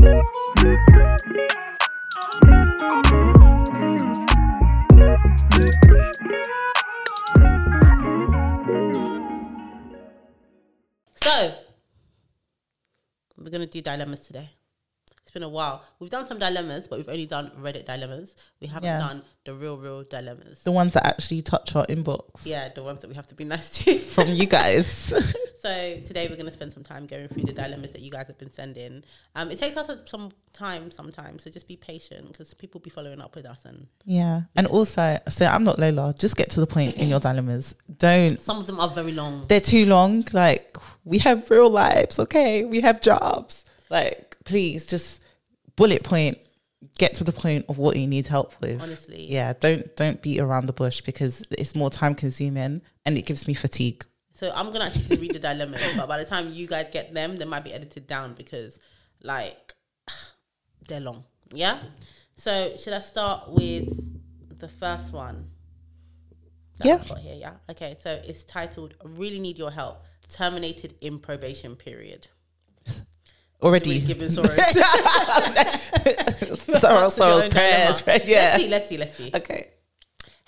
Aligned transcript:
So, 0.00 0.16
we're 13.38 13.50
going 13.50 13.60
to 13.60 13.66
do 13.66 13.80
dilemmas 13.80 14.20
today. 14.20 14.48
It's 15.22 15.30
been 15.32 15.42
a 15.42 15.48
while. 15.48 15.84
We've 15.98 16.10
done 16.10 16.26
some 16.26 16.38
dilemmas, 16.38 16.88
but 16.88 16.98
we've 16.98 17.08
only 17.08 17.26
done 17.26 17.50
Reddit 17.60 17.84
dilemmas. 17.84 18.34
We 18.60 18.66
haven't 18.68 18.84
Yeah. 18.84 18.98
done 18.98 19.22
the 19.44 19.54
real, 19.54 19.76
real 19.76 20.02
dilemmas. 20.02 20.62
The 20.64 20.72
ones 20.72 20.94
that 20.94 21.06
actually 21.06 21.42
touch 21.42 21.76
our 21.76 21.86
inbox 21.86 22.44
Yeah, 22.46 22.68
the 22.68 22.82
ones 22.82 23.00
that 23.02 23.08
we 23.08 23.14
have 23.16 23.26
to 23.28 23.34
be 23.34 23.44
nice 23.44 23.70
to. 23.84 23.98
from 23.98 24.28
you 24.28 24.46
guys. 24.46 25.12
So 25.60 26.00
today 26.06 26.26
we're 26.26 26.36
going 26.36 26.46
to 26.46 26.52
spend 26.52 26.72
some 26.72 26.82
time 26.82 27.06
going 27.06 27.28
through 27.28 27.42
the 27.42 27.52
dilemmas 27.52 27.92
that 27.92 28.00
you 28.00 28.10
guys 28.10 28.26
have 28.28 28.38
been 28.38 28.50
sending. 28.50 29.04
Um, 29.34 29.50
it 29.50 29.58
takes 29.58 29.76
us 29.76 30.00
some 30.06 30.30
time 30.54 30.90
sometimes, 30.90 31.44
so 31.44 31.50
just 31.50 31.68
be 31.68 31.76
patient 31.76 32.32
because 32.32 32.54
people 32.54 32.80
be 32.80 32.88
following 32.88 33.20
up 33.20 33.36
with 33.36 33.44
us, 33.44 33.66
and 33.66 33.86
yeah. 34.06 34.42
And 34.56 34.66
also, 34.66 35.18
so 35.28 35.44
I'm 35.44 35.62
not 35.62 35.78
Lola. 35.78 36.14
Just 36.18 36.36
get 36.36 36.48
to 36.52 36.60
the 36.60 36.66
point 36.66 36.96
in 36.96 37.10
your 37.10 37.20
dilemmas. 37.20 37.74
Don't. 37.98 38.40
some 38.40 38.56
of 38.56 38.66
them 38.66 38.80
are 38.80 38.88
very 38.88 39.12
long. 39.12 39.44
They're 39.48 39.60
too 39.60 39.84
long. 39.84 40.24
Like, 40.32 40.78
we 41.04 41.18
have 41.18 41.50
real 41.50 41.68
lives, 41.68 42.18
okay? 42.18 42.64
We 42.64 42.80
have 42.80 43.02
jobs. 43.02 43.66
Like, 43.90 44.38
please 44.46 44.86
just 44.86 45.22
bullet 45.76 46.04
point, 46.04 46.38
get 46.96 47.16
to 47.16 47.24
the 47.24 47.32
point 47.32 47.66
of 47.68 47.76
what 47.76 47.96
you 47.96 48.06
need 48.06 48.26
help 48.26 48.54
with. 48.62 48.80
Honestly, 48.80 49.30
Yeah, 49.30 49.52
don't 49.60 49.94
don't 49.96 50.22
beat 50.22 50.40
around 50.40 50.66
the 50.66 50.72
bush 50.72 51.02
because 51.02 51.44
it's 51.50 51.74
more 51.74 51.90
time 51.90 52.14
consuming 52.14 52.80
and 53.04 53.18
it 53.18 53.26
gives 53.26 53.46
me 53.46 53.52
fatigue. 53.52 54.06
So 54.40 54.50
I'm 54.56 54.72
gonna 54.72 54.86
actually 54.86 55.04
just 55.04 55.20
read 55.20 55.34
the 55.34 55.38
dilemmas, 55.38 55.94
but 55.98 56.08
by 56.08 56.16
the 56.16 56.24
time 56.24 56.50
you 56.50 56.66
guys 56.66 56.88
get 56.90 57.12
them, 57.12 57.36
they 57.36 57.44
might 57.44 57.62
be 57.62 57.74
edited 57.74 58.06
down 58.06 58.32
because, 58.32 58.78
like, 59.22 59.74
they're 60.88 60.98
long. 60.98 61.24
Yeah. 61.52 61.78
So 62.36 62.74
should 62.78 62.94
I 62.94 63.00
start 63.00 63.50
with 63.50 64.58
the 64.58 64.66
first 64.66 65.12
one? 65.12 65.50
Yeah. 66.82 66.94
I've 66.94 67.06
got 67.06 67.18
here. 67.18 67.34
Yeah. 67.34 67.52
Okay. 67.68 67.96
So 68.00 68.18
it's 68.24 68.44
titled 68.44 68.94
I 69.04 69.08
"Really 69.08 69.40
Need 69.40 69.58
Your 69.58 69.70
Help." 69.70 70.06
Terminated 70.30 70.94
in 71.02 71.18
probation 71.18 71.76
period. 71.76 72.28
Already. 73.60 73.90
Really 73.90 74.06
giving 74.06 74.30
sorrows. 74.30 74.56
Sorrow, 74.70 74.94
Answered 76.48 76.72
your 76.72 77.10
sorrows, 77.10 77.44
own 77.44 77.50
prayers, 77.50 78.06
right? 78.06 78.24
Yeah. 78.24 78.56
Let's 78.56 78.62
see. 78.62 78.68
Let's 78.68 78.88
see. 78.88 78.96
Let's 78.96 79.14
see. 79.16 79.30
Okay. 79.34 79.69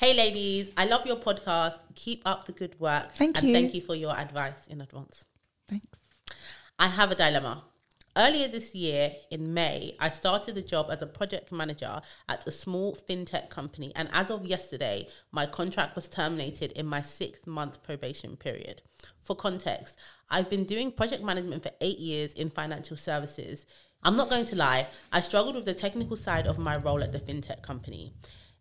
Hey, 0.03 0.15
ladies, 0.15 0.69
I 0.77 0.87
love 0.87 1.07
your 1.07 1.15
podcast. 1.15 1.79
Keep 1.95 2.23
up 2.27 2.45
the 2.45 2.51
good 2.51 2.75
work. 2.81 3.15
Thank 3.15 3.39
and 3.39 3.47
you. 3.47 3.55
thank 3.55 3.73
you 3.73 3.81
for 3.81 3.95
your 3.95 4.11
advice 4.19 4.67
in 4.67 4.81
advance. 4.81 5.25
Thanks. 5.69 5.87
I 6.77 6.89
have 6.89 7.13
a 7.13 7.15
dilemma. 7.15 7.63
Earlier 8.17 8.49
this 8.49 8.75
year, 8.75 9.13
in 9.31 9.55
May, 9.55 9.95
I 10.01 10.09
started 10.09 10.59
a 10.59 10.61
job 10.61 10.89
as 10.91 11.03
a 11.03 11.07
project 11.07 11.53
manager 11.53 12.01
at 12.29 12.45
a 12.49 12.51
small 12.51 12.97
fintech 12.97 13.49
company, 13.49 13.93
and 13.95 14.09
as 14.13 14.29
of 14.29 14.45
yesterday, 14.45 15.07
my 15.31 15.47
contract 15.47 15.95
was 15.95 16.09
terminated 16.09 16.73
in 16.73 16.85
my 16.85 17.01
six 17.01 17.47
month 17.47 17.81
probation 17.85 18.37
period. 18.37 18.83
For 19.23 19.37
context, 19.37 19.97
I've 20.29 20.51
been 20.51 20.65
doing 20.65 20.91
project 20.91 21.23
management 21.23 21.63
for 21.63 21.71
eight 21.81 22.01
years 22.01 22.33
in 22.33 22.51
financial 22.51 22.97
services. 22.97 23.67
I'm 24.03 24.17
not 24.17 24.31
going 24.31 24.47
to 24.47 24.57
lie, 24.57 24.89
I 25.13 25.21
struggled 25.21 25.55
with 25.55 25.65
the 25.65 25.75
technical 25.75 26.17
side 26.17 26.49
of 26.49 26.59
my 26.59 26.77
role 26.77 27.05
at 27.05 27.13
the 27.13 27.21
fintech 27.21 27.63
company. 27.63 28.15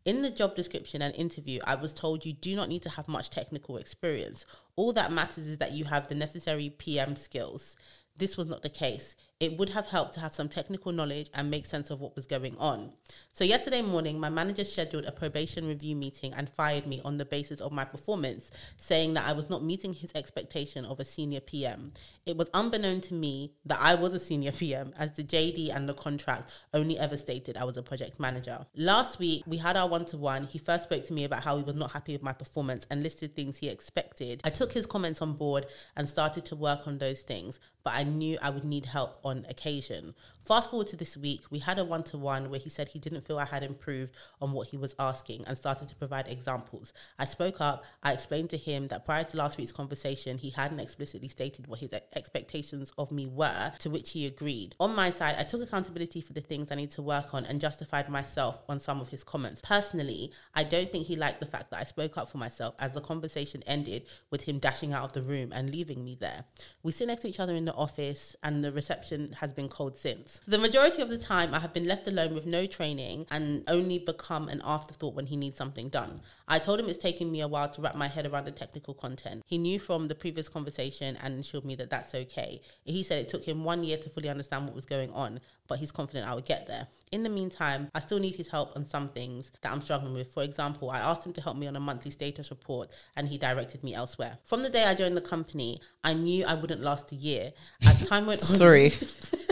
In 0.04 0.24
the 0.24 0.32
job 0.32 0.56
description 0.56 1.04
and 1.04 1.16
interview, 1.16 1.60
I 1.64 1.76
was 1.76 1.94
told 1.94 2.26
you 2.26 2.34
do 2.34 2.56
not 2.56 2.70
need 2.70 2.82
to 2.84 2.90
have 2.90 3.08
much 3.08 3.30
technical 3.30 3.78
experience. 3.78 4.46
All 4.76 4.94
that 4.94 5.12
matters 5.12 5.46
is 5.46 5.58
that 5.60 5.74
you 5.74 5.86
have 5.86 6.10
the 6.10 6.16
necessary 6.16 6.74
PM 6.76 7.16
skills. 7.16 7.76
This 8.18 8.36
was 8.36 8.48
not 8.48 8.64
the 8.64 8.70
case. 8.70 9.16
It 9.42 9.58
would 9.58 9.70
have 9.70 9.88
helped 9.88 10.14
to 10.14 10.20
have 10.20 10.36
some 10.36 10.50
technical 10.50 10.92
knowledge 10.92 11.32
and 11.34 11.50
make 11.50 11.66
sense 11.66 11.90
of 11.90 12.00
what 12.00 12.16
was 12.16 12.28
going 12.28 12.56
on. 12.60 12.94
So, 13.34 13.44
yesterday 13.44 13.82
morning, 13.82 14.20
my 14.20 14.30
manager 14.30 14.64
scheduled 14.64 15.06
a 15.06 15.12
probation 15.12 15.68
review 15.68 15.96
meeting 15.96 16.32
and 16.34 16.48
fired 16.48 16.86
me 16.86 17.02
on 17.04 17.18
the 17.18 17.26
basis 17.26 17.60
of 17.60 17.72
my 17.72 17.84
performance, 17.84 18.52
saying 18.78 19.16
that 19.16 19.28
I 19.28 19.34
was 19.34 19.50
not 19.50 19.64
meeting 19.64 19.94
his 19.94 20.12
expectation 20.14 20.86
of 20.86 21.00
a 21.00 21.06
senior 21.06 21.40
PM. 21.40 21.92
It 22.28 22.38
was 22.38 22.52
unbeknown 22.54 23.02
to 23.02 23.16
me 23.16 23.56
that 23.66 23.80
I 23.82 23.96
was 23.96 24.14
a 24.14 24.20
senior 24.20 24.52
PM, 24.62 24.94
as 25.00 25.14
the 25.14 25.24
JD 25.24 25.76
and 25.76 25.90
the 25.90 25.96
contract 25.96 26.52
only 26.76 27.00
ever 27.00 27.18
stated 27.18 27.58
I 27.58 27.64
was 27.64 27.78
a 27.78 27.84
project 27.84 28.20
manager. 28.20 28.64
Last 28.76 29.18
week, 29.18 29.42
we 29.48 29.58
had 29.58 29.76
our 29.76 29.90
one 29.90 30.06
to 30.06 30.18
one. 30.18 30.44
He 30.44 30.60
first 30.60 30.84
spoke 30.84 31.04
to 31.06 31.14
me 31.14 31.24
about 31.24 31.44
how 31.44 31.58
he 31.58 31.64
was 31.64 31.74
not 31.74 31.94
happy 31.94 32.12
with 32.12 32.22
my 32.22 32.34
performance 32.34 32.86
and 32.92 33.02
listed 33.02 33.36
things 33.36 33.58
he 33.58 33.70
expected. 33.70 34.42
I 34.44 34.52
took 34.52 34.72
his 34.72 34.86
comments 34.86 35.20
on 35.20 35.34
board 35.34 35.66
and 35.98 36.08
started 36.08 36.46
to 36.46 36.56
work 36.56 36.86
on 36.86 37.00
those 37.00 37.24
things, 37.24 37.60
but 37.84 37.94
I 37.96 38.04
knew 38.04 38.38
I 38.40 38.52
would 38.52 38.66
need 38.66 38.86
help 38.86 39.20
on 39.24 39.31
occasion. 39.50 40.14
Fast 40.44 40.72
forward 40.72 40.88
to 40.88 40.96
this 40.96 41.16
week, 41.16 41.44
we 41.52 41.60
had 41.60 41.78
a 41.78 41.86
one 41.86 42.02
to 42.02 42.18
one 42.18 42.50
where 42.50 42.60
he 42.60 42.70
said 42.70 42.90
he 42.90 42.98
didn't 42.98 43.28
feel 43.28 43.38
I 43.38 43.46
had 43.46 43.62
improved 43.62 44.16
on 44.42 44.54
what 44.54 44.68
he 44.68 44.76
was 44.76 44.96
asking 44.98 45.46
and 45.46 45.56
started 45.56 45.88
to 45.90 45.96
provide 45.96 46.28
examples. 46.28 46.94
I 47.20 47.26
spoke 47.26 47.62
up, 47.62 47.86
I 48.02 48.14
explained 48.14 48.50
to 48.50 48.58
him 48.58 48.88
that 48.88 49.06
prior 49.06 49.24
to 49.24 49.38
last 49.38 49.58
week's 49.58 49.72
conversation, 49.72 50.40
he 50.40 50.50
hadn't 50.50 50.80
explicitly 50.80 51.28
stated 51.28 51.68
what 51.68 51.80
his 51.80 51.90
expectations 52.16 52.92
of 52.98 53.12
me 53.12 53.28
were, 53.28 53.72
to 53.80 53.92
which 53.92 54.12
he 54.12 54.26
agreed. 54.26 54.76
On 54.80 54.96
my 54.96 55.12
side, 55.12 55.36
I 55.38 55.44
took 55.44 55.62
accountability 55.62 56.22
for 56.22 56.34
the 56.34 56.42
things 56.42 56.72
I 56.72 56.76
need 56.76 56.92
to 56.92 57.04
work 57.04 57.36
on 57.36 57.46
and 57.46 57.62
justified 57.62 58.10
myself 58.10 58.64
on 58.68 58.80
some 58.80 59.00
of 59.00 59.10
his 59.10 59.24
comments. 59.24 59.62
Personally, 59.62 60.32
I 60.56 60.64
don't 60.64 60.92
think 60.92 61.06
he 61.06 61.16
liked 61.16 61.40
the 61.40 61.46
fact 61.46 61.70
that 61.70 61.80
I 61.80 61.84
spoke 61.84 62.18
up 62.18 62.30
for 62.30 62.40
myself 62.40 62.74
as 62.80 62.94
the 62.94 63.02
conversation 63.02 63.62
ended 63.68 64.08
with 64.32 64.44
him 64.46 64.58
dashing 64.58 64.92
out 64.92 65.04
of 65.04 65.14
the 65.14 65.22
room 65.22 65.52
and 65.54 65.70
leaving 65.70 66.04
me 66.04 66.18
there. 66.20 66.46
We 66.82 66.92
sit 66.94 67.08
next 67.08 67.22
to 67.22 67.30
each 67.30 67.40
other 67.40 67.56
in 67.56 67.66
the 67.66 67.76
office 67.76 68.36
and 68.42 68.64
the 68.64 68.72
reception 68.72 69.34
has 69.40 69.54
been 69.54 69.70
cold 69.70 69.98
since. 70.00 70.31
The 70.48 70.58
majority 70.58 71.02
of 71.02 71.10
the 71.10 71.18
time, 71.18 71.54
I 71.54 71.60
have 71.60 71.74
been 71.74 71.86
left 71.86 72.08
alone 72.08 72.34
with 72.34 72.46
no 72.46 72.66
training 72.66 73.26
and 73.32 73.64
only 73.68 74.00
become 74.00 74.48
an 74.50 74.62
afterthought 74.64 75.14
when 75.16 75.28
he 75.28 75.36
needs 75.36 75.58
something 75.58 75.90
done. 75.90 76.22
I 76.48 76.60
told 76.60 76.80
him 76.80 76.90
it's 76.90 76.98
taking 76.98 77.32
me 77.32 77.42
a 77.42 77.48
while 77.48 77.70
to 77.70 77.82
wrap 77.82 77.96
my 77.96 78.08
head 78.08 78.26
around 78.26 78.46
the 78.46 78.52
technical 78.52 78.94
content. 78.94 79.44
He 79.46 79.58
knew 79.58 79.80
from 79.80 80.08
the 80.08 80.16
previous 80.16 80.50
conversation 80.50 81.18
and 81.24 81.40
assured 81.40 81.66
me 81.66 81.76
that 81.76 81.90
that's 81.90 82.14
okay. 82.14 82.62
He 82.84 83.04
said 83.04 83.20
it 83.20 83.30
took 83.30 83.46
him 83.46 83.64
one 83.64 83.84
year 83.84 83.98
to 83.98 84.10
fully 84.10 84.30
understand 84.30 84.66
what 84.66 84.76
was 84.76 84.86
going 84.86 85.12
on, 85.12 85.40
but 85.68 85.80
he's 85.80 85.92
confident 85.92 86.28
I 86.28 86.36
would 86.36 86.46
get 86.46 86.68
there. 86.68 86.88
In 87.12 87.24
the 87.24 87.30
meantime, 87.30 87.90
I 87.96 88.00
still 88.00 88.20
need 88.20 88.36
his 88.36 88.50
help 88.50 88.76
on 88.76 88.86
some 88.86 89.10
things 89.10 89.52
that 89.62 89.72
I'm 89.72 89.82
struggling 89.82 90.14
with. 90.14 90.34
For 90.34 90.44
example, 90.44 90.90
I 90.90 91.00
asked 91.00 91.26
him 91.26 91.34
to 91.34 91.42
help 91.42 91.58
me 91.58 91.68
on 91.68 91.76
a 91.76 91.80
monthly 91.80 92.12
status 92.12 92.50
report 92.50 92.90
and 93.16 93.28
he 93.28 93.38
directed 93.38 93.84
me 93.84 93.94
elsewhere. 93.96 94.38
From 94.44 94.64
the 94.64 94.70
day 94.70 94.86
I 94.86 94.94
joined 94.94 95.16
the 95.16 95.22
company, 95.22 95.82
I 96.04 96.14
knew 96.14 96.46
I 96.46 96.56
wouldn't 96.56 96.82
last 96.82 97.12
a 97.12 97.16
year. 97.16 97.54
As 97.86 98.08
time 98.08 98.26
went 98.26 98.42
on, 98.42 98.48
Sorry. 98.48 98.92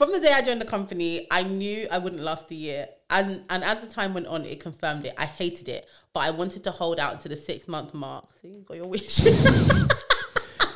From 0.00 0.12
the 0.12 0.18
day 0.18 0.32
I 0.32 0.40
joined 0.40 0.62
the 0.62 0.66
company, 0.66 1.26
I 1.30 1.42
knew 1.42 1.86
I 1.90 1.98
wouldn't 1.98 2.22
last 2.22 2.50
a 2.50 2.54
year. 2.54 2.88
And 3.10 3.44
and 3.50 3.62
as 3.62 3.82
the 3.82 3.86
time 3.86 4.14
went 4.14 4.28
on, 4.28 4.46
it 4.46 4.58
confirmed 4.58 5.04
it. 5.04 5.12
I 5.18 5.26
hated 5.26 5.68
it, 5.68 5.86
but 6.14 6.20
I 6.20 6.30
wanted 6.30 6.64
to 6.64 6.70
hold 6.70 6.98
out 6.98 7.20
to 7.20 7.28
the 7.28 7.36
six 7.36 7.68
month 7.68 7.92
mark. 7.92 8.24
So 8.40 8.48
you 8.48 8.60
got 8.66 8.78
your 8.78 8.86
wish. 8.86 9.20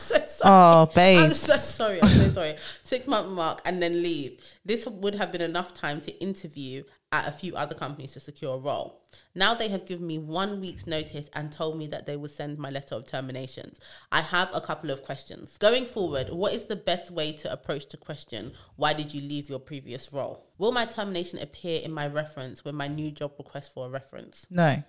So 0.14 0.26
sorry. 0.26 1.16
Oh, 1.16 1.24
I'm 1.24 1.30
so 1.30 1.54
sorry. 1.54 2.02
I'm 2.02 2.08
so 2.08 2.28
sorry. 2.28 2.54
Six 2.82 3.06
month 3.06 3.28
mark 3.28 3.62
and 3.64 3.82
then 3.82 4.02
leave. 4.02 4.40
This 4.64 4.86
would 4.86 5.14
have 5.14 5.32
been 5.32 5.40
enough 5.40 5.72
time 5.72 6.00
to 6.02 6.12
interview 6.20 6.84
at 7.14 7.28
a 7.28 7.32
few 7.32 7.54
other 7.54 7.74
companies 7.74 8.12
to 8.12 8.20
secure 8.20 8.56
a 8.56 8.58
role. 8.58 9.00
Now 9.34 9.54
they 9.54 9.68
have 9.68 9.86
given 9.86 10.06
me 10.06 10.18
one 10.18 10.60
week's 10.60 10.86
notice 10.86 11.28
and 11.32 11.52
told 11.52 11.78
me 11.78 11.86
that 11.86 12.06
they 12.06 12.16
will 12.16 12.28
send 12.28 12.58
my 12.58 12.70
letter 12.70 12.96
of 12.96 13.06
terminations. 13.06 13.78
I 14.10 14.20
have 14.20 14.50
a 14.52 14.60
couple 14.60 14.90
of 14.90 15.04
questions. 15.04 15.56
Going 15.58 15.86
forward, 15.86 16.30
what 16.30 16.52
is 16.52 16.64
the 16.64 16.76
best 16.76 17.12
way 17.12 17.30
to 17.32 17.52
approach 17.52 17.88
the 17.88 17.96
question, 17.96 18.52
why 18.76 18.94
did 18.94 19.14
you 19.14 19.20
leave 19.20 19.48
your 19.48 19.60
previous 19.60 20.12
role? 20.12 20.44
Will 20.58 20.72
my 20.72 20.86
termination 20.86 21.38
appear 21.38 21.80
in 21.82 21.92
my 21.92 22.06
reference 22.06 22.64
when 22.64 22.74
my 22.74 22.88
new 22.88 23.10
job 23.12 23.32
requests 23.38 23.68
for 23.68 23.86
a 23.86 23.90
reference? 23.90 24.46
No. 24.50 24.82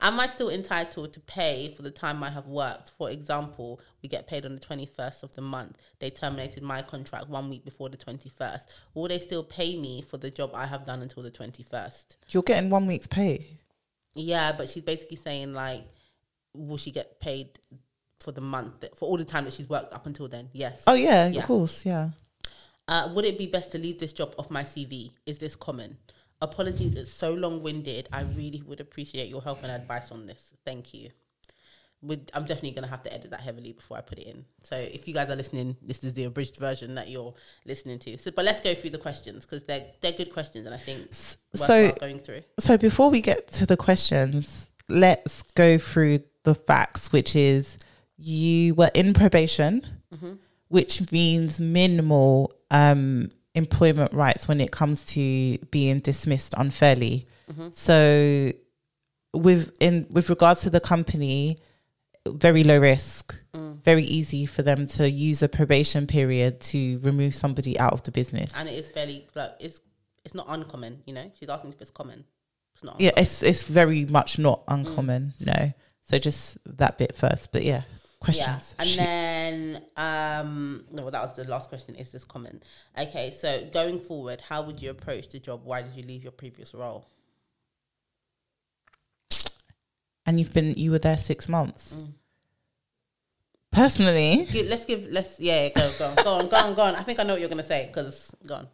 Am 0.00 0.20
I 0.20 0.26
still 0.28 0.48
entitled 0.50 1.12
to 1.14 1.20
pay 1.20 1.72
for 1.74 1.82
the 1.82 1.90
time 1.90 2.22
I 2.22 2.30
have 2.30 2.46
worked? 2.46 2.90
For 2.96 3.10
example, 3.10 3.80
we 4.02 4.08
get 4.08 4.28
paid 4.28 4.44
on 4.44 4.54
the 4.54 4.60
21st 4.60 5.22
of 5.24 5.32
the 5.34 5.40
month. 5.42 5.76
They 5.98 6.10
terminated 6.10 6.62
my 6.62 6.82
contract 6.82 7.28
one 7.28 7.48
week 7.50 7.64
before 7.64 7.88
the 7.88 7.96
21st. 7.96 8.60
Will 8.94 9.08
they 9.08 9.18
still 9.18 9.42
pay 9.42 9.76
me 9.76 10.02
for 10.02 10.16
the 10.16 10.30
job 10.30 10.50
I 10.54 10.66
have 10.66 10.84
done 10.84 11.02
until 11.02 11.22
the 11.24 11.30
21st? 11.32 12.16
You're 12.28 12.44
getting 12.44 12.70
one 12.70 12.86
week's 12.86 13.08
pay. 13.08 13.46
Yeah, 14.14 14.52
but 14.52 14.68
she's 14.68 14.84
basically 14.84 15.16
saying, 15.16 15.52
like, 15.52 15.84
will 16.54 16.76
she 16.76 16.90
get 16.92 17.18
paid 17.20 17.58
for 18.20 18.30
the 18.32 18.40
month, 18.40 18.80
that, 18.80 18.96
for 18.96 19.08
all 19.08 19.16
the 19.16 19.24
time 19.24 19.44
that 19.44 19.52
she's 19.52 19.68
worked 19.68 19.92
up 19.92 20.06
until 20.06 20.28
then? 20.28 20.48
Yes. 20.52 20.84
Oh, 20.86 20.94
yeah, 20.94 21.26
Yeah. 21.26 21.40
of 21.40 21.46
course. 21.46 21.84
Yeah. 21.84 22.10
Uh, 22.86 23.10
would 23.14 23.24
it 23.24 23.36
be 23.36 23.46
best 23.46 23.72
to 23.72 23.78
leave 23.78 23.98
this 23.98 24.12
job 24.12 24.34
off 24.38 24.48
my 24.50 24.62
CV? 24.62 25.10
Is 25.26 25.38
this 25.38 25.56
common? 25.56 25.98
Apologies, 26.40 26.94
it's 26.94 27.12
so 27.12 27.32
long 27.34 27.62
winded. 27.62 28.08
I 28.12 28.22
really 28.22 28.62
would 28.66 28.80
appreciate 28.80 29.28
your 29.28 29.42
help 29.42 29.62
and 29.62 29.72
advice 29.72 30.10
on 30.10 30.26
this. 30.26 30.52
Thank 30.64 30.94
you. 30.94 31.10
With, 32.00 32.30
I'm 32.32 32.44
definitely 32.44 32.70
going 32.70 32.84
to 32.84 32.90
have 32.90 33.02
to 33.02 33.12
edit 33.12 33.32
that 33.32 33.40
heavily 33.40 33.72
before 33.72 33.96
I 33.98 34.02
put 34.02 34.20
it 34.20 34.28
in. 34.28 34.44
So 34.62 34.76
if 34.76 35.08
you 35.08 35.14
guys 35.14 35.28
are 35.30 35.34
listening, 35.34 35.76
this 35.82 36.04
is 36.04 36.14
the 36.14 36.24
abridged 36.24 36.56
version 36.56 36.94
that 36.94 37.08
you're 37.08 37.34
listening 37.66 37.98
to. 38.00 38.18
So, 38.18 38.30
but 38.30 38.44
let's 38.44 38.60
go 38.60 38.72
through 38.72 38.90
the 38.90 38.98
questions 38.98 39.44
because 39.44 39.64
they're 39.64 39.84
they're 40.00 40.12
good 40.12 40.32
questions 40.32 40.64
and 40.66 40.74
I 40.74 40.78
think 40.78 41.08
So- 41.12 41.90
going 41.98 42.20
through. 42.20 42.42
So 42.60 42.78
before 42.78 43.10
we 43.10 43.20
get 43.20 43.48
to 43.54 43.66
the 43.66 43.76
questions, 43.76 44.68
let's 44.88 45.42
go 45.56 45.76
through 45.76 46.20
the 46.44 46.54
facts, 46.54 47.10
which 47.10 47.34
is 47.34 47.78
you 48.16 48.76
were 48.76 48.90
in 48.94 49.12
probation 49.12 49.84
which 50.68 51.10
means 51.10 51.60
minimal 51.60 52.52
um, 52.70 53.30
employment 53.58 54.14
rights 54.14 54.48
when 54.48 54.60
it 54.60 54.70
comes 54.70 55.04
to 55.04 55.58
being 55.70 55.98
dismissed 56.00 56.54
unfairly. 56.56 57.26
Mm-hmm. 57.50 57.68
So, 57.74 58.52
with 59.34 59.72
in 59.80 60.06
with 60.08 60.30
regards 60.30 60.62
to 60.62 60.70
the 60.70 60.80
company, 60.80 61.58
very 62.26 62.64
low 62.64 62.78
risk, 62.78 63.38
mm. 63.52 63.82
very 63.84 64.04
easy 64.04 64.46
for 64.46 64.62
them 64.62 64.86
to 64.86 65.10
use 65.10 65.42
a 65.42 65.48
probation 65.48 66.06
period 66.06 66.60
to 66.60 66.98
remove 67.00 67.34
somebody 67.34 67.78
out 67.78 67.92
of 67.92 68.02
the 68.04 68.10
business. 68.10 68.52
and 68.56 68.68
it 68.68 68.72
is 68.72 68.88
fairly 68.88 69.26
like 69.34 69.52
it's 69.60 69.80
it's 70.24 70.34
not 70.34 70.46
uncommon. 70.48 71.02
You 71.06 71.14
know, 71.14 71.32
she's 71.38 71.48
asking 71.48 71.72
if 71.72 71.80
it's 71.82 71.90
common. 71.90 72.24
It's 72.74 72.84
not. 72.84 73.00
yeah, 73.00 73.10
it's 73.16 73.42
it's 73.42 73.64
very 73.64 74.04
much 74.06 74.38
not 74.38 74.62
uncommon. 74.68 75.34
Mm. 75.40 75.46
No, 75.46 75.72
so 76.04 76.18
just 76.18 76.58
that 76.78 76.96
bit 76.96 77.14
first, 77.14 77.52
but 77.52 77.64
yeah, 77.64 77.82
questions. 78.20 78.74
Yeah. 78.78 78.84
And 78.84 78.98
then, 78.98 79.82
um, 79.96 80.84
no, 80.90 81.08
that 81.10 81.22
was 81.22 81.34
the 81.34 81.44
last 81.48 81.68
question. 81.68 81.94
Is 81.94 82.10
this 82.12 82.24
common? 82.24 82.62
Okay, 82.98 83.30
so 83.30 83.64
going 83.72 84.00
forward, 84.00 84.40
how 84.40 84.62
would 84.62 84.80
you 84.82 84.90
approach 84.90 85.28
the 85.28 85.38
job? 85.38 85.60
Why 85.64 85.82
did 85.82 85.92
you 85.94 86.02
leave 86.02 86.22
your 86.22 86.32
previous 86.32 86.74
role? 86.74 87.06
and 90.28 90.38
you've 90.38 90.52
been 90.52 90.74
you 90.74 90.90
were 90.90 90.98
there 90.98 91.16
six 91.16 91.48
months. 91.48 91.94
Mm. 91.94 92.12
Personally, 93.72 94.46
Let's 94.66 94.84
give, 94.84 95.06
let's, 95.10 95.40
yeah, 95.40 95.68
go, 95.68 95.90
go, 95.98 96.06
on, 96.06 96.16
go 96.16 96.30
on, 96.30 96.48
go 96.48 96.56
on, 96.56 96.74
go 96.74 96.82
on. 96.82 96.94
I 96.96 97.02
think 97.02 97.18
I 97.18 97.22
know 97.22 97.34
what 97.34 97.40
you're 97.40 97.48
gonna 97.48 97.64
say 97.64 97.86
because 97.86 98.34
go 98.46 98.56
on. 98.56 98.68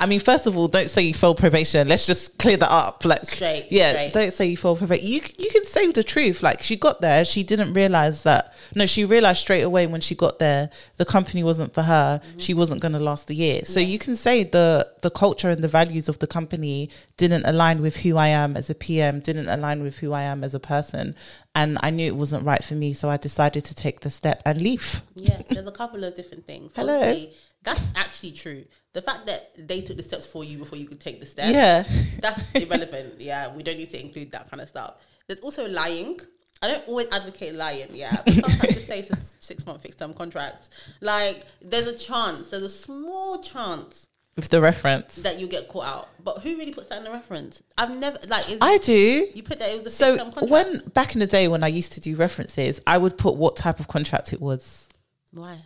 I 0.00 0.06
mean, 0.06 0.20
first 0.20 0.46
of 0.46 0.56
all, 0.56 0.68
don't 0.68 0.88
say 0.88 1.02
you 1.02 1.12
failed 1.12 1.38
probation. 1.38 1.88
Let's 1.88 2.06
just 2.06 2.38
clear 2.38 2.56
that 2.56 2.70
up. 2.70 3.04
Like, 3.04 3.24
Straight, 3.24 3.66
yeah, 3.70 3.90
straight. 3.90 4.12
don't 4.12 4.32
say 4.32 4.46
you 4.46 4.56
failed 4.56 4.78
probation. 4.78 5.04
You 5.04 5.20
you 5.36 5.50
can 5.50 5.64
say 5.64 5.90
the 5.90 6.04
truth. 6.04 6.40
Like, 6.40 6.62
she 6.62 6.76
got 6.76 7.00
there, 7.00 7.24
she 7.24 7.42
didn't 7.42 7.72
realize 7.72 8.22
that. 8.22 8.54
No, 8.76 8.86
she 8.86 9.04
realized 9.04 9.40
straight 9.40 9.62
away 9.62 9.88
when 9.88 10.00
she 10.00 10.14
got 10.14 10.38
there, 10.38 10.70
the 10.98 11.04
company 11.04 11.42
wasn't 11.42 11.74
for 11.74 11.82
her. 11.82 12.20
Mm-hmm. 12.24 12.38
She 12.38 12.54
wasn't 12.54 12.80
going 12.80 12.92
to 12.92 13.00
last 13.00 13.26
the 13.26 13.34
year. 13.34 13.64
So 13.64 13.80
you 13.80 13.98
can 13.98 14.14
say 14.14 14.44
the 14.44 14.86
the 15.02 15.10
culture 15.10 15.50
and 15.50 15.64
the 15.64 15.68
values 15.68 16.08
of 16.08 16.20
the 16.20 16.28
company 16.28 16.90
didn't 17.16 17.44
align 17.44 17.82
with 17.82 17.96
who 17.96 18.16
I 18.16 18.28
am 18.28 18.56
as 18.56 18.70
a 18.70 18.76
PM, 18.76 19.18
didn't 19.18 19.48
align 19.48 19.82
with 19.82 19.98
who 19.98 20.12
I 20.12 20.22
am 20.22 20.44
as 20.44 20.54
a 20.54 20.60
person, 20.60 21.16
and 21.56 21.76
I 21.82 21.90
knew 21.90 22.06
it 22.06 22.14
wasn't 22.14 22.44
right 22.44 22.62
for 22.64 22.74
me. 22.74 22.92
So 22.92 23.10
I 23.10 23.16
decided 23.16 23.64
to 23.64 23.74
take 23.74 24.00
the 24.00 24.10
step 24.10 24.42
and 24.46 24.62
leave. 24.62 25.02
Yeah, 25.16 25.42
there's 25.48 25.66
a 25.66 25.72
couple 25.72 26.04
of 26.04 26.14
different 26.14 26.46
things. 26.46 26.70
Hello. 26.76 26.94
Obviously, 27.00 27.32
that's 27.64 27.82
actually 27.96 28.30
true. 28.32 28.64
The 28.94 29.02
fact 29.02 29.26
that 29.26 29.52
they 29.58 29.80
took 29.82 29.96
the 29.96 30.02
steps 30.02 30.26
for 30.26 30.44
you 30.44 30.58
before 30.58 30.78
you 30.78 30.86
could 30.86 31.00
take 31.00 31.20
the 31.20 31.26
steps, 31.26 31.50
Yeah. 31.50 31.84
that's 32.20 32.52
irrelevant. 32.52 33.14
Yeah, 33.20 33.54
we 33.54 33.62
don't 33.62 33.76
need 33.76 33.90
to 33.90 34.00
include 34.00 34.32
that 34.32 34.50
kind 34.50 34.60
of 34.62 34.68
stuff. 34.68 34.94
There's 35.26 35.40
also 35.40 35.68
lying. 35.68 36.18
I 36.62 36.68
don't 36.68 36.88
always 36.88 37.06
advocate 37.12 37.54
lying, 37.54 37.88
yeah. 37.92 38.16
But 38.24 38.34
sometimes 38.34 38.74
just 38.74 38.86
say 38.86 39.00
it's 39.00 39.10
a 39.10 39.18
six 39.38 39.64
month 39.66 39.82
fixed 39.82 39.98
term 39.98 40.14
contract. 40.14 40.70
Like, 41.00 41.44
there's 41.62 41.86
a 41.86 41.96
chance, 41.96 42.48
there's 42.48 42.62
a 42.64 42.68
small 42.68 43.40
chance 43.42 44.08
With 44.34 44.48
the 44.48 44.60
reference, 44.60 45.16
that 45.16 45.38
you 45.38 45.46
get 45.46 45.68
caught 45.68 45.86
out. 45.86 46.08
But 46.24 46.38
who 46.38 46.56
really 46.56 46.72
puts 46.72 46.88
that 46.88 46.98
in 46.98 47.04
the 47.04 47.12
reference? 47.12 47.62
I've 47.76 47.96
never, 47.96 48.18
like, 48.28 48.44
I 48.60 48.78
do. 48.78 49.28
you 49.34 49.42
put 49.44 49.58
that 49.60 49.68
it 49.70 49.78
was 49.78 49.86
a 49.88 49.90
So 49.90 50.16
fixed 50.16 50.24
term 50.24 50.32
contract. 50.48 50.50
when 50.50 50.88
back 50.94 51.14
in 51.14 51.20
the 51.20 51.26
day 51.26 51.46
when 51.46 51.62
I 51.62 51.68
used 51.68 51.92
to 51.92 52.00
do 52.00 52.16
references, 52.16 52.80
I 52.86 52.98
would 52.98 53.16
put 53.18 53.36
what 53.36 53.54
type 53.56 53.78
of 53.78 53.86
contract 53.86 54.32
it 54.32 54.40
was. 54.40 54.88
Why? 55.32 55.58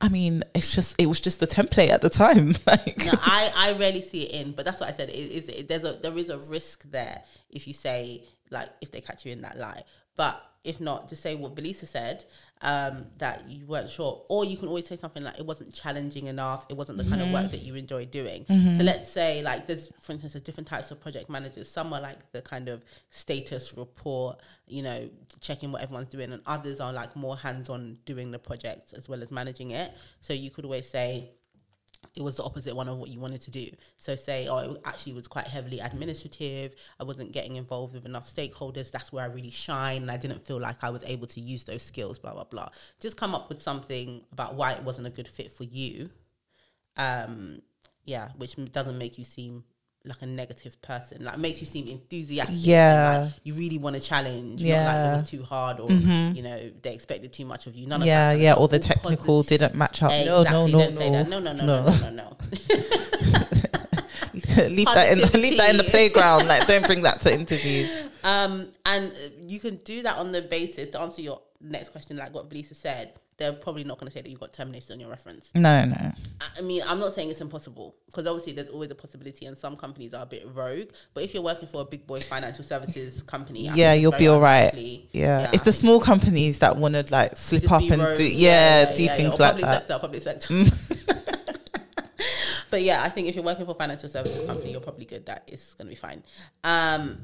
I 0.00 0.08
mean, 0.08 0.44
it's 0.54 0.74
just 0.74 0.94
it 0.98 1.06
was 1.06 1.20
just 1.20 1.40
the 1.40 1.46
template 1.46 1.90
at 1.90 2.00
the 2.00 2.10
time. 2.10 2.54
Like 2.66 3.04
No, 3.04 3.12
I, 3.14 3.50
I 3.56 3.72
rarely 3.78 4.02
see 4.02 4.24
it 4.24 4.32
in, 4.32 4.52
but 4.52 4.64
that's 4.64 4.80
what 4.80 4.88
I 4.88 4.92
said. 4.92 5.10
Is 5.10 5.48
it, 5.48 5.68
there's 5.68 5.84
a 5.84 5.92
there 6.00 6.16
is 6.16 6.28
a 6.28 6.38
risk 6.38 6.90
there 6.90 7.22
if 7.50 7.66
you 7.66 7.74
say 7.74 8.24
like 8.50 8.68
if 8.80 8.90
they 8.90 9.00
catch 9.00 9.26
you 9.26 9.32
in 9.32 9.42
that 9.42 9.58
lie. 9.58 9.82
But 10.16 10.40
if 10.62 10.80
not, 10.80 11.08
to 11.08 11.16
say 11.16 11.34
what 11.34 11.54
Velisa 11.54 11.86
said, 11.86 12.24
um, 12.62 13.06
that 13.16 13.48
you 13.48 13.64
weren't 13.66 13.88
sure, 13.88 14.22
or 14.28 14.44
you 14.44 14.58
can 14.58 14.68
always 14.68 14.86
say 14.86 14.94
something 14.96 15.22
like 15.22 15.38
it 15.38 15.46
wasn't 15.46 15.72
challenging 15.74 16.26
enough. 16.26 16.66
It 16.68 16.76
wasn't 16.76 16.98
the 16.98 17.04
kind 17.04 17.22
of 17.22 17.30
work 17.32 17.50
that 17.52 17.62
you 17.62 17.74
enjoy 17.74 18.04
doing. 18.04 18.44
So 18.76 18.84
let's 18.84 19.10
say 19.10 19.42
like 19.42 19.66
there's 19.66 19.90
for 20.00 20.12
instance, 20.12 20.34
there's 20.34 20.44
different 20.44 20.68
types 20.68 20.90
of 20.90 21.00
project 21.00 21.30
managers. 21.30 21.70
Some 21.70 21.92
are 21.94 22.00
like 22.00 22.30
the 22.32 22.42
kind 22.42 22.68
of 22.68 22.84
status 23.08 23.76
report, 23.78 24.40
you 24.66 24.82
know, 24.82 25.08
checking 25.40 25.72
what 25.72 25.80
everyone's 25.80 26.10
doing, 26.10 26.32
and 26.32 26.42
others 26.46 26.80
are 26.80 26.92
like 26.92 27.16
more 27.16 27.36
hands 27.36 27.70
on 27.70 27.96
doing 28.04 28.30
the 28.30 28.38
project 28.38 28.92
as 28.94 29.08
well 29.08 29.22
as 29.22 29.30
managing 29.30 29.70
it. 29.70 29.92
So 30.20 30.34
you 30.34 30.50
could 30.50 30.66
always 30.66 30.88
say 30.88 31.30
it 32.16 32.22
was 32.22 32.36
the 32.36 32.42
opposite 32.42 32.74
one 32.74 32.88
of 32.88 32.98
what 32.98 33.08
you 33.08 33.20
wanted 33.20 33.42
to 33.42 33.50
do. 33.50 33.68
So 33.96 34.16
say, 34.16 34.48
oh, 34.48 34.72
it 34.72 34.80
actually 34.84 35.12
was 35.12 35.28
quite 35.28 35.46
heavily 35.46 35.78
administrative. 35.80 36.74
I 36.98 37.04
wasn't 37.04 37.32
getting 37.32 37.56
involved 37.56 37.94
with 37.94 38.04
enough 38.04 38.32
stakeholders. 38.32 38.90
That's 38.90 39.12
where 39.12 39.24
I 39.24 39.28
really 39.28 39.50
shine. 39.50 40.02
And 40.02 40.10
I 40.10 40.16
didn't 40.16 40.44
feel 40.44 40.58
like 40.58 40.82
I 40.82 40.90
was 40.90 41.04
able 41.04 41.28
to 41.28 41.40
use 41.40 41.64
those 41.64 41.82
skills, 41.82 42.18
blah, 42.18 42.32
blah, 42.32 42.44
blah. 42.44 42.68
Just 43.00 43.16
come 43.16 43.34
up 43.34 43.48
with 43.48 43.62
something 43.62 44.22
about 44.32 44.54
why 44.54 44.72
it 44.72 44.82
wasn't 44.82 45.06
a 45.06 45.10
good 45.10 45.28
fit 45.28 45.52
for 45.52 45.64
you. 45.64 46.10
Um, 46.96 47.62
yeah, 48.04 48.30
which 48.36 48.56
doesn't 48.72 48.98
make 48.98 49.16
you 49.16 49.24
seem 49.24 49.64
like 50.04 50.22
a 50.22 50.26
negative 50.26 50.80
person. 50.80 51.24
Like 51.24 51.38
makes 51.38 51.60
you 51.60 51.66
seem 51.66 51.86
enthusiastic. 51.88 52.56
Yeah. 52.58 53.22
like, 53.24 53.32
you 53.44 53.54
really 53.54 53.78
want 53.78 53.96
to 53.96 54.00
challenge. 54.02 54.60
Not 54.62 54.66
like 54.66 54.68
Yeah. 54.68 55.12
it 55.12 55.20
was 55.20 55.30
too 55.30 55.42
hard 55.42 55.78
or, 55.80 55.90
you 55.90 56.42
know, 56.42 56.70
they 56.82 56.94
expected 56.94 57.32
too 57.32 57.44
much 57.44 57.66
of 57.66 57.74
you. 57.76 57.86
None 57.86 58.00
of 58.02 58.06
that. 58.06 58.06
yeah, 58.06 58.32
yeah, 58.32 58.52
stuff. 58.52 58.60
or 58.62 58.68
the 58.68 58.78
technical 58.78 59.36
positive. 59.38 59.60
didn't 59.60 59.74
match 59.76 60.02
up. 60.02 60.10
Exactly. 60.12 60.26
No, 60.30 60.42
no, 60.42 60.66
no, 60.66 60.78
Don't 60.78 60.94
say 60.96 61.10
no, 61.10 61.22
that. 61.22 61.28
No, 61.28 61.38
no, 61.38 61.52
no, 61.52 61.64
no, 61.66 61.84
no, 61.84 62.10
no, 62.10 62.10
no. 62.10 62.36
leave 64.68 64.86
that 64.86 65.12
in 65.12 65.18
leave 65.42 65.56
that 65.58 65.70
in 65.70 65.76
the 65.76 65.86
playground. 65.90 66.48
Like, 66.48 66.66
don't 66.66 66.86
bring 66.86 67.02
that 67.02 67.20
to 67.22 67.32
interviews. 67.34 67.90
Um, 68.24 68.68
and 68.86 69.12
you 69.46 69.60
can 69.60 69.76
do 69.76 70.02
that 70.02 70.16
on 70.16 70.32
the 70.32 70.42
basis 70.42 70.88
to 70.90 71.00
answer 71.00 71.22
your 71.22 71.40
next 71.60 71.90
question, 71.90 72.16
like 72.16 72.34
what 72.34 72.48
Velisa 72.48 72.74
said. 72.76 73.12
They're 73.40 73.54
probably 73.54 73.84
not 73.84 73.98
going 73.98 74.06
to 74.12 74.12
say 74.14 74.20
that 74.20 74.28
you 74.28 74.36
got 74.36 74.52
terminated 74.52 74.92
on 74.92 75.00
your 75.00 75.08
reference. 75.08 75.50
No, 75.54 75.82
no. 75.86 76.12
I- 76.58 76.60
mean, 76.60 76.82
I'm 76.86 77.00
not 77.00 77.14
saying 77.14 77.30
it's 77.30 77.40
impossible 77.40 77.94
because 78.04 78.26
obviously 78.26 78.52
there's 78.52 78.68
always 78.68 78.90
a 78.90 78.94
possibility, 78.94 79.46
and 79.46 79.56
some 79.56 79.78
companies 79.78 80.12
are 80.12 80.24
a 80.24 80.26
bit 80.26 80.46
rogue. 80.52 80.88
But 81.14 81.24
if 81.24 81.32
you're 81.32 81.42
working 81.42 81.66
for 81.66 81.80
a 81.80 81.84
big 81.86 82.06
boy 82.06 82.20
financial 82.20 82.62
services 82.64 83.22
company, 83.22 83.70
I 83.70 83.74
Yeah, 83.74 83.92
you'll 83.94 84.12
be 84.12 84.28
all 84.28 84.40
right. 84.40 84.64
unlikely. 84.70 85.08
Yeah, 85.12 85.48
it's 85.54 85.62
the 85.62 85.72
small 85.72 86.00
companies 86.00 86.58
that 86.58 86.76
want 86.76 86.94
to 86.96 87.06
like 87.10 87.38
slip 87.38 87.72
up 87.72 87.82
and 87.82 88.02
rogue. 88.02 88.18
do 88.18 88.30
yeah, 88.30 88.94
do 88.94 89.02
yeah, 89.04 89.16
things 89.16 89.34
or 89.36 89.38
like 89.38 89.52
public 89.52 89.64
that. 89.64 89.88
sector, 89.88 89.98
public 89.98 90.22
sector. 90.22 90.54
but 92.70 92.82
yeah, 92.82 93.02
I 93.02 93.08
think 93.08 93.28
if 93.28 93.34
you're 93.34 93.44
working 93.44 93.64
for 93.66 93.72
a 93.72 93.74
financial 93.74 94.08
services 94.08 94.46
company, 94.46 94.72
you're 94.72 94.80
probably 94.80 95.04
good. 95.04 95.26
That 95.26 95.48
is 95.52 95.74
going 95.74 95.86
to 95.86 95.90
be 95.90 95.96
fine. 95.96 96.22
Um, 96.64 97.18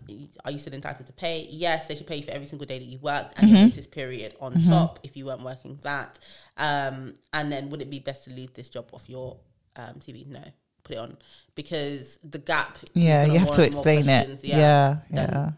are 0.45 0.51
you 0.51 0.59
still 0.59 0.75
entitled 0.75 1.07
to 1.07 1.13
pay? 1.13 1.47
Yes, 1.51 1.87
they 1.87 1.95
should 1.95 2.07
pay 2.07 2.17
you 2.17 2.23
for 2.25 2.33
every 2.33 2.47
single 2.47 2.67
day 2.67 2.79
that 2.79 2.85
you 2.85 2.99
worked 2.99 3.39
and 3.39 3.47
Mm-hmm. 3.49 3.57
your 3.57 3.67
notice 3.69 3.87
period 3.87 4.35
on 4.41 4.61
top 4.63 4.99
if 5.03 5.17
you 5.17 5.27
weren't 5.27 5.43
working 5.43 5.79
that. 5.83 6.19
Um, 6.57 7.15
and 7.33 7.51
then 7.53 7.71
would 7.71 7.83
it 7.83 7.91
be 7.91 8.01
best 8.01 8.25
to 8.25 8.35
leave 8.35 8.53
this 8.55 8.69
job 8.69 8.89
off 8.93 9.09
your 9.09 9.37
um, 9.77 9.95
CV? 10.01 10.27
No, 10.27 10.43
put 10.83 10.97
it 10.97 10.99
on 10.99 11.17
because 11.55 12.19
the 12.23 12.39
gap. 12.39 12.79
Yeah, 12.95 13.25
you 13.27 13.39
have 13.39 13.51
to 13.53 13.63
explain 13.63 14.09
it. 14.09 14.43
Yeah, 14.43 14.99
yeah. 15.13 15.51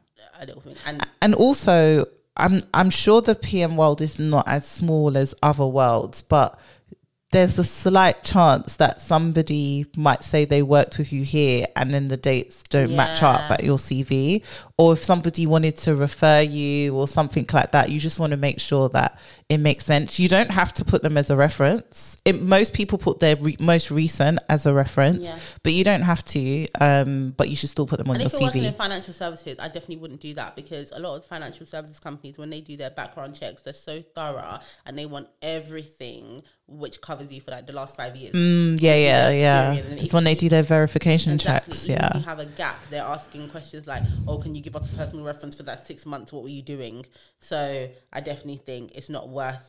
Thing. 0.45 0.77
And 0.87 1.05
and 1.21 1.35
also 1.35 2.05
i'm 2.37 2.63
i'm 2.73 2.91
sure 2.91 3.21
the 3.21 3.35
pm 3.35 3.77
world 3.77 4.01
is 4.01 4.19
not 4.19 4.47
as 4.47 4.67
small 4.67 5.17
as 5.19 5.35
other 5.43 5.67
worlds 5.67 6.23
but 6.23 6.59
there's 7.31 7.59
a 7.59 7.65
slight 7.65 8.25
chance 8.25 8.77
that 8.77 9.03
somebody 9.03 9.85
might 9.95 10.25
say 10.25 10.47
they 10.47 10.63
worked 10.63 10.97
with 10.97 11.13
you 11.13 11.23
here 11.23 11.67
and 11.77 11.93
then 11.93 12.07
the 12.07 12.17
dates 12.17 12.63
don't 12.63 12.97
match 12.97 13.23
up 13.23 13.51
at 13.51 13.63
your 13.63 13.77
CV. 13.77 14.43
Or 14.79 14.95
if 14.95 15.05
somebody 15.05 15.47
wanted 15.47 15.77
to 15.79 15.95
refer 15.95 16.41
you 16.41 16.97
or 16.97 17.07
something 17.07 17.47
like 17.53 17.73
that, 17.73 17.91
you 17.91 18.01
just 18.01 18.19
want 18.19 18.31
to 18.31 18.39
make 18.39 18.61
sure 18.61 18.89
that 18.91 19.19
it 19.49 19.59
makes 19.59 19.85
sense. 19.87 20.19
You 20.19 20.29
don't 20.29 20.51
have 20.51 20.75
to 20.75 20.85
put 20.85 21.03
them 21.03 21.17
as 21.17 21.31
a 21.31 21.37
reference. 21.37 22.17
It, 22.27 22.43
most 22.43 22.75
people 22.75 22.99
put 22.99 23.19
their 23.21 23.35
re- 23.37 23.57
most 23.59 23.91
recent 23.91 24.41
as 24.51 24.67
a 24.67 24.75
reference, 24.75 25.25
Yeah. 25.25 25.39
but 25.63 25.73
you 25.73 25.85
don't 25.85 26.03
have 26.03 26.23
to. 26.27 26.69
Um, 26.79 27.33
but 27.37 27.49
you 27.49 27.57
should 27.57 27.71
still 27.71 27.87
put 27.87 27.97
them 27.99 28.09
on 28.11 28.17
And 28.17 28.23
your 28.25 28.27
if 28.27 28.33
you're 28.35 28.43
working 28.43 28.63
CV. 28.63 28.67
in 28.67 28.75
financial 28.75 29.15
services, 29.15 29.57
I 29.59 29.69
definitely 29.69 29.97
wouldn't 29.97 30.21
do 30.21 30.35
that 30.35 30.55
because 30.55 30.91
a 30.93 30.99
lot 30.99 31.17
of 31.17 31.25
financial 31.25 31.65
services 31.65 31.99
companies, 31.99 32.37
when 32.37 32.51
they 32.51 32.61
do 32.61 32.77
their 32.77 32.91
background 32.91 33.37
checks, 33.37 33.63
they're 33.63 33.73
so 33.73 34.03
thorough 34.03 34.59
and 34.85 34.99
they 34.99 35.07
want 35.07 35.29
everything 35.41 36.43
which 36.71 37.01
covers 37.01 37.33
you 37.33 37.41
for 37.41 37.51
like 37.51 37.67
the 37.67 37.73
last 37.73 37.97
five 37.97 38.15
years. 38.15 38.35
Mm, 38.35 38.79
yeah, 38.83 38.95
yeah, 38.95 39.31
yeah. 39.31 39.73
It's 39.73 40.13
when 40.13 40.25
they 40.25 40.35
do 40.35 40.51
their 40.51 40.63
verification 40.63 41.33
Exactly. 41.33 41.73
checks. 41.73 41.89
Yeah. 41.89 42.09
If 42.11 42.17
you 42.17 42.23
have 42.29 42.41
a 42.41 42.45
gap, 42.47 42.77
they're 42.91 43.03
asking 43.03 43.49
questions 43.49 43.87
like, 43.87 44.03
"Oh, 44.27 44.37
can 44.37 44.55
you 44.55 44.61
give 44.61 44.77
us 44.77 44.87
a 44.93 44.95
personal 44.95 45.25
reference 45.25 45.57
for 45.57 45.63
that 45.63 45.87
six 45.87 46.05
months? 46.05 46.31
What 46.31 46.43
were 46.43 46.51
you 46.51 46.61
doing?" 46.61 47.07
So 47.41 47.89
I 48.13 48.21
definitely 48.21 48.59
think 48.59 48.93
it's 48.95 49.09
not 49.09 49.31
worth. 49.39 49.67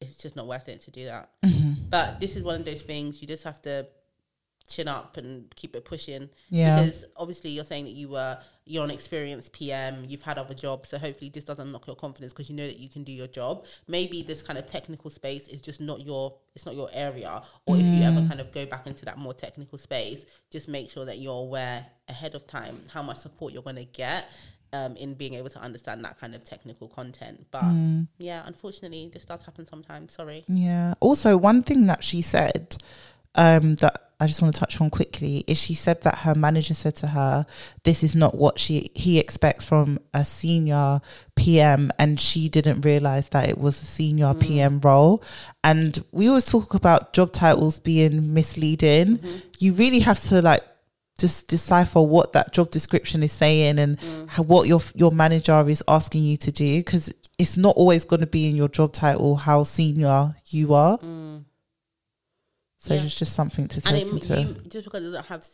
It's 0.00 0.18
just 0.18 0.36
not 0.36 0.46
worth 0.46 0.68
it 0.68 0.80
to 0.82 0.90
do 0.90 1.04
that. 1.06 1.30
Mm-hmm. 1.44 1.72
But 1.88 2.20
this 2.20 2.36
is 2.36 2.42
one 2.42 2.56
of 2.60 2.64
those 2.70 2.82
things 2.82 3.20
you 3.20 3.26
just 3.28 3.44
have 3.44 3.60
to 3.62 3.86
chin 4.68 4.88
up 4.88 5.16
and 5.16 5.30
keep 5.54 5.74
it 5.76 5.84
pushing. 5.84 6.28
Yeah. 6.50 6.82
Because 6.82 7.04
obviously 7.16 7.50
you're 7.50 7.64
saying 7.72 7.84
that 7.84 7.92
you 8.02 8.08
were 8.08 8.38
you're 8.68 8.82
an 8.84 8.90
experienced 8.90 9.52
PM, 9.52 10.04
you've 10.08 10.22
had 10.22 10.38
other 10.38 10.52
jobs, 10.54 10.88
so 10.88 10.98
hopefully 10.98 11.30
this 11.32 11.44
doesn't 11.44 11.70
knock 11.70 11.86
your 11.86 11.94
confidence 11.94 12.32
because 12.32 12.50
you 12.50 12.56
know 12.56 12.66
that 12.66 12.80
you 12.80 12.88
can 12.88 13.04
do 13.04 13.12
your 13.12 13.28
job. 13.28 13.64
Maybe 13.86 14.22
this 14.22 14.42
kind 14.42 14.58
of 14.58 14.66
technical 14.68 15.08
space 15.08 15.46
is 15.46 15.60
just 15.62 15.80
not 15.80 16.00
your 16.00 16.34
it's 16.54 16.66
not 16.66 16.74
your 16.74 16.90
area. 16.92 17.42
Or 17.66 17.76
if 17.76 17.82
you 17.82 18.02
Mm. 18.02 18.18
ever 18.18 18.28
kind 18.28 18.40
of 18.40 18.50
go 18.52 18.66
back 18.66 18.86
into 18.88 19.04
that 19.04 19.18
more 19.18 19.34
technical 19.34 19.78
space, 19.78 20.26
just 20.50 20.66
make 20.68 20.90
sure 20.90 21.04
that 21.04 21.18
you're 21.18 21.42
aware 21.48 21.86
ahead 22.08 22.34
of 22.34 22.46
time 22.46 22.76
how 22.94 23.02
much 23.02 23.18
support 23.18 23.52
you're 23.52 23.62
gonna 23.70 23.84
get 23.84 24.28
um, 24.72 24.96
in 24.96 25.14
being 25.14 25.34
able 25.34 25.48
to 25.50 25.58
understand 25.60 26.04
that 26.04 26.18
kind 26.20 26.34
of 26.34 26.44
technical 26.44 26.88
content. 26.88 27.46
But 27.50 27.62
Mm. 27.64 28.08
yeah, 28.18 28.42
unfortunately, 28.46 29.10
this 29.12 29.24
does 29.24 29.42
happen 29.42 29.66
sometimes. 29.66 30.12
Sorry. 30.12 30.44
Yeah. 30.48 30.94
Also, 31.00 31.36
one 31.36 31.62
thing 31.62 31.86
that 31.86 32.02
she 32.04 32.22
said 32.22 32.76
um, 33.34 33.74
that 33.76 34.02
I 34.18 34.26
just 34.26 34.40
want 34.40 34.54
to 34.54 34.58
touch 34.60 34.80
on 34.80 34.88
quickly 34.88 35.44
is 35.46 35.58
she 35.60 35.74
said 35.74 36.00
that 36.04 36.18
her 36.20 36.34
manager 36.34 36.72
said 36.72 36.96
to 36.96 37.06
her, 37.08 37.44
"This 37.84 38.02
is 38.02 38.14
not 38.14 38.34
what 38.34 38.58
she 38.58 38.90
he 38.94 39.18
expects 39.18 39.66
from 39.66 39.98
a 40.14 40.24
senior 40.24 41.02
PM," 41.34 41.92
and 41.98 42.18
she 42.18 42.48
didn't 42.48 42.80
realize 42.80 43.28
that 43.28 43.46
it 43.48 43.58
was 43.58 43.82
a 43.82 43.84
senior 43.84 44.32
PM 44.32 44.80
role. 44.80 45.22
And 45.62 46.02
we 46.12 46.28
always 46.28 46.46
talk 46.46 46.72
about 46.72 47.12
job 47.12 47.30
titles 47.32 47.78
being 47.78 48.32
misleading. 48.32 49.20
You 49.58 49.74
really 49.74 50.00
have 50.00 50.18
to 50.28 50.40
like 50.40 50.62
just 51.18 51.48
decipher 51.48 52.00
what 52.02 52.32
that 52.34 52.52
job 52.52 52.70
description 52.70 53.22
is 53.22 53.32
saying 53.32 53.78
and 53.78 53.98
mm. 53.98 54.28
how, 54.28 54.42
what 54.42 54.68
your 54.68 54.80
your 54.94 55.10
manager 55.12 55.66
is 55.68 55.82
asking 55.88 56.22
you 56.22 56.36
to 56.36 56.52
do 56.52 56.78
because 56.78 57.12
it's 57.38 57.56
not 57.56 57.76
always 57.76 58.04
going 58.04 58.20
to 58.20 58.26
be 58.26 58.48
in 58.48 58.56
your 58.56 58.68
job 58.68 58.92
title 58.92 59.36
how 59.36 59.62
senior 59.62 60.34
you 60.50 60.74
are. 60.74 60.98
Mm. 60.98 61.44
So 62.78 62.94
Yeah. 62.94 63.02
it's 63.02 63.14
just 63.14 63.32
something 63.34 63.66
to 63.68 63.76
And 63.76 63.84
take 63.84 64.06
it, 64.06 64.12
into. 64.12 64.40
you, 64.40 64.54
just 64.68 64.84
because 64.84 65.02
it 65.02 65.10
doesn't 65.10 65.26
have 65.26 65.46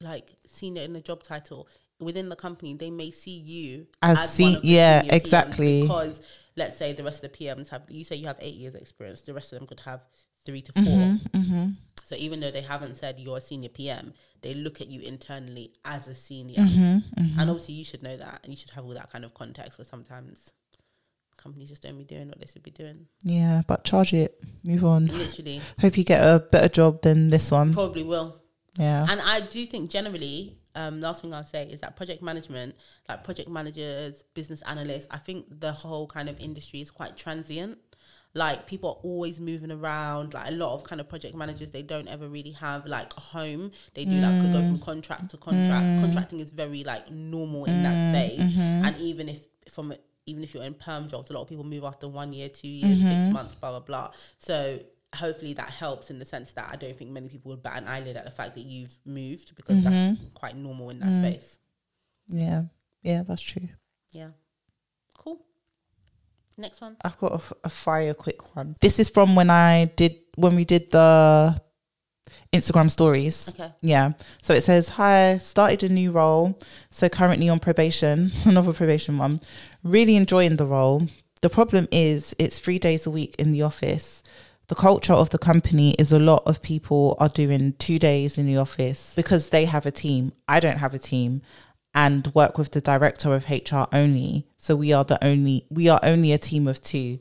like 0.00 0.30
senior 0.48 0.82
in 0.82 0.92
the 0.92 1.00
job 1.00 1.22
title 1.22 1.68
within 2.00 2.28
the 2.28 2.36
company, 2.36 2.74
they 2.74 2.90
may 2.90 3.10
see 3.10 3.36
you 3.38 3.86
As 4.00 4.16
one 4.18 4.28
se- 4.28 4.54
of 4.54 4.62
the 4.62 4.68
yeah, 4.68 5.00
senior 5.00 5.12
PMs 5.12 5.16
exactly. 5.16 5.82
Because 5.82 6.20
let's 6.56 6.76
say 6.78 6.92
the 6.92 7.02
rest 7.04 7.24
of 7.24 7.32
the 7.32 7.38
PMs 7.38 7.68
have, 7.70 7.82
you 7.88 8.04
say 8.04 8.16
you 8.16 8.26
have 8.28 8.38
eight 8.40 8.54
years 8.54 8.74
experience, 8.76 9.22
the 9.22 9.34
rest 9.34 9.52
of 9.52 9.58
them 9.58 9.66
could 9.66 9.80
have 9.80 10.04
three 10.46 10.62
to 10.62 10.72
4 10.72 10.82
Mm-hmm, 10.82 11.38
mm-hmm. 11.38 11.66
So 12.08 12.14
even 12.16 12.40
though 12.40 12.50
they 12.50 12.62
haven't 12.62 12.96
said 12.96 13.16
you're 13.18 13.36
a 13.36 13.40
senior 13.42 13.68
PM, 13.68 14.14
they 14.40 14.54
look 14.54 14.80
at 14.80 14.88
you 14.88 15.02
internally 15.02 15.72
as 15.84 16.08
a 16.08 16.14
senior. 16.14 16.56
Mm-hmm, 16.62 17.38
And 17.38 17.50
obviously, 17.50 17.74
you 17.74 17.84
should 17.84 18.02
know 18.02 18.16
that, 18.16 18.40
and 18.42 18.50
you 18.50 18.56
should 18.56 18.70
have 18.70 18.86
all 18.86 18.94
that 18.94 19.12
kind 19.12 19.26
of 19.26 19.34
context. 19.34 19.76
But 19.76 19.86
sometimes 19.86 20.54
companies 21.36 21.68
just 21.68 21.82
don't 21.82 21.98
be 21.98 22.04
doing 22.04 22.28
what 22.28 22.40
they 22.40 22.46
should 22.46 22.62
be 22.62 22.70
doing. 22.70 23.06
yeah, 23.24 23.60
but 23.66 23.84
charge 23.84 24.14
it. 24.14 24.42
Move 24.64 24.86
on. 24.86 25.06
Literally, 25.08 25.60
Hope 25.82 25.98
you 25.98 26.04
get 26.04 26.22
a 26.22 26.40
better 26.40 26.68
job 26.68 27.02
than 27.02 27.28
this 27.28 27.50
one. 27.50 27.74
probably 27.74 28.04
will. 28.04 28.40
Yeah. 28.78 29.04
And 29.10 29.20
I 29.20 29.40
do 29.40 29.66
think 29.66 29.90
generally, 29.90 30.56
um, 30.74 31.02
last 31.02 31.20
thing 31.20 31.34
I'll 31.34 31.44
say 31.44 31.64
is 31.66 31.82
that 31.82 31.94
project 31.96 32.22
management, 32.22 32.74
like 33.06 33.22
project 33.22 33.50
managers, 33.50 34.22
business 34.32 34.62
analysts, 34.62 35.08
I 35.10 35.18
think 35.18 35.60
the 35.60 35.72
whole 35.72 36.06
kind 36.06 36.28
of 36.30 36.40
industry 36.40 36.80
is 36.80 36.90
quite 36.90 37.16
transient. 37.18 37.76
Like 38.38 38.66
people 38.66 38.90
are 38.90 39.00
always 39.02 39.40
moving 39.40 39.72
around. 39.72 40.32
Like 40.32 40.48
a 40.48 40.52
lot 40.52 40.72
of 40.74 40.84
kind 40.84 41.00
of 41.00 41.08
project 41.08 41.34
managers, 41.34 41.70
they 41.70 41.82
don't 41.82 42.06
ever 42.06 42.28
really 42.28 42.52
have 42.52 42.86
like 42.86 43.12
a 43.16 43.20
home. 43.20 43.72
They 43.94 44.04
do 44.04 44.16
like 44.20 44.40
could 44.40 44.52
go 44.52 44.62
from 44.62 44.78
mm. 44.78 44.82
contract 44.82 45.30
to 45.30 45.36
contract. 45.36 45.84
Mm. 45.84 46.00
Contracting 46.00 46.40
is 46.40 46.52
very 46.52 46.84
like 46.84 47.10
normal 47.10 47.64
in 47.64 47.82
that 47.82 47.94
mm. 47.94 48.14
space. 48.14 48.40
Mm-hmm. 48.40 48.86
And 48.86 48.96
even 48.98 49.28
if 49.28 49.44
from 49.72 49.92
even 50.26 50.44
if 50.44 50.54
you're 50.54 50.62
in 50.62 50.74
perm 50.74 51.08
jobs, 51.08 51.30
a 51.30 51.32
lot 51.32 51.42
of 51.42 51.48
people 51.48 51.64
move 51.64 51.82
after 51.82 52.06
one 52.06 52.32
year, 52.32 52.48
two 52.48 52.68
years, 52.68 52.98
six 53.00 53.12
mm-hmm. 53.12 53.32
months, 53.32 53.54
blah 53.56 53.70
blah 53.70 53.80
blah. 53.80 54.10
So 54.38 54.78
hopefully 55.16 55.54
that 55.54 55.70
helps 55.70 56.10
in 56.10 56.18
the 56.18 56.24
sense 56.24 56.52
that 56.52 56.68
I 56.70 56.76
don't 56.76 56.96
think 56.96 57.10
many 57.10 57.28
people 57.28 57.50
would 57.50 57.62
bat 57.62 57.82
an 57.82 57.88
eyelid 57.88 58.16
at 58.16 58.24
the 58.24 58.30
fact 58.30 58.54
that 58.54 58.64
you've 58.64 58.96
moved 59.04 59.56
because 59.56 59.82
that's 59.82 59.94
mm-hmm. 59.94 60.26
quite 60.34 60.56
normal 60.56 60.90
in 60.90 61.00
that 61.00 61.32
space. 61.32 61.58
Yeah. 62.28 62.62
Yeah, 63.02 63.22
that's 63.26 63.42
true. 63.42 63.68
Yeah. 64.12 64.28
Next 66.58 66.80
one. 66.80 66.96
I've 67.04 67.16
got 67.18 67.40
a 67.62 67.70
fire 67.70 68.14
quick 68.14 68.56
one. 68.56 68.76
This 68.80 68.98
is 68.98 69.08
from 69.08 69.36
when 69.36 69.48
I 69.48 69.86
did 69.96 70.16
when 70.34 70.56
we 70.56 70.64
did 70.64 70.90
the 70.90 71.60
Instagram 72.52 72.90
stories. 72.90 73.48
Okay. 73.50 73.72
Yeah. 73.80 74.12
So 74.42 74.54
it 74.54 74.64
says, 74.64 74.88
Hi, 74.90 75.38
started 75.38 75.82
a 75.84 75.88
new 75.88 76.10
role. 76.10 76.58
So 76.90 77.08
currently 77.08 77.48
on 77.48 77.60
probation, 77.60 78.32
another 78.44 78.72
probation 78.72 79.18
one. 79.18 79.40
Really 79.84 80.16
enjoying 80.16 80.56
the 80.56 80.66
role. 80.66 81.06
The 81.42 81.50
problem 81.50 81.86
is 81.92 82.34
it's 82.38 82.58
three 82.58 82.78
days 82.78 83.06
a 83.06 83.10
week 83.10 83.36
in 83.38 83.52
the 83.52 83.62
office. 83.62 84.22
The 84.66 84.74
culture 84.74 85.14
of 85.14 85.30
the 85.30 85.38
company 85.38 85.94
is 85.98 86.12
a 86.12 86.18
lot 86.18 86.42
of 86.44 86.60
people 86.60 87.16
are 87.20 87.28
doing 87.28 87.74
two 87.78 87.98
days 87.98 88.36
in 88.36 88.46
the 88.46 88.58
office 88.58 89.14
because 89.16 89.48
they 89.48 89.64
have 89.64 89.86
a 89.86 89.90
team. 89.90 90.32
I 90.46 90.60
don't 90.60 90.76
have 90.76 90.92
a 90.92 90.98
team 90.98 91.40
and 91.94 92.32
work 92.34 92.58
with 92.58 92.72
the 92.72 92.80
director 92.80 93.34
of 93.34 93.48
HR 93.50 93.86
only. 93.92 94.46
So 94.56 94.76
we 94.76 94.92
are 94.92 95.04
the 95.04 95.22
only 95.24 95.66
we 95.70 95.88
are 95.88 96.00
only 96.02 96.32
a 96.32 96.38
team 96.38 96.66
of 96.66 96.80
two. 96.80 97.18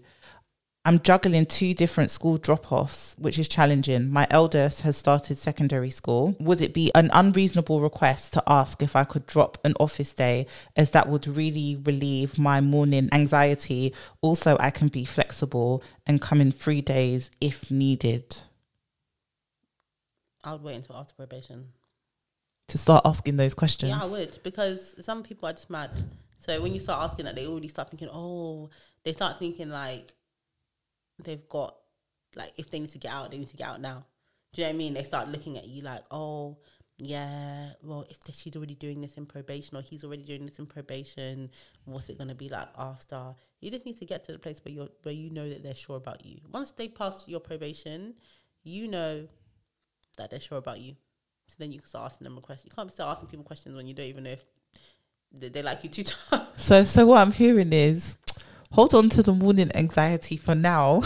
I'm 0.87 1.01
juggling 1.01 1.45
two 1.45 1.73
different 1.73 2.11
school 2.11 2.37
drop 2.37 2.71
offs, 2.71 3.13
which 3.19 3.37
is 3.37 3.49
challenging. 3.49 4.09
My 4.09 4.25
eldest 4.31 4.83
has 4.83 4.95
started 4.95 5.37
secondary 5.37 5.89
school. 5.89 6.37
Would 6.39 6.61
it 6.61 6.73
be 6.73 6.93
an 6.95 7.09
unreasonable 7.11 7.81
request 7.81 8.31
to 8.33 8.43
ask 8.47 8.81
if 8.81 8.95
I 8.95 9.03
could 9.03 9.27
drop 9.27 9.57
an 9.65 9.73
office 9.81 10.13
day, 10.13 10.47
as 10.77 10.91
that 10.91 11.09
would 11.09 11.27
really 11.27 11.75
relieve 11.83 12.37
my 12.37 12.61
morning 12.61 13.09
anxiety? 13.11 13.93
Also, 14.21 14.55
I 14.61 14.69
can 14.69 14.87
be 14.87 15.03
flexible 15.03 15.83
and 16.05 16.21
come 16.21 16.39
in 16.39 16.53
three 16.53 16.79
days 16.79 17.31
if 17.41 17.69
needed. 17.69 18.37
I 20.45 20.53
would 20.53 20.63
wait 20.63 20.75
until 20.75 20.95
after 20.95 21.15
probation. 21.15 21.73
To 22.69 22.77
start 22.77 23.05
asking 23.05 23.37
those 23.37 23.53
questions. 23.53 23.91
Yeah, 23.91 24.03
I 24.03 24.07
would 24.07 24.39
because 24.43 24.95
some 25.03 25.23
people 25.23 25.47
are 25.47 25.53
just 25.53 25.69
mad. 25.69 25.89
So 26.39 26.61
when 26.61 26.73
you 26.73 26.79
start 26.79 27.03
asking 27.03 27.25
that, 27.25 27.35
they 27.35 27.47
already 27.47 27.69
start 27.69 27.89
thinking, 27.89 28.09
oh, 28.11 28.69
they 29.03 29.13
start 29.13 29.39
thinking 29.39 29.69
like 29.69 30.13
they've 31.23 31.47
got 31.47 31.75
like 32.35 32.51
if 32.57 32.69
they 32.69 32.79
need 32.79 32.91
to 32.91 32.97
get 32.97 33.13
out, 33.13 33.31
they 33.31 33.37
need 33.37 33.49
to 33.49 33.57
get 33.57 33.67
out 33.67 33.81
now. 33.81 34.05
Do 34.53 34.61
you 34.61 34.67
know 34.67 34.71
what 34.71 34.75
I 34.75 34.77
mean? 34.77 34.93
They 34.93 35.03
start 35.03 35.29
looking 35.29 35.57
at 35.57 35.67
you 35.67 35.81
like, 35.81 36.03
oh, 36.11 36.57
yeah, 36.99 37.69
well, 37.83 38.05
if 38.09 38.17
she's 38.35 38.55
already 38.55 38.75
doing 38.75 39.01
this 39.01 39.15
in 39.15 39.25
probation 39.25 39.77
or 39.77 39.81
he's 39.81 40.03
already 40.03 40.23
doing 40.23 40.45
this 40.45 40.57
in 40.57 40.65
probation, 40.65 41.51
what's 41.85 42.09
it 42.09 42.17
gonna 42.17 42.35
be 42.35 42.49
like 42.49 42.67
after? 42.77 43.35
You 43.61 43.71
just 43.71 43.85
need 43.85 43.99
to 43.99 44.05
get 44.05 44.23
to 44.25 44.31
the 44.31 44.39
place 44.39 44.59
where 44.63 44.73
you're 44.73 44.89
where 45.03 45.13
you 45.13 45.29
know 45.29 45.47
that 45.47 45.63
they're 45.63 45.75
sure 45.75 45.97
about 45.97 46.25
you. 46.25 46.39
Once 46.51 46.71
they 46.71 46.87
pass 46.87 47.27
your 47.27 47.39
probation, 47.39 48.15
you 48.63 48.87
know 48.87 49.27
that 50.17 50.31
they're 50.31 50.39
sure 50.39 50.57
about 50.57 50.79
you. 50.79 50.95
So 51.47 51.55
then 51.59 51.71
you 51.71 51.79
can 51.79 51.87
start 51.87 52.11
asking 52.11 52.25
them 52.25 52.37
a 52.37 52.41
question. 52.41 52.67
You 52.71 52.75
can't 52.75 52.91
start 52.91 53.11
asking 53.15 53.29
people 53.29 53.45
questions 53.45 53.75
when 53.75 53.87
you 53.87 53.93
don't 53.93 54.05
even 54.05 54.23
know 54.25 54.31
if 54.31 54.43
they, 55.31 55.49
they 55.49 55.61
like 55.61 55.83
you 55.83 55.89
too. 55.89 56.03
So, 56.57 56.83
so 56.83 57.05
what 57.05 57.19
I'm 57.19 57.31
hearing 57.31 57.71
is, 57.71 58.17
hold 58.71 58.93
on 58.93 59.09
to 59.09 59.23
the 59.23 59.33
morning 59.33 59.69
anxiety 59.75 60.35
for 60.37 60.55
now. 60.55 61.01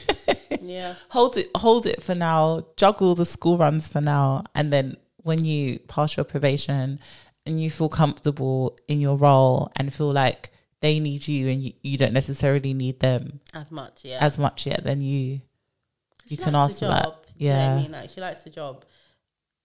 yeah. 0.60 0.94
hold 1.08 1.36
it, 1.36 1.48
hold 1.56 1.86
it 1.86 2.02
for 2.02 2.14
now. 2.14 2.66
Juggle 2.76 3.14
the 3.14 3.24
school 3.24 3.58
runs 3.58 3.88
for 3.88 4.00
now, 4.00 4.44
and 4.54 4.72
then 4.72 4.96
when 5.22 5.44
you 5.44 5.78
pass 5.80 6.16
your 6.16 6.24
probation 6.24 6.98
and 7.46 7.60
you 7.62 7.70
feel 7.70 7.88
comfortable 7.88 8.78
in 8.88 9.00
your 9.00 9.16
role 9.16 9.70
and 9.76 9.92
feel 9.92 10.12
like 10.12 10.50
they 10.80 10.98
need 11.00 11.26
you 11.28 11.48
and 11.48 11.62
you, 11.62 11.72
you 11.82 11.98
don't 11.98 12.12
necessarily 12.14 12.72
need 12.72 13.00
them 13.00 13.40
As 13.52 13.70
much, 13.70 14.04
yeah. 14.04 14.18
as 14.20 14.38
much 14.38 14.66
yet, 14.66 14.82
then 14.84 15.00
you 15.00 15.40
you 16.26 16.36
can 16.36 16.54
ask 16.54 16.78
the 16.78 16.86
for 16.86 16.92
that. 16.92 17.04
job. 17.04 17.26
Do 17.26 17.32
you 17.44 17.50
know 17.50 17.56
Yeah. 17.56 17.74
I 17.74 17.76
mean? 17.82 17.92
Like 17.92 18.10
she 18.10 18.20
likes 18.20 18.42
the 18.42 18.50
job. 18.50 18.84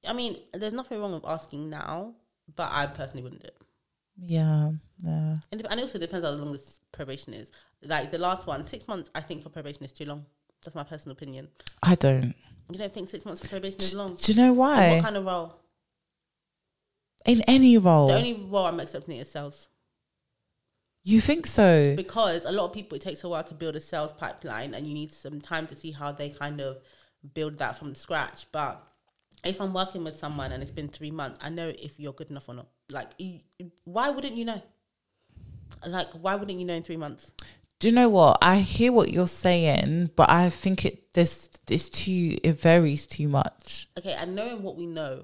I 0.08 0.14
mean, 0.14 0.38
there's 0.54 0.74
nothing 0.74 1.00
wrong 1.02 1.14
with 1.14 1.26
asking 1.26 1.70
now, 1.70 2.14
but 2.56 2.70
I 2.72 2.88
personally 2.88 3.24
wouldn't 3.24 3.42
do 3.42 3.48
it. 3.48 3.58
yeah, 4.28 4.72
yeah. 5.04 5.36
And, 5.52 5.62
it- 5.62 5.68
and 5.70 5.80
it 5.80 5.84
also 5.84 6.00
depends 6.00 6.26
how 6.26 6.32
long 6.34 6.52
this 6.52 6.80
probation 6.92 7.34
is. 7.34 7.52
Like 7.84 8.12
the 8.12 8.18
last 8.18 8.48
one, 8.48 8.66
six 8.66 8.88
months, 8.88 9.10
I 9.14 9.22
think 9.22 9.44
for 9.44 9.50
probation 9.50 9.84
is 9.84 9.92
too 9.92 10.06
long. 10.06 10.26
That's 10.64 10.76
my 10.76 10.84
personal 10.84 11.14
opinion. 11.14 11.50
I 11.84 11.96
don't. 11.96 12.34
You 12.72 12.80
don't 12.80 12.92
think 12.92 13.10
six 13.10 13.26
months 13.26 13.42
for 13.42 13.50
probation 13.50 13.80
is 13.82 13.94
long? 13.94 14.16
Do 14.16 14.32
you 14.32 14.38
know 14.38 14.50
And 14.50 14.58
why? 14.58 14.90
what 14.96 15.04
kind 15.04 15.18
of 15.18 15.26
role? 15.26 15.60
In 17.26 17.42
any 17.48 17.78
role, 17.78 18.08
The 18.08 18.16
only 18.16 18.34
role 18.34 18.66
I'm 18.66 18.80
accepting 18.80 19.18
is 19.18 19.30
sales. 19.32 19.68
you 21.04 21.22
think 21.22 21.46
so? 21.46 21.96
because 21.96 22.46
a 22.46 22.52
lot 22.52 22.66
of 22.66 22.74
people 22.74 22.96
it 22.96 23.02
takes 23.02 23.24
a 23.24 23.30
while 23.30 23.44
to 23.44 23.54
build 23.54 23.76
a 23.76 23.80
sales 23.82 24.14
pipeline 24.14 24.74
and 24.74 24.86
you 24.88 24.94
need 24.94 25.12
some 25.14 25.40
time 25.42 25.68
to 25.68 25.76
see 25.76 25.92
how 25.92 26.12
they 26.12 26.30
kind 26.30 26.60
of 26.62 26.80
build 27.34 27.58
that 27.58 27.78
from 27.78 27.94
scratch 27.96 28.46
but 28.52 28.82
if 29.46 29.62
i'm 29.62 29.74
working 29.74 30.04
with 30.04 30.18
someone 30.18 30.52
and 30.52 30.62
it's 30.62 30.72
been 30.72 30.88
three 30.88 31.12
months 31.12 31.40
i 31.42 31.50
know 31.50 31.72
if 31.80 32.00
you're 32.00 32.14
good 32.14 32.30
enough 32.30 32.48
or 32.50 32.56
not. 32.56 32.68
Like 32.92 33.10
you, 33.18 33.40
why 33.84 34.10
wouldn't 34.10 34.36
you 34.36 34.46
know? 34.46 34.62
Like 35.86 36.10
why 36.12 36.36
wouldn't 36.36 36.60
you 36.60 36.66
know 36.66 36.76
in 36.76 36.84
three 36.84 36.98
months? 36.98 37.32
Do 37.80 37.90
you 37.90 37.94
know 37.94 38.10
what? 38.10 38.38
I 38.42 38.58
hear 38.58 38.92
what 38.92 39.12
you're 39.12 39.28
saying, 39.28 40.12
but 40.16 40.30
I 40.30 40.50
think 40.50 40.86
it 40.86 41.14
this 41.14 41.50
it's 41.70 41.90
too 41.90 42.38
it 42.44 42.60
varies 42.60 43.08
too 43.08 43.28
much. 43.28 43.88
okay 43.98 44.14
and 44.14 44.36
knowing 44.36 44.62
what 44.62 44.76
we 44.76 44.86
know 44.86 45.24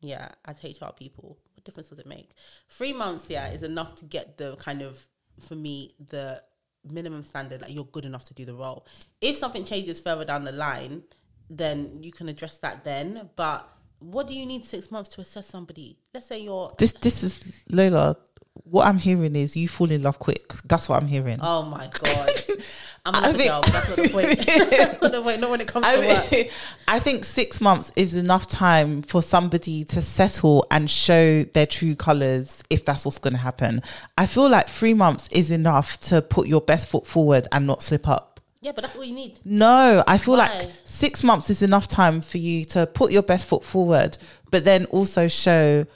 yeah 0.00 0.28
as 0.46 0.62
hr 0.62 0.92
people 0.96 1.38
what 1.54 1.64
difference 1.64 1.88
does 1.88 1.98
it 1.98 2.06
make? 2.06 2.30
Three 2.68 2.92
months 2.92 3.26
yeah 3.28 3.48
is 3.52 3.62
enough 3.62 3.94
to 3.96 4.04
get 4.04 4.38
the 4.38 4.56
kind 4.56 4.82
of 4.82 5.06
for 5.40 5.54
me 5.54 5.92
the 6.08 6.42
minimum 6.90 7.22
standard 7.22 7.60
like 7.60 7.74
you're 7.74 7.84
good 7.84 8.06
enough 8.06 8.24
to 8.26 8.34
do 8.34 8.44
the 8.44 8.54
role. 8.54 8.86
If 9.20 9.36
something 9.36 9.64
changes 9.64 10.00
further 10.00 10.24
down 10.24 10.44
the 10.44 10.52
line 10.52 11.02
then 11.50 11.98
you 12.02 12.12
can 12.12 12.28
address 12.28 12.58
that 12.58 12.84
then 12.84 13.28
but 13.36 13.68
what 14.00 14.26
do 14.28 14.34
you 14.34 14.46
need 14.46 14.64
six 14.64 14.90
months 14.90 15.08
to 15.08 15.20
assess 15.20 15.46
somebody 15.46 15.98
let's 16.14 16.26
say 16.26 16.38
you're 16.40 16.70
This 16.78 16.92
this 16.92 17.22
is 17.22 17.62
Lola. 17.70 18.16
what 18.64 18.86
I'm 18.86 18.98
hearing 18.98 19.34
is 19.34 19.56
you 19.56 19.66
fall 19.68 19.90
in 19.90 20.02
love 20.02 20.18
quick. 20.18 20.52
That's 20.64 20.88
what 20.88 21.00
I'm 21.02 21.08
hearing. 21.08 21.38
Oh 21.40 21.62
my 21.62 21.88
god. 22.02 22.30
I'm 23.06 23.14
gonna 23.14 23.26
I 23.28 23.30
a 23.30 23.32
think- 23.34 23.48
job. 23.48 23.64
That's 23.64 23.88
not 23.88 23.96
the 23.96 24.08
point. 24.10 24.38
That's 24.70 25.00
not 25.02 25.12
the 25.12 25.22
point. 25.22 25.40
Not 25.40 25.50
when 25.50 25.60
it 25.60 25.68
comes 25.68 25.86
I, 25.86 25.96
to 25.96 26.06
work. 26.06 26.50
I 26.88 26.98
think 26.98 27.24
six 27.24 27.60
months 27.60 27.90
is 27.96 28.14
enough 28.14 28.46
time 28.48 29.02
for 29.02 29.22
somebody 29.22 29.84
to 29.86 30.02
settle 30.02 30.66
and 30.70 30.90
show 30.90 31.44
their 31.44 31.66
true 31.66 31.94
colors 31.94 32.62
if 32.68 32.84
that's 32.84 33.04
what's 33.06 33.18
going 33.18 33.32
to 33.34 33.38
happen. 33.38 33.82
I 34.18 34.26
feel 34.26 34.48
like 34.50 34.68
three 34.68 34.94
months 34.94 35.28
is 35.30 35.50
enough 35.50 35.98
to 36.00 36.20
put 36.20 36.46
your 36.48 36.60
best 36.60 36.88
foot 36.88 37.06
forward 37.06 37.46
and 37.52 37.66
not 37.66 37.82
slip 37.82 38.06
up. 38.08 38.27
Yeah, 38.68 38.72
but 38.74 38.84
that's 38.84 38.96
all 38.96 39.04
you 39.04 39.14
need. 39.14 39.40
No, 39.46 40.04
I 40.06 40.18
feel 40.18 40.36
Why? 40.36 40.46
like 40.50 40.70
six 40.84 41.24
months 41.24 41.48
is 41.48 41.62
enough 41.62 41.88
time 41.88 42.20
for 42.20 42.36
you 42.36 42.66
to 42.66 42.86
put 42.86 43.10
your 43.10 43.22
best 43.22 43.46
foot 43.46 43.64
forward, 43.64 44.18
but 44.50 44.64
then 44.64 44.84
also 44.90 45.26
show 45.26 45.86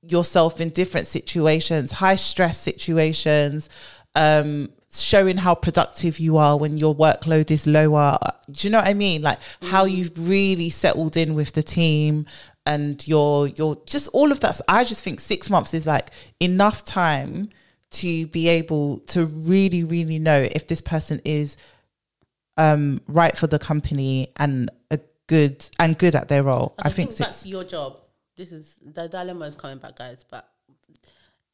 yourself 0.00 0.58
in 0.58 0.70
different 0.70 1.06
situations, 1.06 1.92
high 1.92 2.16
stress 2.16 2.56
situations, 2.56 3.68
um, 4.14 4.70
showing 4.90 5.36
how 5.36 5.54
productive 5.54 6.18
you 6.18 6.38
are 6.38 6.56
when 6.56 6.78
your 6.78 6.96
workload 6.96 7.50
is 7.50 7.66
lower. 7.66 8.16
Do 8.50 8.66
you 8.66 8.72
know 8.72 8.78
what 8.78 8.88
I 8.88 8.94
mean? 8.94 9.20
Like 9.20 9.40
how 9.60 9.84
you've 9.84 10.12
really 10.16 10.70
settled 10.70 11.18
in 11.18 11.34
with 11.34 11.52
the 11.52 11.62
team 11.62 12.24
and 12.64 13.06
your 13.06 13.48
your 13.48 13.76
just 13.84 14.08
all 14.14 14.32
of 14.32 14.40
that. 14.40 14.62
I 14.66 14.84
just 14.84 15.04
think 15.04 15.20
six 15.20 15.50
months 15.50 15.74
is 15.74 15.86
like 15.86 16.08
enough 16.40 16.86
time 16.86 17.50
to 17.90 18.26
be 18.28 18.48
able 18.48 19.00
to 19.00 19.26
really, 19.26 19.84
really 19.84 20.18
know 20.18 20.48
if 20.52 20.66
this 20.68 20.80
person 20.80 21.20
is 21.26 21.58
um 22.56 23.00
right 23.08 23.36
for 23.36 23.46
the 23.46 23.58
company 23.58 24.28
and 24.36 24.70
a 24.90 24.98
good 25.26 25.68
and 25.78 25.96
good 25.98 26.14
at 26.14 26.28
their 26.28 26.42
role. 26.42 26.74
I, 26.78 26.88
I 26.88 26.90
think 26.90 27.08
think 27.08 27.16
six 27.16 27.26
that's 27.26 27.46
your 27.46 27.64
job. 27.64 28.00
This 28.36 28.52
is 28.52 28.78
the 28.84 29.08
dilemma 29.08 29.46
is 29.46 29.56
coming 29.56 29.78
back, 29.78 29.96
guys. 29.96 30.24
But 30.28 30.48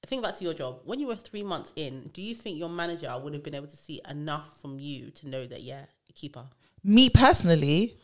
I 0.04 0.06
think 0.06 0.22
back 0.22 0.36
to 0.38 0.44
your 0.44 0.54
job. 0.54 0.80
When 0.84 1.00
you 1.00 1.06
were 1.06 1.16
three 1.16 1.42
months 1.42 1.72
in, 1.76 2.10
do 2.12 2.22
you 2.22 2.34
think 2.34 2.58
your 2.58 2.68
manager 2.68 3.12
would 3.22 3.34
have 3.34 3.42
been 3.42 3.54
able 3.54 3.66
to 3.66 3.76
see 3.76 4.00
enough 4.08 4.60
from 4.60 4.78
you 4.78 5.10
to 5.10 5.28
know 5.28 5.46
that 5.46 5.62
yeah, 5.62 5.84
keep 6.14 6.36
her? 6.36 6.46
me 6.84 7.10
personally, 7.10 7.96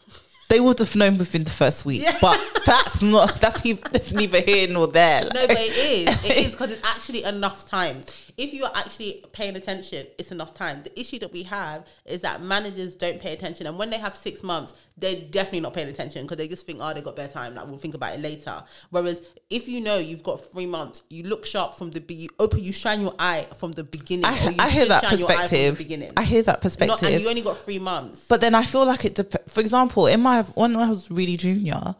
they 0.48 0.60
would 0.60 0.78
have 0.78 0.94
known 0.94 1.18
within 1.18 1.44
the 1.44 1.50
first 1.50 1.84
week. 1.84 2.04
But 2.20 2.38
that's 2.64 3.02
not 3.02 3.40
that's, 3.40 3.64
neither, 3.64 3.88
that's 3.90 4.12
neither 4.12 4.40
here 4.40 4.68
nor 4.68 4.86
there. 4.88 5.24
No, 5.24 5.46
but 5.46 5.56
it 5.58 6.08
is. 6.08 6.24
It 6.24 6.36
is 6.46 6.50
because 6.52 6.70
it's 6.72 6.86
actually 6.86 7.24
enough 7.24 7.64
time. 7.66 8.00
If 8.36 8.52
you 8.52 8.64
are 8.64 8.72
actually 8.74 9.24
paying 9.32 9.54
attention, 9.54 10.06
it's 10.18 10.32
enough 10.32 10.54
time. 10.54 10.82
The 10.82 10.98
issue 10.98 11.18
that 11.20 11.32
we 11.32 11.44
have 11.44 11.86
is 12.04 12.22
that 12.22 12.42
managers 12.42 12.96
don't 12.96 13.20
pay 13.20 13.32
attention, 13.32 13.66
and 13.66 13.78
when 13.78 13.90
they 13.90 13.98
have 13.98 14.14
six 14.16 14.42
months, 14.42 14.72
they're 14.96 15.20
definitely 15.30 15.60
not 15.60 15.72
paying 15.74 15.88
attention 15.88 16.22
because 16.22 16.36
they 16.36 16.48
just 16.48 16.66
think, 16.66 16.78
oh, 16.80 16.92
they 16.92 17.00
got 17.00 17.16
better 17.16 17.32
time. 17.32 17.54
Like 17.54 17.66
we'll 17.66 17.78
think 17.78 17.94
about 17.94 18.14
it 18.14 18.20
later. 18.20 18.62
Whereas 18.90 19.22
if 19.50 19.68
you 19.68 19.80
know 19.80 19.98
you've 19.98 20.22
got 20.22 20.52
three 20.52 20.66
months, 20.66 21.02
you 21.10 21.24
look 21.24 21.44
sharp 21.46 21.74
from 21.74 21.90
the 21.90 22.00
be 22.00 22.14
you 22.14 22.28
open, 22.38 22.60
you 22.62 22.72
shine 22.72 23.00
your 23.02 23.14
eye 23.18 23.46
from 23.56 23.72
the 23.72 23.84
beginning. 23.84 24.24
I, 24.24 24.54
I 24.58 24.68
hear 24.70 24.86
that 24.86 25.04
shine 25.04 25.18
your 25.18 25.30
eye 25.30 25.34
from 25.34 25.40
the 25.40 25.48
perspective. 25.48 25.78
beginning. 25.78 26.12
I 26.16 26.22
hear 26.24 26.42
that 26.42 26.56
Not, 26.56 26.60
perspective. 26.62 27.08
and 27.08 27.20
you 27.22 27.28
only 27.28 27.42
got 27.42 27.58
three 27.58 27.78
months. 27.78 28.26
but 28.28 28.40
then 28.40 28.54
I 28.54 28.64
feel 28.64 28.84
like 28.86 29.04
it 29.04 29.14
depends. 29.14 29.52
For 29.52 29.60
example, 29.60 30.06
in 30.06 30.20
my 30.20 30.42
when 30.42 30.76
I 30.76 30.90
was 30.90 31.10
really 31.10 31.36
junior, 31.36 31.94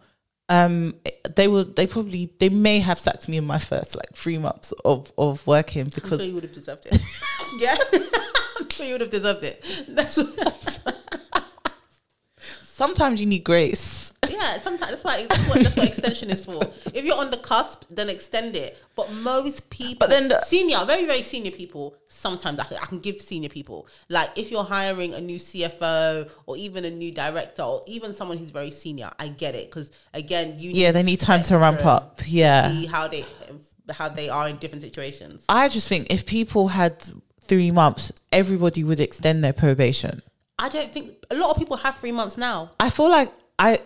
um, 0.49 0.95
they 1.37 1.49
were 1.49 1.65
they 1.65 1.87
probably 1.87 2.31
they 2.39 2.49
may 2.49 2.81
have 2.81 2.99
sacked 2.99 3.29
me 3.29 3.37
in 3.37 3.47
my 3.47 3.59
first 3.59 3.97
like 3.97 4.13
three 4.15 4.39
months 4.39 4.73
of 4.85 5.11
of 5.17 5.47
working 5.47 5.83
I'm 5.83 5.91
sure 5.91 6.03
because 6.03 6.27
you 6.27 6.35
would 6.35 6.43
have 6.43 6.53
deserved 6.53 6.87
it. 6.87 7.01
yeah, 7.59 7.75
I'm 8.61 8.69
sure 8.69 8.87
you 8.87 8.93
would 8.93 9.01
have 9.01 9.11
deserved 9.11 9.43
it. 9.43 9.65
That's 9.89 10.17
what, 10.19 10.93
sometimes 12.63 13.21
you 13.21 13.27
need 13.27 13.45
grace. 13.45 13.94
Yeah, 14.45 14.61
sometimes 14.61 14.91
that's 14.91 15.05
why 15.05 15.27
that's 15.29 15.49
what, 15.49 15.75
the 15.75 15.83
extension 15.87 16.31
is 16.31 16.45
for. 16.45 16.61
If 16.95 17.05
you're 17.05 17.17
on 17.17 17.31
the 17.31 17.37
cusp, 17.39 17.85
then 17.91 18.09
extend 18.09 18.57
it. 18.57 18.77
But 18.95 19.13
most 19.23 19.71
people, 19.71 19.97
But 20.01 20.11
then 20.11 20.29
the- 20.29 20.41
senior, 20.45 20.85
very 20.85 21.05
very 21.07 21.23
senior 21.23 21.51
people, 21.51 21.97
sometimes 22.09 22.59
I 22.61 22.65
can, 22.65 22.77
I 22.83 22.87
can 22.87 23.01
give 23.01 23.21
senior 23.21 23.49
people 23.49 23.87
like 24.09 24.31
if 24.37 24.51
you're 24.51 24.65
hiring 24.65 25.15
a 25.15 25.21
new 25.21 25.39
CFO 25.39 26.31
or 26.47 26.57
even 26.57 26.85
a 26.85 26.91
new 26.91 27.11
director 27.13 27.63
or 27.63 27.83
even 27.87 28.15
someone 28.15 28.39
who's 28.39 28.51
very 28.51 28.71
senior, 28.71 29.11
I 29.19 29.29
get 29.29 29.55
it 29.55 29.71
because 29.71 29.91
again, 30.13 30.59
you 30.59 30.71
Yeah, 30.73 30.93
they 30.93 31.03
need 31.03 31.21
time 31.21 31.43
to 31.45 31.59
ramp 31.59 31.85
up. 31.85 32.21
Yeah. 32.27 32.71
see 32.71 32.87
how 32.87 33.09
they 33.09 33.25
how 33.91 34.09
they 34.09 34.29
are 34.29 34.49
in 34.49 34.57
different 34.57 34.83
situations. 34.83 35.45
I 35.49 35.69
just 35.69 35.89
think 35.89 36.07
if 36.11 36.25
people 36.27 36.69
had 36.69 37.03
three 37.41 37.71
months, 37.71 38.13
everybody 38.33 38.83
would 38.85 39.01
extend 39.01 39.45
their 39.45 39.53
probation. 39.53 40.23
I 40.59 40.69
don't 40.69 40.91
think 40.91 41.25
a 41.31 41.35
lot 41.35 41.51
of 41.51 41.57
people 41.59 41.77
have 41.79 41.97
three 41.97 42.13
months 42.13 42.39
now. 42.39 42.71
I 42.81 42.89
feel 42.91 43.11
like 43.11 43.31
I 43.59 43.81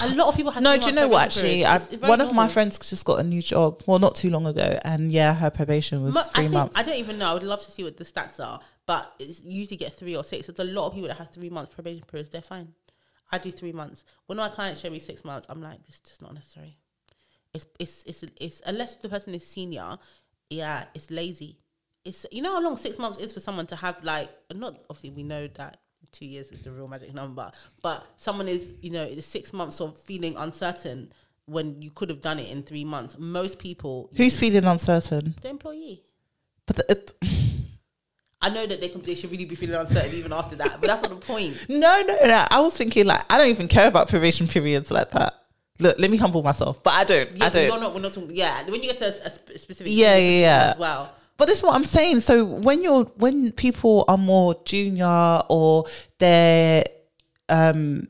A 0.00 0.14
lot 0.14 0.28
of 0.28 0.36
people 0.36 0.52
have. 0.52 0.62
no. 0.62 0.78
Do 0.78 0.86
you 0.86 0.92
know 0.92 1.06
what? 1.08 1.22
Actually. 1.24 1.64
I, 1.66 1.76
It's- 1.76 1.92
it's 1.92 2.02
one 2.02 2.20
of 2.22 2.32
my 2.34 2.48
friends 2.48 2.78
just 2.78 3.04
got 3.04 3.20
a 3.20 3.22
new 3.22 3.42
job. 3.42 3.82
Well, 3.86 3.98
not 3.98 4.14
too 4.14 4.30
long 4.30 4.46
ago, 4.46 4.78
and 4.84 5.12
yeah, 5.12 5.34
her 5.34 5.50
probation 5.50 6.02
was 6.02 6.14
Mo- 6.14 6.20
I 6.20 6.24
three 6.24 6.42
think, 6.44 6.54
months. 6.54 6.78
I 6.78 6.82
don't 6.82 6.96
even 6.96 7.18
know. 7.18 7.30
I 7.30 7.34
would 7.34 7.42
love 7.42 7.62
to 7.64 7.70
see 7.70 7.84
what 7.84 7.98
the 7.98 8.04
stats 8.04 8.40
are, 8.40 8.58
but 8.86 9.12
it's 9.18 9.42
usually 9.44 9.76
get 9.76 9.92
three 9.92 10.16
or 10.16 10.24
six. 10.24 10.46
There's 10.46 10.58
a 10.58 10.72
lot 10.72 10.86
of 10.86 10.94
people 10.94 11.08
that 11.08 11.18
have 11.18 11.28
three 11.30 11.50
months 11.50 11.74
probation 11.74 12.04
periods. 12.06 12.30
They're 12.30 12.40
fine. 12.40 12.72
I 13.30 13.38
do 13.38 13.50
three 13.50 13.72
months. 13.72 14.04
When 14.26 14.38
my 14.38 14.48
clients 14.48 14.80
show 14.80 14.88
me 14.90 14.98
six 14.98 15.24
months, 15.24 15.46
I'm 15.50 15.60
like, 15.62 15.84
this 15.86 15.96
is 15.96 16.00
just 16.02 16.22
not 16.22 16.32
necessary. 16.34 16.78
It's 17.52 17.66
it's 17.78 18.02
it's 18.04 18.24
it's 18.40 18.62
unless 18.64 18.94
the 18.94 19.10
person 19.10 19.34
is 19.34 19.46
senior, 19.46 19.98
yeah, 20.48 20.84
it's 20.94 21.10
lazy. 21.10 21.58
It's 22.04 22.24
you 22.32 22.40
know 22.40 22.52
how 22.54 22.62
long 22.62 22.78
six 22.78 22.98
months 22.98 23.18
is 23.18 23.34
for 23.34 23.40
someone 23.40 23.66
to 23.66 23.76
have 23.76 24.02
like 24.02 24.30
not 24.54 24.74
obviously 24.88 25.10
we 25.10 25.22
know 25.22 25.48
that 25.48 25.76
two 26.12 26.26
years 26.26 26.50
is 26.50 26.60
the 26.60 26.70
real 26.70 26.88
magic 26.88 27.12
number, 27.14 27.50
but 27.82 28.06
someone 28.16 28.48
is 28.48 28.70
you 28.80 28.90
know 28.90 29.08
six 29.20 29.52
months 29.52 29.80
of 29.80 29.98
feeling 29.98 30.36
uncertain 30.36 31.12
when 31.46 31.80
you 31.82 31.90
could 31.90 32.08
have 32.08 32.20
done 32.20 32.38
it 32.38 32.50
in 32.50 32.62
three 32.62 32.84
months. 32.84 33.16
Most 33.18 33.58
people, 33.58 34.10
Who's 34.16 34.38
feeling 34.38 34.64
uncertain? 34.64 35.34
the 35.40 35.48
employee. 35.48 36.02
But 36.66 36.76
the, 36.76 36.84
it, 36.92 37.12
I 38.40 38.48
know 38.48 38.66
that 38.66 38.80
they, 38.80 38.88
can, 38.88 39.02
they 39.02 39.14
should 39.14 39.30
really 39.30 39.44
be 39.44 39.54
feeling 39.54 39.74
uncertain 39.74 40.16
even 40.16 40.32
after 40.32 40.56
that, 40.56 40.78
but 40.80 40.86
that's 40.86 41.02
not 41.02 41.10
the 41.20 41.26
point. 41.26 41.66
no, 41.68 42.02
no, 42.06 42.18
no. 42.24 42.46
I 42.50 42.60
was 42.60 42.76
thinking 42.76 43.06
like 43.06 43.22
I 43.30 43.38
don't 43.38 43.48
even 43.48 43.68
care 43.68 43.88
about 43.88 44.08
probation 44.08 44.46
periods 44.46 44.90
like 44.90 45.10
that. 45.10 45.34
Look, 45.78 45.98
let 45.98 46.10
me 46.10 46.16
humble 46.16 46.42
myself, 46.42 46.82
but 46.82 46.92
I 46.94 47.04
don't. 47.04 47.36
Yeah, 47.36 47.46
I 47.46 47.48
but 47.48 47.60
you're 47.60 47.78
don't. 47.78 47.94
We're 47.94 48.00
not 48.00 48.12
talking. 48.12 48.30
Yeah, 48.32 48.64
when 48.64 48.82
you 48.82 48.92
get 48.92 48.98
to 48.98 49.06
a, 49.06 49.54
a 49.54 49.58
specific. 49.58 49.92
Yeah, 49.92 50.16
yeah, 50.16 50.40
yeah. 50.40 50.70
As 50.72 50.78
well. 50.78 51.14
But 51.36 51.46
this 51.46 51.58
is 51.58 51.64
what 51.64 51.74
I'm 51.74 51.84
saying. 51.84 52.20
So 52.20 52.44
when 52.44 52.82
you're 52.82 53.04
when 53.16 53.52
people 53.52 54.04
are 54.08 54.18
more 54.18 54.54
junior 54.64 55.42
or 55.48 55.86
they're 56.18 56.84
um 57.48 58.08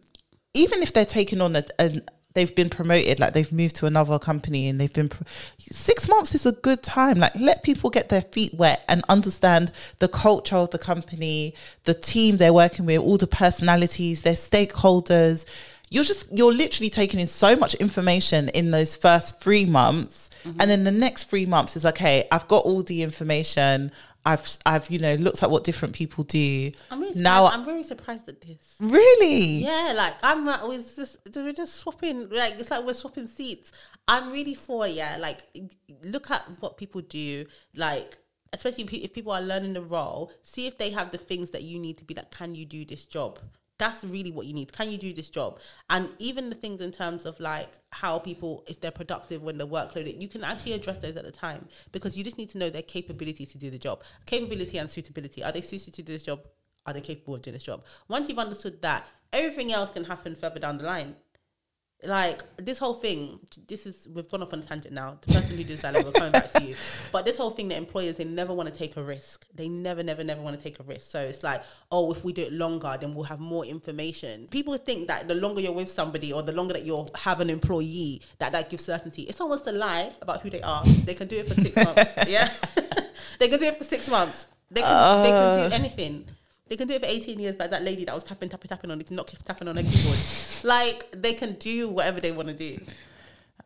even 0.54 0.82
if 0.82 0.92
they're 0.92 1.06
taking 1.06 1.40
on 1.40 1.56
a, 1.56 1.64
a 1.78 2.00
they've 2.34 2.54
been 2.54 2.70
promoted 2.70 3.20
like 3.20 3.32
they've 3.32 3.52
moved 3.52 3.76
to 3.76 3.86
another 3.86 4.18
company 4.18 4.68
and 4.68 4.80
they've 4.80 4.92
been 4.92 5.08
pro- 5.08 5.26
6 5.58 6.08
months 6.08 6.34
is 6.34 6.46
a 6.46 6.52
good 6.52 6.82
time 6.82 7.18
like 7.18 7.34
let 7.38 7.62
people 7.62 7.90
get 7.90 8.08
their 8.08 8.22
feet 8.22 8.54
wet 8.54 8.84
and 8.88 9.02
understand 9.08 9.70
the 9.98 10.08
culture 10.08 10.56
of 10.56 10.70
the 10.70 10.78
company 10.78 11.54
the 11.84 11.94
team 11.94 12.36
they're 12.36 12.52
working 12.52 12.86
with 12.86 13.00
all 13.00 13.18
the 13.18 13.26
personalities 13.26 14.22
their 14.22 14.34
stakeholders 14.34 15.44
you're 15.90 16.04
just 16.04 16.26
you're 16.32 16.52
literally 16.52 16.90
taking 16.90 17.20
in 17.20 17.26
so 17.26 17.54
much 17.56 17.74
information 17.74 18.48
in 18.50 18.70
those 18.70 18.96
first 18.96 19.40
3 19.40 19.66
months 19.66 20.21
Mm-hmm. 20.44 20.60
and 20.60 20.70
then 20.70 20.84
the 20.84 20.90
next 20.90 21.30
3 21.30 21.46
months 21.46 21.76
is 21.76 21.86
okay 21.86 22.26
I've 22.32 22.48
got 22.48 22.64
all 22.64 22.82
the 22.82 23.02
information 23.02 23.92
I've 24.24 24.48
I've 24.64 24.88
you 24.90 24.98
know 24.98 25.14
looked 25.14 25.42
at 25.42 25.50
what 25.50 25.64
different 25.64 25.94
people 25.94 26.24
do 26.24 26.70
I'm 26.90 27.00
really 27.00 27.20
now 27.20 27.46
surprised, 27.46 27.58
I'm 27.58 27.64
very 27.64 27.82
surprised 27.82 28.28
at 28.28 28.40
this. 28.40 28.76
really 28.80 29.64
Yeah, 29.64 29.94
like 29.96 30.14
I'm 30.22 30.40
uh, 30.40 30.52
not 30.52 30.62
always 30.62 30.96
just 30.96 31.18
we're 31.34 31.52
just 31.52 31.76
swapping 31.76 32.28
like 32.30 32.54
it's 32.58 32.70
like 32.70 32.84
we're 32.84 32.94
swapping 32.94 33.26
seats. 33.26 33.72
I'm 34.06 34.30
really 34.30 34.54
for 34.54 34.86
yeah, 34.86 35.16
like 35.20 35.38
look 36.04 36.30
at 36.30 36.42
what 36.60 36.76
people 36.76 37.00
do, 37.00 37.46
like 37.74 38.18
especially 38.52 38.84
if 38.84 39.12
people 39.12 39.32
are 39.32 39.40
learning 39.40 39.72
the 39.72 39.82
role, 39.82 40.30
see 40.42 40.66
if 40.66 40.78
they 40.78 40.90
have 40.90 41.10
the 41.10 41.18
things 41.18 41.50
that 41.50 41.62
you 41.62 41.78
need 41.78 41.98
to 41.98 42.04
be 42.04 42.14
like, 42.14 42.30
can 42.30 42.54
you 42.54 42.64
do 42.64 42.84
this 42.84 43.06
job? 43.06 43.38
That's 43.82 44.04
really 44.04 44.30
what 44.30 44.46
you 44.46 44.54
need. 44.54 44.72
Can 44.72 44.92
you 44.92 44.96
do 44.96 45.12
this 45.12 45.28
job? 45.28 45.58
And 45.90 46.08
even 46.20 46.50
the 46.50 46.54
things 46.54 46.80
in 46.80 46.92
terms 46.92 47.26
of 47.26 47.40
like 47.40 47.68
how 47.90 48.20
people, 48.20 48.62
if 48.68 48.80
they're 48.80 48.92
productive 48.92 49.42
when 49.42 49.58
they're 49.58 49.66
workloaded, 49.66 50.20
you 50.20 50.28
can 50.28 50.44
actually 50.44 50.74
address 50.74 50.98
those 50.98 51.16
at 51.16 51.24
the 51.24 51.32
time 51.32 51.66
because 51.90 52.16
you 52.16 52.22
just 52.22 52.38
need 52.38 52.48
to 52.50 52.58
know 52.58 52.70
their 52.70 52.82
capability 52.82 53.44
to 53.44 53.58
do 53.58 53.70
the 53.70 53.78
job. 53.78 54.04
Capability 54.24 54.78
and 54.78 54.88
suitability. 54.88 55.42
Are 55.42 55.50
they 55.50 55.62
suited 55.62 55.94
to 55.94 56.02
do 56.04 56.12
this 56.12 56.22
job? 56.22 56.46
Are 56.86 56.92
they 56.92 57.00
capable 57.00 57.34
of 57.34 57.42
doing 57.42 57.54
this 57.54 57.64
job? 57.64 57.84
Once 58.06 58.28
you've 58.28 58.38
understood 58.38 58.80
that, 58.82 59.04
everything 59.32 59.72
else 59.72 59.90
can 59.90 60.04
happen 60.04 60.36
further 60.36 60.60
down 60.60 60.78
the 60.78 60.84
line. 60.84 61.16
Like 62.04 62.42
this 62.56 62.78
whole 62.78 62.94
thing, 62.94 63.38
this 63.68 63.86
is 63.86 64.08
we've 64.12 64.28
gone 64.28 64.42
off 64.42 64.52
on 64.52 64.58
a 64.58 64.62
tangent 64.62 64.92
now. 64.92 65.18
The 65.20 65.34
person 65.34 65.56
who 65.56 65.62
did 65.62 65.78
that, 65.78 65.94
we're 65.94 66.10
coming 66.10 66.32
back 66.32 66.50
to 66.52 66.62
you. 66.64 66.74
But 67.12 67.24
this 67.24 67.36
whole 67.36 67.50
thing 67.50 67.68
that 67.68 67.78
employers 67.78 68.16
they 68.16 68.24
never 68.24 68.52
want 68.52 68.72
to 68.72 68.74
take 68.74 68.96
a 68.96 69.02
risk. 69.02 69.46
They 69.54 69.68
never, 69.68 70.02
never, 70.02 70.24
never 70.24 70.40
want 70.40 70.56
to 70.56 70.62
take 70.62 70.80
a 70.80 70.82
risk. 70.82 71.10
So 71.10 71.20
it's 71.20 71.42
like, 71.42 71.62
oh, 71.92 72.10
if 72.10 72.24
we 72.24 72.32
do 72.32 72.42
it 72.42 72.52
longer, 72.52 72.96
then 73.00 73.14
we'll 73.14 73.24
have 73.24 73.38
more 73.38 73.64
information. 73.64 74.48
People 74.48 74.76
think 74.78 75.08
that 75.08 75.28
the 75.28 75.34
longer 75.34 75.60
you're 75.60 75.72
with 75.72 75.90
somebody 75.90 76.32
or 76.32 76.42
the 76.42 76.52
longer 76.52 76.72
that 76.72 76.84
you 76.84 77.06
have 77.14 77.40
an 77.40 77.50
employee, 77.50 78.20
that 78.38 78.52
that 78.52 78.68
gives 78.68 78.84
certainty. 78.84 79.22
It's 79.22 79.40
almost 79.40 79.66
a 79.68 79.72
lie 79.72 80.12
about 80.22 80.40
who 80.42 80.50
they 80.50 80.62
are. 80.62 80.84
They 80.84 81.14
can 81.14 81.28
do 81.28 81.36
it 81.36 81.48
for 81.48 81.54
six 81.54 81.76
months. 81.84 82.14
Yeah, 82.26 82.48
they 83.38 83.48
can 83.48 83.58
do 83.60 83.66
it 83.66 83.78
for 83.78 83.84
six 83.84 84.08
months. 84.08 84.46
They 84.70 84.80
can, 84.80 85.22
they 85.22 85.30
can 85.30 85.68
do 85.68 85.74
uh. 85.74 85.78
anything. 85.78 86.26
They 86.68 86.76
can 86.76 86.88
do 86.88 86.94
it 86.94 87.00
for 87.02 87.08
18 87.08 87.38
years, 87.38 87.56
like 87.58 87.70
that 87.70 87.82
lady 87.82 88.04
that 88.04 88.14
was 88.14 88.24
tapping, 88.24 88.48
tapping, 88.48 88.68
tapping 88.68 88.90
on 88.90 89.00
it, 89.00 89.10
not 89.10 89.34
tapping 89.44 89.68
on 89.68 89.76
her 89.76 89.82
keyboard. 89.82 90.18
like 90.64 91.10
they 91.12 91.34
can 91.34 91.54
do 91.54 91.88
whatever 91.88 92.20
they 92.20 92.32
want 92.32 92.48
to 92.48 92.54
do. 92.54 92.78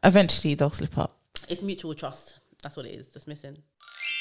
eventually 0.02 0.54
they'll 0.54 0.70
slip 0.70 0.96
up 0.98 1.16
It's 1.48 1.62
mutual 1.62 1.94
trust. 1.94 2.38
That's 2.62 2.76
what 2.76 2.87
it 2.87 2.90
is. 2.94 3.09
That's 3.09 3.26
missing. 3.26 3.59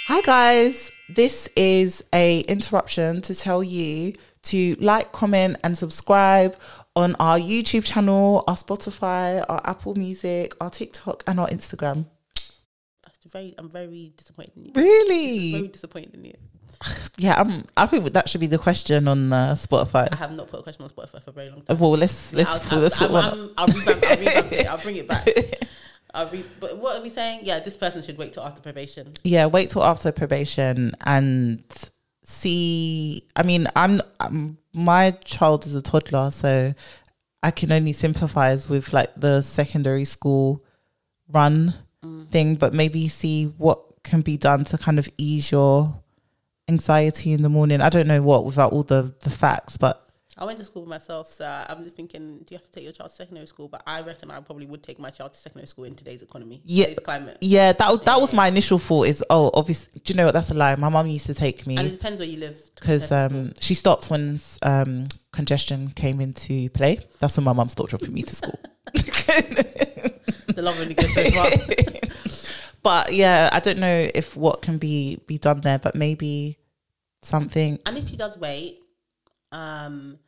Hi 0.08 0.22
guys, 0.22 0.92
this 1.10 1.50
is 1.56 2.04
a 2.14 2.42
interruption 2.42 3.22
to 3.24 3.34
tell 3.34 3.64
you 3.64 4.14
to 4.44 4.76
like, 4.80 5.12
comment, 5.12 5.58
and 5.64 5.76
subscribe 5.76 6.56
on 6.96 7.16
our 7.16 7.40
YouTube 7.40 7.84
channel, 7.84 8.44
our 8.48 8.56
Spotify, 8.56 9.44
our 9.50 9.62
Apple 9.66 9.96
Music, 9.96 10.54
our 10.62 10.70
TikTok, 10.70 11.24
and 11.26 11.40
our 11.40 11.48
Instagram. 11.48 12.06
That's 13.04 13.18
very. 13.26 13.56
I'm 13.58 13.68
very 13.70 14.14
disappointed 14.16 14.54
in 14.58 14.66
you. 14.66 14.72
Really? 14.76 15.52
Very 15.54 15.68
disappointed 15.70 16.14
in 16.14 16.26
you. 16.26 16.34
Yeah, 17.18 17.40
um, 17.40 17.64
I 17.78 17.86
think 17.86 18.12
that 18.12 18.28
should 18.28 18.42
be 18.42 18.48
the 18.48 18.58
question 18.58 19.08
on 19.08 19.32
uh, 19.32 19.54
Spotify. 19.54 20.10
I 20.12 20.16
have 20.16 20.34
not 20.34 20.48
put 20.48 20.60
a 20.60 20.64
question 20.64 20.84
on 20.84 20.90
Spotify 20.90 21.24
for 21.24 21.30
a 21.30 21.34
very 21.34 21.50
long 21.50 21.62
time. 21.62 21.80
Well, 21.80 21.92
let's 21.92 22.34
let's 22.34 22.72
I'll, 22.72 22.80
let's 22.80 23.02
I'll, 23.02 23.12
one. 23.12 23.26
I'm, 23.26 23.52
I'll, 23.58 23.68
revamp, 23.68 24.04
I'll 24.04 24.18
revamp 24.18 24.52
it. 24.52 24.68
I'll 24.68 24.78
bring 24.78 24.96
it 24.98 25.08
back. 25.08 25.28
I'll 26.14 26.30
re- 26.30 26.46
but 26.60 26.78
what 26.78 26.98
are 26.98 27.02
we 27.04 27.10
saying? 27.10 27.42
Yeah, 27.44 27.60
this 27.60 27.78
person 27.78 28.02
should 28.02 28.18
wait 28.18 28.34
till 28.34 28.44
after 28.44 28.62
probation. 28.62 29.12
yeah, 29.24 29.46
wait 29.46 29.70
till 29.70 29.84
after 29.84 30.12
probation 30.12 30.92
and 31.06 31.64
see. 32.24 33.24
I 33.36 33.44
mean, 33.44 33.68
I'm, 33.76 34.02
I'm 34.20 34.58
my 34.74 35.12
child 35.24 35.66
is 35.66 35.76
a 35.76 35.82
toddler, 35.82 36.32
so 36.32 36.74
I 37.44 37.52
can 37.52 37.72
only 37.72 37.94
sympathize 37.94 38.70
with 38.70 38.94
like 38.94 39.12
the 39.16 39.42
secondary 39.42 40.06
school 40.06 40.64
run 41.30 41.74
thing, 42.32 42.56
but 42.56 42.74
maybe 42.74 43.08
see 43.08 43.46
what 43.58 43.82
can 44.04 44.22
be 44.22 44.38
done 44.38 44.66
to 44.66 44.78
kind 44.78 45.00
of 45.00 45.10
ease 45.18 45.52
your 45.52 46.02
anxiety 46.68 47.34
in 47.34 47.42
the 47.42 47.50
morning. 47.50 47.82
I 47.82 47.90
don't 47.90 48.08
know 48.08 48.22
what 48.22 48.46
without 48.46 48.72
all 48.74 48.84
the 48.84 49.14
the 49.22 49.30
facts, 49.30 49.78
but 49.78 50.02
I 50.38 50.44
went 50.44 50.60
to 50.60 50.66
school 50.66 50.86
myself, 50.86 51.32
so 51.32 51.46
I'm 51.70 51.86
just 51.86 51.96
thinking, 51.96 52.40
do 52.40 52.46
you 52.50 52.58
have 52.58 52.66
to 52.66 52.72
take 52.74 52.84
your 52.84 52.92
child 52.92 53.10
to 53.10 53.16
secondary 53.16 53.48
school? 53.48 53.70
But 53.70 53.84
I 53.88 54.02
reckon 54.02 54.30
I 54.32 54.42
probably 54.42 54.66
would 54.66 54.84
take 54.84 55.00
my 55.00 55.10
child 55.10 55.32
to 55.32 55.40
secondary 55.40 55.68
school 55.68 55.86
in 55.86 55.96
today's 55.96 56.22
economy, 56.24 56.62
Yeah. 56.66 56.86
today's 56.88 57.00
climate. 57.00 57.38
yeah, 57.40 57.72
that 57.72 57.90
was 57.90 58.02
that 58.02 58.20
was 58.20 58.34
my 58.34 58.48
initial 58.50 58.78
thought. 58.78 59.08
Is 59.08 59.24
oh, 59.30 59.50
obviously, 59.54 60.02
do 60.04 60.12
you 60.12 60.18
know 60.18 60.26
what? 60.26 60.34
That's 60.34 60.50
a 60.52 60.54
lie. 60.54 60.76
My 60.76 60.90
mum 60.90 61.08
used 61.08 61.28
to 61.28 61.34
take 61.34 61.66
me. 61.66 61.78
And 61.78 61.88
it 61.88 61.92
depends 61.92 62.20
where 62.20 62.28
you 62.28 62.38
live. 62.38 62.58
because 62.76 63.04
compare 63.08 63.30
to 63.30 63.34
school. 63.34 63.42
um, 63.46 63.54
she 63.62 63.74
stopped 63.76 64.10
when 64.10 64.40
um, 64.62 65.06
congestion 65.32 65.92
came 65.92 66.20
into 66.20 66.70
play. 66.72 67.00
That's 67.20 67.38
when 67.38 67.46
my 67.46 67.54
mum 67.54 67.70
stopped 67.70 67.92
dropping 67.92 68.14
me 68.14 68.24
to 68.24 68.36
school. 68.36 68.60
the 68.94 70.62
love 70.62 70.80
only 70.82 70.96
goes 70.96 71.14
so 71.14 71.24
far. 71.32 71.48
but 72.86 73.14
yeah, 73.14 73.50
I 73.52 73.60
don't 73.62 73.80
know 73.80 74.08
if 74.14 74.38
what 74.38 74.62
can 74.62 74.78
be 74.78 75.20
be 75.26 75.40
done 75.40 75.62
there, 75.62 75.80
but 75.80 75.96
maybe 75.96 76.60
something. 77.24 77.80
And 77.84 77.98
if 77.98 78.08
she 78.10 78.16
does 78.16 78.38
wait, 78.38 78.84
um, 79.52 80.20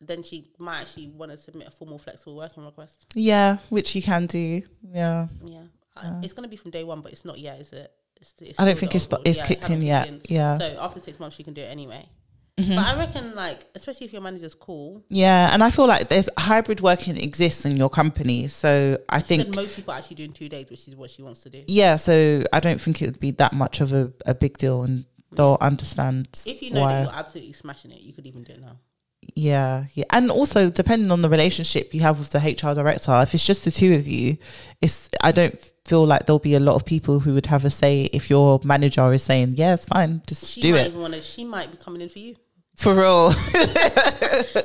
then 0.00 0.22
she 0.22 0.52
might 0.60 0.82
actually 0.82 1.08
want 1.08 1.32
to 1.32 1.38
submit 1.38 1.66
a 1.66 1.72
formal 1.72 1.98
flexible 1.98 2.36
working 2.36 2.64
request. 2.64 3.04
Yeah, 3.16 3.56
which 3.68 3.96
you 3.96 4.02
can 4.02 4.26
do. 4.26 4.62
Yeah, 4.80 5.26
Yeah, 5.44 5.64
Uh, 5.96 6.20
it's 6.22 6.32
going 6.32 6.44
to 6.44 6.48
be 6.48 6.56
from 6.56 6.70
day 6.70 6.84
one, 6.84 7.00
but 7.00 7.10
it's 7.10 7.24
not 7.24 7.36
yet, 7.36 7.60
is 7.60 7.72
it? 7.72 7.90
It's, 8.20 8.32
it's 8.40 8.60
I 8.60 8.64
don't 8.64 8.78
think 8.78 8.94
it's 8.94 9.08
it's 9.24 9.40
yeah, 9.40 9.46
kicked 9.46 9.68
in 9.70 9.82
yet. 9.82 10.08
kicked 10.08 10.30
Yeah, 10.30 10.58
So 10.58 10.78
after 10.80 11.00
six 11.00 11.18
months, 11.18 11.34
she 11.34 11.42
can 11.42 11.52
do 11.52 11.62
it 11.62 11.70
anyway. 11.72 12.06
Mm-hmm. 12.56 12.76
But 12.76 12.86
I 12.86 12.98
reckon, 12.98 13.34
like, 13.34 13.66
especially 13.74 14.06
if 14.06 14.12
your 14.12 14.22
manager's 14.22 14.54
cool, 14.54 15.02
yeah, 15.08 15.50
and 15.52 15.62
I 15.64 15.70
feel 15.70 15.88
like 15.88 16.08
there's 16.08 16.28
hybrid 16.38 16.80
working 16.80 17.16
exists 17.16 17.64
in 17.66 17.74
your 17.76 17.90
company, 17.90 18.46
so 18.46 18.96
I 19.08 19.18
she 19.18 19.24
think. 19.24 19.56
most 19.56 19.74
people 19.74 19.92
are 19.92 19.96
actually 19.98 20.16
doing 20.16 20.32
two 20.32 20.48
days, 20.48 20.70
which 20.70 20.86
is 20.86 20.94
what 20.94 21.10
she 21.10 21.22
wants 21.22 21.40
to 21.42 21.50
do. 21.50 21.64
Yeah, 21.66 21.96
so 21.96 22.44
I 22.52 22.60
don't 22.60 22.80
think 22.80 23.02
it 23.02 23.06
would 23.06 23.18
be 23.18 23.32
that 23.32 23.54
much 23.54 23.80
of 23.80 23.92
a, 23.92 24.12
a 24.24 24.34
big 24.36 24.56
deal, 24.58 24.84
and 24.84 25.04
they'll 25.32 25.58
understand 25.60 26.28
If 26.46 26.62
you 26.62 26.70
know 26.70 26.82
why. 26.82 26.92
that 26.94 27.02
you're 27.06 27.18
absolutely 27.18 27.54
smashing 27.54 27.90
it, 27.90 28.00
you 28.00 28.12
could 28.12 28.26
even 28.26 28.44
do 28.44 28.52
it 28.52 28.60
now. 28.60 28.78
Yeah, 29.34 29.86
yeah, 29.94 30.04
and 30.10 30.30
also 30.30 30.70
depending 30.70 31.10
on 31.10 31.22
the 31.22 31.28
relationship 31.30 31.92
you 31.92 32.02
have 32.02 32.18
with 32.20 32.30
the 32.30 32.38
HR 32.38 32.74
director, 32.74 33.20
if 33.22 33.34
it's 33.34 33.44
just 33.44 33.64
the 33.64 33.70
two 33.72 33.94
of 33.94 34.06
you, 34.06 34.36
it's 34.80 35.08
I 35.22 35.32
don't 35.32 35.58
feel 35.86 36.06
like 36.06 36.26
there'll 36.26 36.38
be 36.38 36.54
a 36.54 36.60
lot 36.60 36.76
of 36.76 36.84
people 36.84 37.20
who 37.20 37.34
would 37.34 37.46
have 37.46 37.64
a 37.64 37.70
say 37.70 38.04
if 38.12 38.30
your 38.30 38.60
manager 38.64 39.10
is 39.12 39.22
saying, 39.22 39.54
"Yeah, 39.56 39.74
it's 39.74 39.86
fine, 39.86 40.22
just 40.26 40.46
She 40.46 40.60
do 40.60 40.72
might 40.72 40.80
it 40.82 40.88
even 40.88 41.00
want 41.00 41.14
to. 41.14 41.22
She 41.22 41.42
might 41.44 41.70
be 41.70 41.78
coming 41.78 42.02
in 42.02 42.08
for 42.10 42.18
you. 42.18 42.36
For 42.76 42.94
real." 42.94 43.32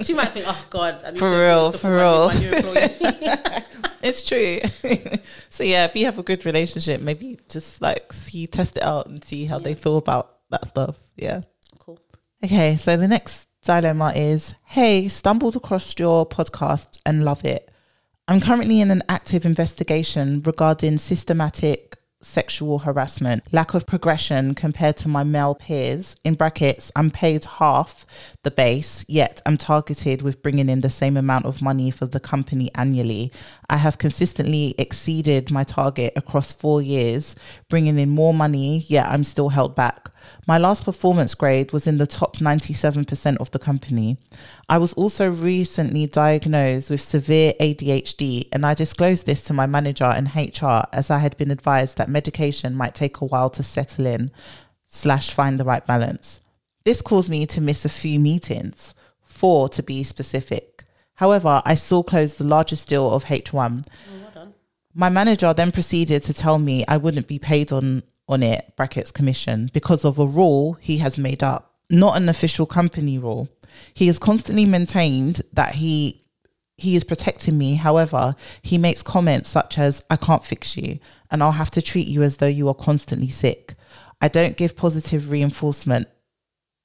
She 0.04 0.13
might 0.13 0.30
think, 0.30 0.45
"Oh 0.48 0.65
God, 0.69 1.04
I 1.06 1.12
need 1.12 1.19
For 1.19 1.30
to 1.32 1.38
real, 1.39 1.72
for 1.72 1.95
real. 1.95 2.28
my 2.28 2.34
new 2.39 2.52
employee." 2.52 3.63
it's 4.02 4.24
true. 4.26 4.60
so 5.50 5.63
yeah, 5.63 5.86
if 5.86 5.95
you 5.95 6.06
have 6.06 6.17
a 6.19 6.24
good 6.24 6.45
relationship, 6.45 7.02
maybe 7.02 7.38
just 7.50 7.82
like 7.82 8.12
see 8.13 8.48
test 8.48 8.78
it 8.78 8.84
out 8.84 9.08
and 9.08 9.24
see 9.24 9.45
how 9.45 9.60
they 9.60 9.76
feel 9.76 9.98
about 9.98 10.38
that 10.50 10.65
stuff. 10.67 10.95
Yeah. 11.15 11.41
cool. 11.80 12.00
Okay, 12.43 12.76
so 12.78 12.98
the 12.98 13.08
next 13.08 13.48
dilemma 13.63 14.13
is 14.15 14.56
Hey, 14.65 15.08
stumbled 15.10 15.56
across 15.56 15.93
your 16.00 16.26
podcast 16.28 17.00
and 17.06 17.24
love 17.26 17.45
it. 17.45 17.69
I'm 18.28 18.41
currently 18.41 18.80
in 18.82 18.89
an 18.91 19.04
active 19.10 19.45
investigation 19.45 20.41
regarding 20.45 20.98
systematic 20.98 21.98
sexual 22.22 22.80
harassment, 22.80 23.44
lack 23.52 23.74
of 23.74 23.86
progression 23.86 24.54
compared 24.54 24.98
to 24.98 25.08
my 25.08 25.24
male 25.24 25.56
peers. 25.56 26.16
In 26.24 26.36
brackets, 26.36 26.92
I'm 26.96 27.12
paid 27.12 27.46
half 27.46 28.06
the 28.44 28.52
base, 28.52 29.06
yet 29.08 29.42
I'm 29.46 29.58
targeted 29.58 30.22
with 30.22 30.42
bringing 30.42 30.70
in 30.70 30.82
the 30.82 30.90
same 30.90 31.18
amount 31.18 31.46
of 31.46 31.62
money 31.62 31.92
for 31.92 32.06
the 32.06 32.20
company 32.20 32.70
annually. 32.76 33.32
I 33.70 33.78
have 33.78 33.98
consistently 33.98 34.74
exceeded 34.78 35.52
my 35.52 35.64
target 35.64 36.14
across 36.16 36.52
four 36.52 36.82
years, 36.82 37.36
bringing 37.70 38.00
in 38.00 38.10
more 38.10 38.34
money, 38.34 38.80
yet 38.88 39.06
I'm 39.08 39.24
still 39.24 39.50
held 39.50 39.76
back. 39.76 40.10
My 40.48 40.58
last 40.58 40.86
performance 40.86 41.36
grade 41.36 41.72
was 41.72 41.86
in 41.86 41.98
the 41.98 42.08
top 42.08 42.38
97% 42.38 43.38
of 43.38 43.52
the 43.52 43.60
company. 43.60 44.18
I 44.68 44.80
was 44.80 44.94
also 44.94 45.30
recently 45.30 46.08
diagnosed 46.08 46.90
with 46.90 47.02
severe 47.02 47.54
ADHD, 47.60 48.48
and 48.52 48.66
I 48.66 48.74
disclosed 48.74 49.26
this 49.26 49.44
to 49.44 49.54
my 49.54 49.68
manager 49.68 50.06
and 50.06 50.28
HR 50.36 50.88
as 50.92 51.12
I 51.12 51.20
had 51.20 51.38
been 51.38 51.52
advised 51.52 51.98
that 51.98 52.10
medication 52.10 52.76
might 52.76 52.96
take 52.96 53.22
a 53.22 53.26
while 53.26 53.50
to 53.52 53.64
settle 53.64 54.08
in 54.08 54.32
slash 54.88 55.32
find 55.32 55.60
the 55.60 55.66
right 55.66 55.86
balance. 55.86 56.40
This 56.84 57.02
caused 57.02 57.30
me 57.30 57.46
to 57.46 57.62
miss 57.62 57.86
a 57.86 57.90
few 57.90 58.20
meetings, 58.20 58.96
four 59.22 59.70
to 59.70 59.84
be 59.84 60.02
specific. 60.04 60.86
However, 61.20 61.62
I 61.66 61.76
still 61.76 62.02
closed 62.02 62.38
the 62.38 62.46
largest 62.46 62.88
deal 62.88 63.12
of 63.12 63.26
H1. 63.26 63.86
Oh, 63.86 64.32
well. 64.34 64.54
My 64.94 65.10
manager 65.10 65.54
then 65.54 65.74
proceeded 65.74 66.24
to 66.24 66.34
tell 66.34 66.58
me 66.58 66.86
I 66.88 66.96
wouldn't 66.96 67.28
be 67.28 67.40
paid 67.40 67.74
on 67.74 68.04
on 68.30 68.42
it 68.42 68.74
brackets 68.78 69.12
commission 69.12 69.70
because 69.74 70.06
of 70.06 70.18
a 70.18 70.26
rule 70.26 70.78
he 70.80 71.00
has 71.00 71.18
made 71.18 71.44
up, 71.44 71.74
not 71.90 72.16
an 72.16 72.30
official 72.30 72.66
company 72.66 73.18
rule. 73.18 73.50
He 73.94 74.08
has 74.08 74.18
constantly 74.18 74.66
maintained 74.66 75.42
that 75.52 75.76
he 75.76 76.24
he 76.78 76.96
is 76.96 77.04
protecting 77.04 77.58
me. 77.58 77.76
However, 77.76 78.38
he 78.62 78.78
makes 78.78 79.04
comments 79.04 79.50
such 79.50 79.78
as 79.78 80.06
I 80.10 80.16
can't 80.16 80.46
fix 80.46 80.78
you 80.78 81.00
and 81.30 81.44
I'll 81.44 81.52
have 81.52 81.72
to 81.72 81.82
treat 81.82 82.08
you 82.08 82.24
as 82.24 82.38
though 82.38 82.48
you 82.60 82.70
are 82.70 82.74
constantly 82.74 83.28
sick. 83.28 83.76
I 84.22 84.30
don't 84.30 84.56
give 84.56 84.78
positive 84.78 85.32
reinforcement. 85.32 86.08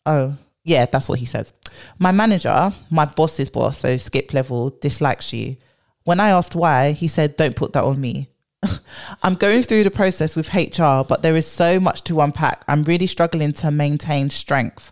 Oh, 0.05 0.39
yeah, 0.65 0.87
that's 0.87 1.09
what 1.09 1.19
he 1.19 1.27
says. 1.27 1.53
My 1.99 2.11
manager, 2.11 2.73
my 2.91 3.05
boss's 3.05 3.51
boss, 3.51 3.79
so 3.79 3.97
skip 3.99 4.33
level, 4.33 4.71
dislikes 4.71 5.33
you. 5.33 5.57
When 6.05 6.21
I 6.21 6.31
asked 6.31 6.57
why, 6.57 6.93
he 6.93 7.07
said, 7.07 7.37
Don't 7.37 7.57
put 7.57 7.75
that 7.75 7.85
on 7.85 8.01
me. 8.01 8.31
I'm 9.23 9.35
going 9.35 9.63
through 9.63 9.85
the 9.85 9.91
process 9.91 10.35
with 10.35 10.55
HR, 10.55 11.05
but 11.07 11.23
there 11.23 11.37
is 11.37 11.47
so 11.47 11.79
much 11.79 12.03
to 12.05 12.21
unpack. 12.21 12.65
I'm 12.67 12.83
really 12.83 13.07
struggling 13.07 13.53
to 13.55 13.71
maintain 13.71 14.31
strength. 14.31 14.91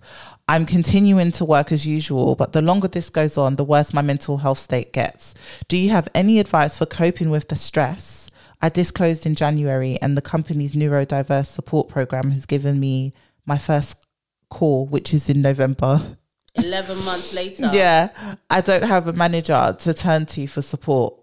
I'm 0.48 0.66
continuing 0.66 1.32
to 1.32 1.44
work 1.44 1.72
as 1.72 1.86
usual, 1.86 2.34
but 2.34 2.52
the 2.52 2.60
longer 2.60 2.88
this 2.88 3.08
goes 3.08 3.38
on, 3.38 3.56
the 3.56 3.64
worse 3.64 3.94
my 3.94 4.02
mental 4.02 4.38
health 4.38 4.58
state 4.58 4.92
gets. 4.92 5.34
Do 5.68 5.78
you 5.78 5.90
have 5.90 6.08
any 6.14 6.38
advice 6.38 6.76
for 6.76 6.84
coping 6.84 7.30
with 7.30 7.48
the 7.48 7.56
stress? 7.56 8.30
I 8.60 8.68
disclosed 8.68 9.24
in 9.24 9.34
January, 9.34 9.98
and 10.02 10.16
the 10.16 10.22
company's 10.22 10.74
neurodiverse 10.74 11.46
support 11.46 11.88
program 11.88 12.32
has 12.32 12.44
given 12.44 12.78
me 12.78 13.14
my 13.46 13.56
first 13.56 13.96
call, 14.52 14.86
which 14.86 15.14
is 15.14 15.30
in 15.30 15.40
November. 15.40 16.00
Eleven 16.54 17.02
months 17.04 17.32
later. 17.34 17.70
Yeah, 17.72 18.36
I 18.50 18.60
don't 18.60 18.84
have 18.84 19.06
a 19.06 19.12
manager 19.12 19.74
to 19.80 19.94
turn 19.94 20.26
to 20.26 20.46
for 20.46 20.60
support. 20.62 21.14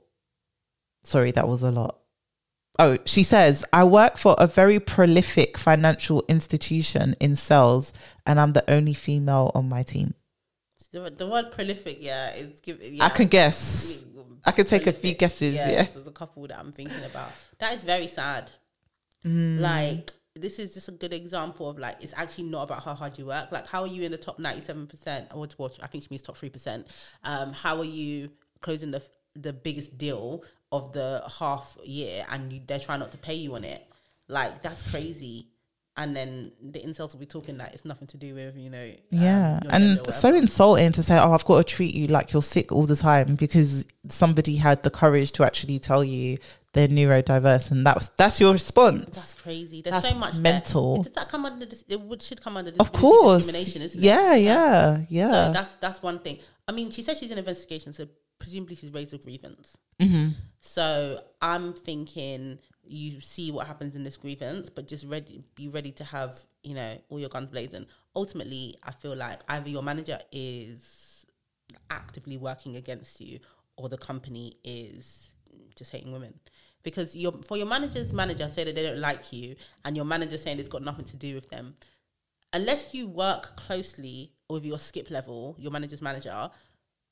Sorry, 1.03 1.31
that 1.31 1.47
was 1.47 1.61
a 1.61 1.71
lot. 1.71 1.99
Oh, 2.79 2.97
she 3.05 3.23
says, 3.23 3.65
I 3.73 3.83
work 3.83 4.17
for 4.17 4.35
a 4.39 4.47
very 4.47 4.79
prolific 4.79 5.57
financial 5.57 6.23
institution 6.27 7.15
in 7.19 7.35
sales, 7.35 7.93
and 8.25 8.39
I'm 8.39 8.53
the 8.53 8.63
only 8.71 8.93
female 8.93 9.51
on 9.53 9.69
my 9.69 9.83
team. 9.83 10.13
The, 10.91 11.11
the 11.11 11.27
word 11.27 11.51
prolific, 11.51 11.97
yeah, 11.99 12.33
is 12.33 12.59
give. 12.61 12.81
Yeah. 12.81 13.03
I 13.05 13.09
can 13.09 13.27
guess. 13.27 14.03
I 14.45 14.51
can 14.51 14.65
take 14.65 14.87
a 14.87 14.93
few 14.93 15.13
Prolific. 15.15 15.19
guesses. 15.19 15.53
Yeah. 15.55 15.83
There's 15.83 16.07
a 16.07 16.11
couple 16.11 16.47
that 16.47 16.57
I'm 16.57 16.71
thinking 16.71 17.03
about. 17.03 17.31
That 17.59 17.75
is 17.75 17.83
very 17.83 18.07
sad. 18.07 18.49
Mm. 19.25 19.59
Like 19.59 20.11
this 20.35 20.59
is 20.59 20.73
just 20.73 20.87
a 20.87 20.91
good 20.91 21.13
example 21.13 21.69
of 21.69 21.77
like 21.77 21.95
it's 22.01 22.13
actually 22.15 22.45
not 22.45 22.63
about 22.63 22.83
how 22.83 22.93
hard 22.93 23.17
you 23.17 23.25
work. 23.25 23.51
Like 23.51 23.67
how 23.67 23.81
are 23.81 23.87
you 23.87 24.03
in 24.03 24.11
the 24.11 24.17
top 24.17 24.39
ninety 24.39 24.61
seven 24.61 24.87
percent? 24.87 25.27
Or? 25.33 25.47
I 25.81 25.87
think 25.87 26.03
she 26.03 26.07
means 26.09 26.21
top 26.21 26.37
three 26.37 26.49
percent. 26.49 26.87
Um, 27.23 27.53
how 27.53 27.77
are 27.77 27.85
you 27.85 28.31
closing 28.61 28.91
the 28.91 29.01
the 29.35 29.53
biggest 29.53 29.97
deal 29.97 30.43
of 30.71 30.91
the 30.93 31.23
half 31.39 31.77
year 31.83 32.25
and 32.31 32.53
you, 32.53 32.61
they're 32.65 32.79
trying 32.79 32.99
not 32.99 33.11
to 33.11 33.17
pay 33.17 33.35
you 33.35 33.55
on 33.55 33.63
it? 33.63 33.85
Like 34.27 34.61
that's 34.61 34.81
crazy. 34.81 35.47
And 35.99 36.15
then 36.15 36.51
the 36.61 36.79
incels 36.79 37.13
will 37.13 37.19
be 37.19 37.25
talking 37.27 37.57
like 37.57 37.73
it's 37.73 37.85
nothing 37.85 38.07
to 38.07 38.17
do 38.17 38.33
with 38.33 38.55
you 38.57 38.69
know. 38.71 38.83
um, 38.83 38.95
Yeah, 39.11 39.59
your 39.63 39.71
and 39.75 40.13
so 40.13 40.33
insulting 40.33 40.91
to 40.93 41.03
say, 41.03 41.17
"Oh, 41.19 41.33
I've 41.33 41.45
got 41.45 41.57
to 41.57 41.63
treat 41.75 41.93
you 41.93 42.07
like 42.07 42.33
you're 42.33 42.41
sick 42.41 42.71
all 42.71 42.85
the 42.87 42.95
time," 42.95 43.35
because 43.35 43.85
somebody 44.07 44.55
had 44.55 44.81
the 44.81 44.89
courage 44.89 45.31
to 45.33 45.43
actually 45.43 45.77
tell 45.79 46.03
you 46.03 46.37
they're 46.73 46.87
neurodiverse, 46.87 47.69
and 47.71 47.85
that's 47.85 48.07
that's 48.09 48.39
your 48.39 48.53
response. 48.53 49.15
That's 49.15 49.33
crazy. 49.35 49.81
There's 49.81 50.01
That's 50.01 50.09
so 50.13 50.17
much 50.19 50.33
there. 50.35 50.41
mental. 50.53 51.03
Does 51.03 51.13
that 51.13 51.27
come 51.29 51.45
under? 51.45 51.65
Dis- 51.65 51.83
it 51.87 51.99
would 51.99 52.21
should 52.23 52.41
come 52.41 52.57
under. 52.57 52.71
Of 52.79 52.91
course, 52.91 53.45
discrimination, 53.45 53.81
isn't 53.81 53.99
it? 53.99 54.03
yeah, 54.05 54.35
yeah, 54.35 54.95
So 54.97 55.05
yeah. 55.09 55.49
that's 55.53 55.75
that's 55.75 56.01
one 56.01 56.19
thing. 56.19 56.39
I 56.67 56.71
mean, 56.71 56.91
she 56.91 57.01
says 57.01 57.17
she's 57.19 57.31
in 57.31 57.37
investigation, 57.37 57.91
so 57.93 58.07
presumably 58.37 58.75
she's 58.77 58.93
raised 58.93 59.13
a 59.13 59.17
grievance. 59.17 59.75
hmm 59.99 60.29
So 60.61 61.19
I'm 61.41 61.73
thinking 61.73 62.59
you 62.89 63.21
see 63.21 63.51
what 63.51 63.67
happens 63.67 63.95
in 63.95 64.03
this 64.03 64.17
grievance, 64.17 64.69
but 64.69 64.87
just 64.87 65.05
ready, 65.05 65.43
be 65.55 65.69
ready 65.69 65.91
to 65.91 66.03
have 66.03 66.43
you 66.63 66.73
know 66.73 67.01
all 67.09 67.19
your 67.19 67.29
guns 67.29 67.51
blazing. 67.51 67.85
Ultimately, 68.15 68.75
I 68.83 68.91
feel 68.91 69.15
like 69.15 69.39
either 69.47 69.69
your 69.69 69.83
manager 69.83 70.17
is 70.31 71.25
actively 71.89 72.37
working 72.37 72.75
against 72.75 73.21
you, 73.21 73.39
or 73.77 73.89
the 73.89 73.97
company 73.97 74.53
is 74.63 75.31
just 75.75 75.91
hating 75.91 76.11
women. 76.11 76.33
Because 76.81 77.15
your 77.15 77.33
for 77.45 77.57
your 77.57 77.67
manager's 77.67 78.11
manager 78.11 78.49
say 78.49 78.63
that 78.63 78.73
they 78.73 78.83
don't 78.83 78.99
like 78.99 79.31
you, 79.31 79.55
and 79.85 79.95
your 79.95 80.05
manager 80.05 80.37
saying 80.37 80.59
it's 80.59 80.69
got 80.69 80.83
nothing 80.83 81.05
to 81.05 81.15
do 81.15 81.35
with 81.35 81.49
them. 81.49 81.75
Unless 82.53 82.95
you 82.95 83.07
work 83.07 83.55
closely 83.55 84.31
with 84.49 84.65
your 84.65 84.79
skip 84.79 85.11
level, 85.11 85.55
your 85.59 85.71
manager's 85.71 86.01
manager, 86.01 86.49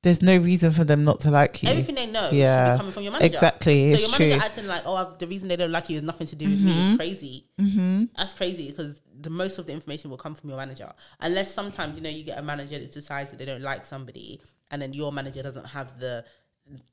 There's 0.04 0.22
no 0.22 0.38
reason 0.38 0.72
for 0.72 0.84
them 0.84 1.04
not 1.04 1.20
to 1.22 1.32
like 1.32 1.64
you. 1.64 1.70
everything 1.70 1.96
they 1.96 2.06
know 2.06 2.28
should 2.30 2.38
Yeah, 2.38 2.72
be 2.72 2.78
coming 2.78 2.92
from 2.94 3.04
your 3.04 3.12
manager. 3.12 3.36
exactly, 3.36 3.96
So 3.96 4.00
your 4.00 4.12
manager 4.12 4.32
true. 4.40 4.46
acting 4.46 4.68
like, 4.68 4.84
oh, 4.86 4.96
I've, 4.96 5.18
the 5.18 5.28
reason 5.28 5.48
they 5.50 5.56
don't 5.56 5.72
like 5.72 5.90
you 5.90 5.98
is 5.98 6.04
nothing 6.04 6.28
to 6.28 6.36
do 6.36 6.50
with 6.50 6.62
me 6.62 6.72
is 6.92 6.96
crazy. 6.98 7.46
hmm 7.60 8.06
That's 8.16 8.34
crazy 8.34 8.70
because 8.70 9.02
the 9.20 9.30
most 9.32 9.58
of 9.58 9.66
the 9.66 9.74
information 9.74 10.10
will 10.12 10.18
come 10.18 10.36
from 10.36 10.50
your 10.50 10.58
manager, 10.60 10.92
unless 11.20 11.52
sometimes 11.54 11.96
you 11.98 12.04
know 12.04 12.10
you 12.10 12.24
get 12.24 12.38
a 12.38 12.44
manager 12.44 12.78
that 12.78 12.92
decides 12.92 13.32
that 13.32 13.38
they 13.38 13.46
don't 13.46 13.64
like 13.64 13.86
somebody, 13.86 14.40
and 14.72 14.82
then 14.82 14.94
your 14.94 15.12
manager 15.12 15.42
doesn't 15.42 15.66
have 15.66 16.00
the, 16.00 16.24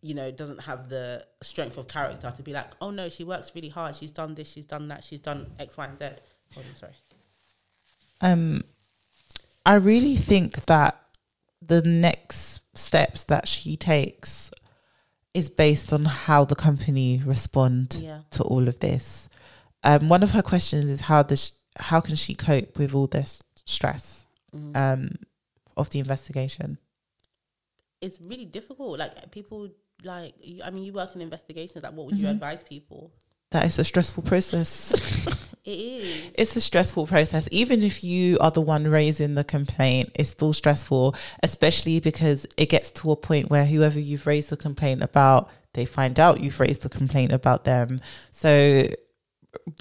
you 0.01 0.15
know, 0.15 0.31
doesn't 0.31 0.61
have 0.63 0.89
the 0.89 1.25
strength 1.43 1.77
of 1.77 1.87
character 1.87 2.33
to 2.35 2.43
be 2.43 2.53
like, 2.55 2.73
oh 2.81 2.91
no, 2.91 3.11
she 3.11 3.23
works 3.23 3.53
really 3.55 3.69
hard. 3.69 3.95
She's 3.95 4.13
done 4.13 4.35
this. 4.35 4.51
She's 4.51 4.65
done 4.67 4.89
that. 4.89 5.05
She's 5.05 5.21
done 5.21 5.53
X, 5.59 5.77
Y, 5.77 5.85
and 5.85 5.99
Z. 5.99 6.05
Oh, 6.57 6.61
I'm 6.61 6.77
sorry. 6.77 6.93
Um, 8.23 8.63
I 9.67 9.75
really 9.75 10.17
think 10.17 10.65
that 10.67 11.01
the 11.67 11.83
next 11.83 12.61
steps 12.77 13.25
that 13.25 13.47
she 13.49 13.77
takes 13.77 14.51
is 15.33 15.49
based 15.49 15.93
on 15.93 16.05
how 16.05 16.45
the 16.45 16.55
company 16.55 17.21
respond 17.25 17.99
Yeah. 18.01 18.21
to 18.31 18.43
all 18.45 18.69
of 18.69 18.79
this. 18.81 19.29
Um, 19.83 20.09
one 20.09 20.23
of 20.23 20.31
her 20.33 20.43
questions 20.43 20.87
is 20.87 21.03
how 21.03 21.23
does 21.23 21.53
how 21.77 22.01
can 22.01 22.15
she 22.15 22.35
cope 22.35 22.79
with 22.79 22.95
all 22.95 23.09
this 23.09 23.41
stress 23.65 24.27
Mhm. 24.55 24.77
um, 24.77 25.11
of 25.77 25.91
the 25.91 25.99
investigation? 25.99 26.79
it's 28.01 28.21
really 28.21 28.45
difficult. 28.45 28.99
Like 28.99 29.31
people, 29.31 29.71
like 30.05 30.35
I 30.63 30.71
mean, 30.71 30.85
you 30.85 30.93
work 30.93 31.15
in 31.15 31.23
investigations. 31.23 31.83
Like, 31.83 31.95
what 31.95 32.05
would 32.07 32.17
you 32.19 32.27
Mhm. 32.27 32.33
advise 32.33 32.63
people? 32.63 33.13
That 33.55 33.65
is 33.67 33.79
a 33.79 33.85
stressful 33.85 34.25
process. 34.25 35.41
It 35.67 35.71
is. 35.79 36.35
it's 36.37 36.57
a 36.57 36.61
stressful 36.61 37.07
process. 37.07 37.49
Even 37.51 37.83
if 37.83 38.05
you 38.05 38.37
are 38.39 38.51
the 38.51 38.61
one 38.61 38.87
raising 38.87 39.35
the 39.35 39.45
complaint, 39.45 40.11
it's 40.15 40.29
still 40.29 40.53
stressful, 40.53 41.15
especially 41.43 42.01
because 42.01 42.47
it 42.59 42.69
gets 42.69 42.91
to 42.91 43.13
a 43.13 43.17
point 43.17 43.49
where 43.49 43.65
whoever 43.65 43.99
you've 43.99 44.27
raised 44.27 44.51
the 44.51 44.59
complaint 44.59 45.01
about, 45.01 45.49
they 45.73 45.87
find 45.87 46.21
out 46.21 46.41
you've 46.41 46.61
raised 46.61 46.83
the 46.83 46.91
complaint 46.91 47.33
about 47.33 47.65
them. 47.65 48.03
So, 48.31 48.87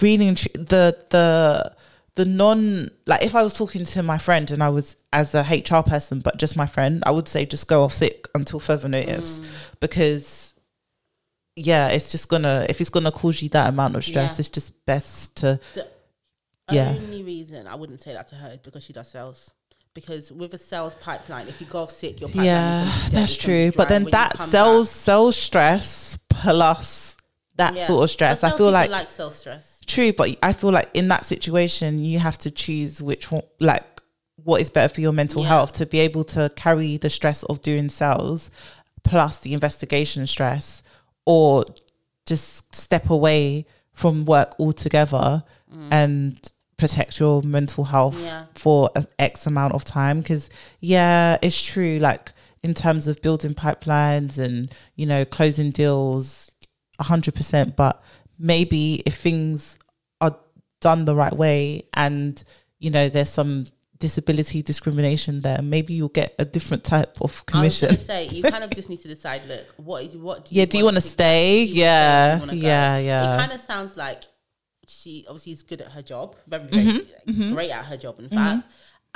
really, 0.00 0.34
tr- 0.34 0.48
the 0.54 0.96
the 1.10 1.76
the 2.14 2.24
non 2.24 2.88
like 3.06 3.22
if 3.22 3.34
I 3.34 3.42
was 3.42 3.52
talking 3.52 3.84
to 3.84 4.02
my 4.02 4.16
friend 4.16 4.50
and 4.52 4.62
I 4.62 4.70
was 4.70 4.96
as 5.12 5.34
a 5.34 5.42
HR 5.42 5.82
person, 5.82 6.20
but 6.20 6.38
just 6.38 6.56
my 6.56 6.66
friend, 6.66 7.02
I 7.04 7.10
would 7.10 7.28
say 7.28 7.44
just 7.44 7.68
go 7.68 7.82
off 7.84 7.92
sick 7.92 8.26
until 8.34 8.58
further 8.58 8.88
notice 8.88 9.40
Mm. 9.40 9.80
because 9.80 10.43
yeah, 11.56 11.88
it's 11.88 12.10
just 12.10 12.28
gonna 12.28 12.66
if 12.68 12.80
it's 12.80 12.90
gonna 12.90 13.12
cause 13.12 13.42
you 13.42 13.48
that 13.50 13.68
amount 13.68 13.94
of 13.96 14.04
stress, 14.04 14.32
Yeah. 14.34 14.40
it's 14.40 14.48
just 14.48 14.72
best 14.86 15.36
to 15.36 15.60
The 15.74 15.86
Yeah. 16.74 16.88
only 16.96 17.22
reason 17.22 17.66
I 17.66 17.74
wouldn't 17.74 18.02
say 18.02 18.12
that 18.14 18.28
to 18.28 18.36
her 18.36 18.50
is 18.52 18.58
because 18.58 18.82
she 18.84 18.92
does 18.94 19.08
sales. 19.08 19.50
Because 19.92 20.32
with 20.32 20.54
a 20.54 20.58
sales 20.58 20.94
pipeline, 20.96 21.46
if 21.46 21.60
you 21.60 21.66
go 21.68 21.82
off 21.82 21.90
sick, 21.92 22.20
your 22.20 22.28
pipeline 22.30 22.46
yeah, 22.46 22.82
is 22.82 22.88
be 22.88 23.00
dead, 23.02 23.12
that's 23.12 23.34
it's 23.34 23.44
gonna 23.46 23.56
be 23.58 23.62
true. 23.70 23.76
But 23.76 23.88
then 23.88 24.04
that 24.06 24.38
sells 24.38 24.88
back- 24.88 24.96
sells 24.96 25.36
stress 25.36 26.18
plus 26.30 27.16
that 27.56 27.76
Yeah. 27.76 27.86
sort 27.86 28.02
of 28.04 28.10
stress. 28.10 28.42
I 28.42 28.50
feel 28.56 28.70
like, 28.72 28.90
like 28.90 29.08
sales 29.10 29.36
stress. 29.36 29.78
true, 29.86 30.12
but 30.12 30.36
I 30.42 30.52
feel 30.54 30.70
like 30.72 30.90
in 30.94 31.08
that 31.08 31.24
situation 31.24 32.02
you 32.02 32.18
have 32.18 32.38
to 32.38 32.50
choose 32.50 33.00
which 33.02 33.30
one 33.30 33.42
like 33.60 33.84
what 34.42 34.60
is 34.60 34.68
better 34.70 34.92
for 34.92 35.00
your 35.00 35.12
mental 35.12 35.42
Yeah. 35.42 35.48
health 35.48 35.72
to 35.74 35.86
be 35.86 36.00
able 36.00 36.24
to 36.24 36.50
carry 36.56 36.96
the 36.96 37.08
stress 37.10 37.42
of 37.44 37.62
doing 37.62 37.88
sales 37.90 38.50
plus 39.04 39.38
the 39.38 39.52
investigation 39.54 40.26
stress 40.26 40.82
or 41.26 41.64
just 42.26 42.74
step 42.74 43.10
away 43.10 43.66
from 43.92 44.24
work 44.24 44.54
altogether 44.58 45.42
and 45.90 46.40
protect 46.76 47.18
your 47.18 47.42
mental 47.42 47.84
health 47.84 48.16
Mm. 48.16 48.24
Yeah. 48.24 48.44
for 48.54 48.90
a 48.94 49.04
X 49.18 49.46
amount 49.46 49.74
of 49.74 49.84
time. 49.84 50.20
Because, 50.20 50.48
yeah, 50.80 51.36
it's 51.42 51.60
true. 51.62 51.98
Like, 51.98 52.32
in 52.62 52.74
terms 52.74 53.08
of 53.08 53.20
building 53.22 53.54
pipelines 53.54 54.38
and, 54.38 54.72
you 54.96 55.04
know, 55.06 55.24
closing 55.24 55.70
deals, 55.70 56.52
100%. 57.00 57.74
But 57.76 58.02
maybe 58.38 59.02
if 59.04 59.16
things 59.16 59.78
are 60.20 60.36
done 60.80 61.04
the 61.04 61.14
right 61.14 61.36
way 61.36 61.84
and, 61.94 62.42
you 62.78 62.90
know, 62.90 63.08
there's 63.08 63.30
some 63.30 63.66
disability 64.06 64.58
discrimination 64.62 65.40
there, 65.46 65.60
maybe 65.62 65.92
you'll 65.98 66.16
get 66.22 66.34
a 66.38 66.44
different 66.56 66.84
type 66.84 67.14
of 67.26 67.32
I 67.52 67.64
was 67.64 67.74
commission. 67.76 67.96
say 67.96 68.20
you 68.28 68.42
kind 68.54 68.64
of 68.64 68.70
just 68.78 68.88
need 68.90 69.00
to 69.02 69.08
decide. 69.08 69.42
Look, 69.46 69.66
what 69.76 70.04
is 70.04 70.16
what? 70.16 70.38
Do 70.46 70.54
Yeah, 70.56 70.66
do 70.66 70.78
you 70.78 70.84
wanna 70.84 71.00
stay? 71.00 71.64
do 71.64 71.72
Yeah, 71.82 72.44
you 72.44 72.56
go? 72.62 72.68
yeah, 72.68 72.98
yeah. 72.98 73.34
It 73.34 73.38
kind 73.40 73.52
of 73.52 73.60
sounds 73.60 73.96
like 73.96 74.22
she 74.86 75.24
obviously 75.28 75.52
is 75.52 75.62
good 75.62 75.80
at 75.80 75.92
her 75.92 76.02
job, 76.02 76.36
very, 76.46 76.66
very 76.68 76.84
Mm-hmm, 77.26 77.52
great 77.54 77.70
at 77.70 77.84
her 77.86 77.96
job, 77.96 78.18
in 78.18 78.28
fact. 78.28 78.64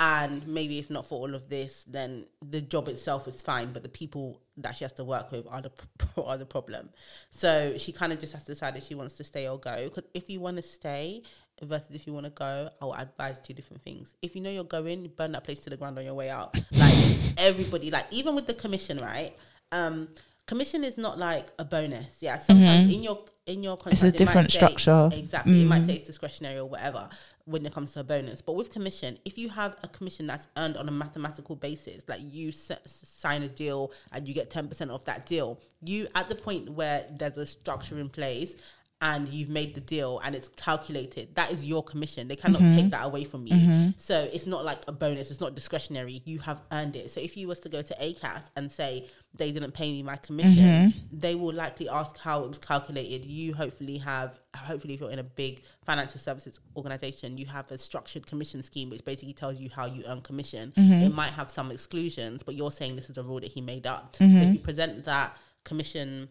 And 0.01 0.47
maybe 0.47 0.79
if 0.79 0.89
not 0.89 1.05
for 1.07 1.19
all 1.19 1.35
of 1.35 1.49
this, 1.49 1.83
then 1.83 2.25
the 2.41 2.61
job 2.61 2.87
itself 2.87 3.27
is 3.27 3.41
fine, 3.41 3.73
but 3.73 3.83
the 3.83 3.89
people 3.89 4.41
that 4.57 4.75
she 4.77 4.85
has 4.85 4.93
to 4.93 5.03
work 5.03 5.29
with 5.31 5.45
are 5.51 5.61
the 5.61 5.71
are 6.29 6.37
the 6.37 6.45
problem. 6.45 6.89
So 7.31 7.77
she 7.77 7.91
kind 7.91 8.13
of 8.13 8.19
just 8.19 8.33
has 8.33 8.43
to 8.45 8.53
decide 8.53 8.77
if 8.77 8.85
she 8.85 8.95
wants 8.95 9.15
to 9.17 9.23
stay 9.25 9.47
or 9.49 9.59
go. 9.59 9.75
Because 9.89 10.05
if 10.13 10.29
you 10.29 10.39
want 10.39 10.57
to 10.57 10.63
stay 10.63 11.23
versus 11.61 11.87
if 11.95 12.07
you 12.07 12.13
want 12.13 12.25
to 12.25 12.31
go, 12.31 12.69
I 12.81 12.85
will 12.85 12.95
advise 12.95 13.39
two 13.39 13.53
different 13.53 13.81
things. 13.83 14.13
If 14.21 14.35
you 14.35 14.41
know 14.41 14.49
you're 14.49 14.63
going, 14.63 15.11
burn 15.15 15.31
that 15.33 15.43
place 15.43 15.59
to 15.61 15.69
the 15.69 15.77
ground 15.77 15.97
on 15.97 16.05
your 16.05 16.13
way 16.15 16.29
out. 16.29 16.57
Like 16.71 16.95
everybody, 17.37 17.91
like 17.91 18.05
even 18.11 18.35
with 18.35 18.47
the 18.47 18.53
commission, 18.53 18.99
right? 18.99 19.31
Um, 19.71 20.07
commission 20.47 20.83
is 20.83 20.97
not 20.97 21.17
like 21.19 21.47
a 21.59 21.65
bonus. 21.65 22.17
Yeah, 22.21 22.37
sometimes 22.37 22.93
in 22.93 23.03
your 23.03 23.19
in 23.45 23.63
your 23.63 23.77
contract, 23.77 24.03
Mm-hmm. 24.03 24.15
a 24.15 24.17
different 24.17 24.51
say- 24.51 24.57
structure. 24.57 25.09
Exactly, 25.13 25.61
it 25.61 25.65
might 25.65 25.83
say 25.85 25.95
it's 25.95 26.03
discretionary 26.03 26.59
or 26.59 26.65
whatever 26.65 27.09
when 27.45 27.65
it 27.65 27.73
comes 27.73 27.93
to 27.93 27.99
a 28.01 28.03
bonus. 28.03 28.41
But 28.41 28.53
with 28.53 28.69
commission, 28.71 29.17
if 29.25 29.37
you 29.37 29.49
have 29.49 29.75
a 29.83 29.87
commission 29.87 30.27
that's 30.27 30.47
earned 30.57 30.77
on 30.77 30.87
a 30.87 30.91
mathematical 30.91 31.55
basis, 31.55 32.03
like 32.07 32.19
you 32.23 32.49
s- 32.49 32.71
sign 32.85 33.41
a 33.43 33.47
deal 33.47 33.91
and 34.11 34.27
you 34.27 34.33
get 34.33 34.49
ten 34.51 34.67
percent 34.67 34.91
of 34.91 35.03
that 35.05 35.25
deal, 35.25 35.59
you 35.83 36.07
at 36.15 36.29
the 36.29 36.35
point 36.35 36.69
where 36.69 37.05
there's 37.17 37.37
a 37.37 37.45
structure 37.45 37.97
in 37.99 38.09
place 38.09 38.55
and 39.01 39.29
you've 39.29 39.49
made 39.49 39.75
the 39.75 39.81
deal 39.81 40.19
and 40.25 40.35
it's 40.35 40.49
calculated, 40.49 41.33
that 41.35 41.51
is 41.51 41.63
your 41.63 41.81
commission. 41.81 42.27
They 42.27 42.35
cannot 42.35 42.59
take 42.59 42.69
mm-hmm. 42.69 42.89
that 42.89 43.05
away 43.05 43.23
from 43.23 43.47
you. 43.47 43.53
Mm-hmm. 43.53 43.89
So 43.97 44.27
it's 44.33 44.45
not 44.45 44.65
like 44.65 44.79
a 44.89 44.91
bonus, 44.91 45.31
it's 45.31 45.39
not 45.39 45.55
discretionary. 45.55 46.21
You 46.25 46.39
have 46.39 46.61
earned 46.71 46.97
it. 46.97 47.09
So 47.09 47.21
if 47.21 47.37
you 47.37 47.47
was 47.47 47.61
to 47.61 47.69
go 47.69 47.81
to 47.81 47.93
ACAS 47.93 48.47
and 48.57 48.69
say 48.69 49.07
they 49.33 49.53
didn't 49.53 49.71
pay 49.71 49.91
me 49.91 50.03
my 50.03 50.17
commission, 50.17 50.63
mm-hmm. 50.63 51.17
they 51.17 51.35
will 51.35 51.53
likely 51.53 51.87
ask 51.87 52.17
how 52.17 52.43
it 52.43 52.49
was 52.49 52.59
calculated. 52.59 53.25
You 53.25 53.53
hopefully 53.53 53.97
have 53.99 54.37
hopefully 54.53 54.95
if 54.95 54.99
you're 54.99 55.11
in 55.11 55.19
a 55.19 55.23
big 55.23 55.61
financial 55.85 56.19
services 56.19 56.59
organization, 56.75 57.37
you 57.37 57.45
have 57.45 57.71
a 57.71 57.77
structured 57.77 58.27
commission 58.27 58.61
scheme 58.63 58.89
which 58.89 59.05
basically 59.05 59.33
tells 59.33 59.59
you 59.59 59.69
how 59.73 59.85
you 59.85 60.03
earn 60.07 60.21
commission. 60.21 60.73
It 60.75 61.13
might 61.13 61.31
have 61.31 61.49
some 61.49 61.71
exclusions, 61.71 62.43
but 62.43 62.55
you're 62.55 62.71
saying 62.71 62.97
this 62.97 63.09
is 63.09 63.17
a 63.17 63.23
rule 63.23 63.39
that 63.39 63.51
he 63.51 63.61
made 63.61 63.87
up. 63.87 64.17
So 64.17 64.25
if 64.25 64.53
you 64.53 64.59
present 64.59 65.05
that 65.05 65.37
commission 65.63 66.27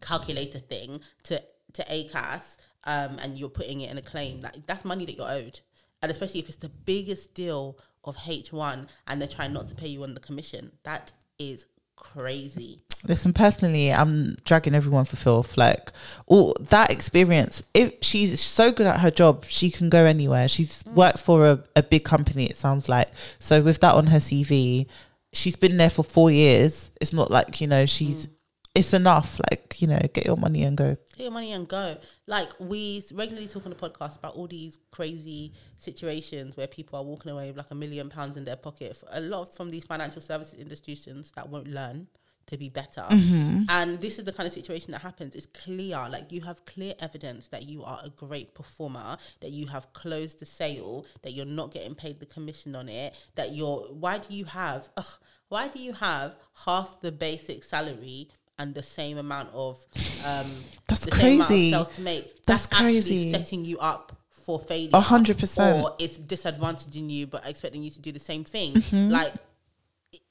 calculator 0.00 0.58
thing 0.58 1.00
to 1.24 1.42
to 1.74 1.82
ACAS 1.84 2.56
um, 2.84 3.18
and 3.22 3.38
you're 3.38 3.48
putting 3.48 3.80
it 3.82 3.90
in 3.90 3.98
a 3.98 4.02
claim, 4.02 4.40
that 4.40 4.66
that's 4.66 4.84
money 4.84 5.04
that 5.06 5.16
you're 5.16 5.30
owed. 5.30 5.60
And 6.02 6.10
especially 6.10 6.40
if 6.40 6.48
it's 6.48 6.58
the 6.58 6.68
biggest 6.68 7.34
deal 7.34 7.78
of 8.04 8.16
H1 8.16 8.88
and 9.06 9.20
they're 9.20 9.28
trying 9.28 9.52
not 9.52 9.68
to 9.68 9.74
pay 9.74 9.88
you 9.88 10.02
on 10.02 10.14
the 10.14 10.20
commission, 10.20 10.72
that 10.82 11.12
is 11.38 11.66
crazy. 11.96 12.82
Listen, 13.06 13.32
personally, 13.32 13.92
I'm 13.92 14.36
dragging 14.44 14.74
everyone 14.74 15.04
for 15.04 15.16
filth. 15.16 15.56
Like, 15.56 15.92
all 16.26 16.56
that 16.60 16.90
experience. 16.90 17.62
If 17.74 17.94
she's 18.02 18.40
so 18.40 18.72
good 18.72 18.86
at 18.86 19.00
her 19.00 19.10
job, 19.10 19.44
she 19.44 19.70
can 19.70 19.90
go 19.90 20.04
anywhere. 20.04 20.48
She's 20.48 20.84
works 20.94 21.20
for 21.20 21.46
a, 21.46 21.64
a 21.76 21.82
big 21.82 22.04
company. 22.04 22.46
It 22.46 22.56
sounds 22.56 22.88
like 22.88 23.10
so. 23.38 23.62
With 23.62 23.80
that 23.80 23.94
on 23.94 24.06
her 24.06 24.18
CV, 24.18 24.86
she's 25.32 25.56
been 25.56 25.76
there 25.76 25.90
for 25.90 26.02
four 26.02 26.30
years. 26.30 26.90
It's 27.00 27.12
not 27.12 27.30
like 27.30 27.60
you 27.60 27.66
know 27.66 27.84
she's 27.84 28.28
it's 28.74 28.94
enough. 28.94 29.38
Like 29.50 29.80
you 29.80 29.88
know, 29.88 30.00
get 30.12 30.24
your 30.24 30.36
money 30.36 30.62
and 30.62 30.76
go. 30.76 30.96
Get 31.16 31.24
your 31.24 31.32
money 31.32 31.52
and 31.52 31.68
go. 31.68 31.96
Like 32.26 32.50
we 32.58 33.02
regularly 33.12 33.48
talk 33.48 33.64
on 33.66 33.70
the 33.70 33.76
podcast 33.76 34.16
about 34.16 34.34
all 34.34 34.46
these 34.46 34.78
crazy 34.90 35.52
situations 35.78 36.56
where 36.56 36.66
people 36.66 36.98
are 36.98 37.04
walking 37.04 37.30
away 37.30 37.48
with 37.48 37.56
like 37.56 37.70
a 37.70 37.74
million 37.74 38.08
pounds 38.08 38.36
in 38.36 38.44
their 38.44 38.56
pocket. 38.56 38.96
A 39.12 39.20
lot 39.20 39.54
from 39.54 39.70
these 39.70 39.84
financial 39.84 40.22
services 40.22 40.58
institutions 40.58 41.32
that 41.36 41.48
won't 41.48 41.68
learn 41.68 42.08
to 42.46 42.56
be 42.56 42.68
better. 42.68 43.02
Mm-hmm. 43.02 43.62
And 43.68 44.00
this 44.00 44.18
is 44.18 44.24
the 44.24 44.32
kind 44.32 44.46
of 44.46 44.52
situation 44.52 44.92
that 44.92 45.00
happens. 45.00 45.34
It's 45.34 45.46
clear, 45.46 45.96
like 46.10 46.30
you 46.30 46.40
have 46.42 46.64
clear 46.64 46.94
evidence 47.00 47.48
that 47.48 47.68
you 47.68 47.82
are 47.84 48.00
a 48.04 48.10
great 48.10 48.54
performer, 48.54 49.16
that 49.40 49.50
you 49.50 49.66
have 49.68 49.92
closed 49.92 50.40
the 50.40 50.46
sale, 50.46 51.06
that 51.22 51.32
you're 51.32 51.46
not 51.46 51.70
getting 51.72 51.94
paid 51.94 52.20
the 52.20 52.26
commission 52.26 52.74
on 52.74 52.88
it, 52.88 53.14
that 53.34 53.52
you're 53.52 53.80
why 53.92 54.18
do 54.18 54.34
you 54.34 54.44
have 54.44 54.88
ugh, 54.96 55.18
why 55.48 55.68
do 55.68 55.78
you 55.78 55.92
have 55.92 56.36
half 56.64 57.00
the 57.00 57.12
basic 57.12 57.64
salary 57.64 58.28
and 58.58 58.74
the 58.74 58.82
same 58.82 59.18
amount 59.18 59.48
of 59.52 59.78
um 60.24 60.46
That's 60.88 61.04
the 61.04 61.14
same 61.14 61.34
amount 61.34 61.40
of 61.42 61.46
crazy. 61.48 61.70
sales 61.70 61.90
to 61.92 62.00
make? 62.00 62.42
That's 62.44 62.66
actually 62.66 62.92
crazy. 62.92 63.30
setting 63.30 63.64
you 63.64 63.78
up 63.78 64.16
for 64.30 64.58
failure. 64.58 64.90
A 64.92 65.00
hundred 65.00 65.38
percent. 65.38 65.82
Or 65.82 65.94
it's 65.98 66.18
disadvantaging 66.18 67.10
you 67.10 67.26
but 67.26 67.48
expecting 67.48 67.82
you 67.82 67.90
to 67.90 68.00
do 68.00 68.12
the 68.12 68.20
same 68.20 68.44
thing. 68.44 68.74
Mm-hmm. 68.74 69.10
Like 69.10 69.34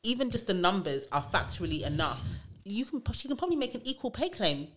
even 0.03 0.29
just 0.29 0.47
the 0.47 0.53
numbers 0.53 1.07
are 1.11 1.23
factually 1.23 1.85
enough. 1.85 2.21
You 2.63 2.85
can 2.85 3.01
she 3.13 3.27
can 3.27 3.37
probably 3.37 3.57
make 3.57 3.75
an 3.75 3.81
equal 3.83 4.11
pay 4.11 4.29
claim. 4.29 4.67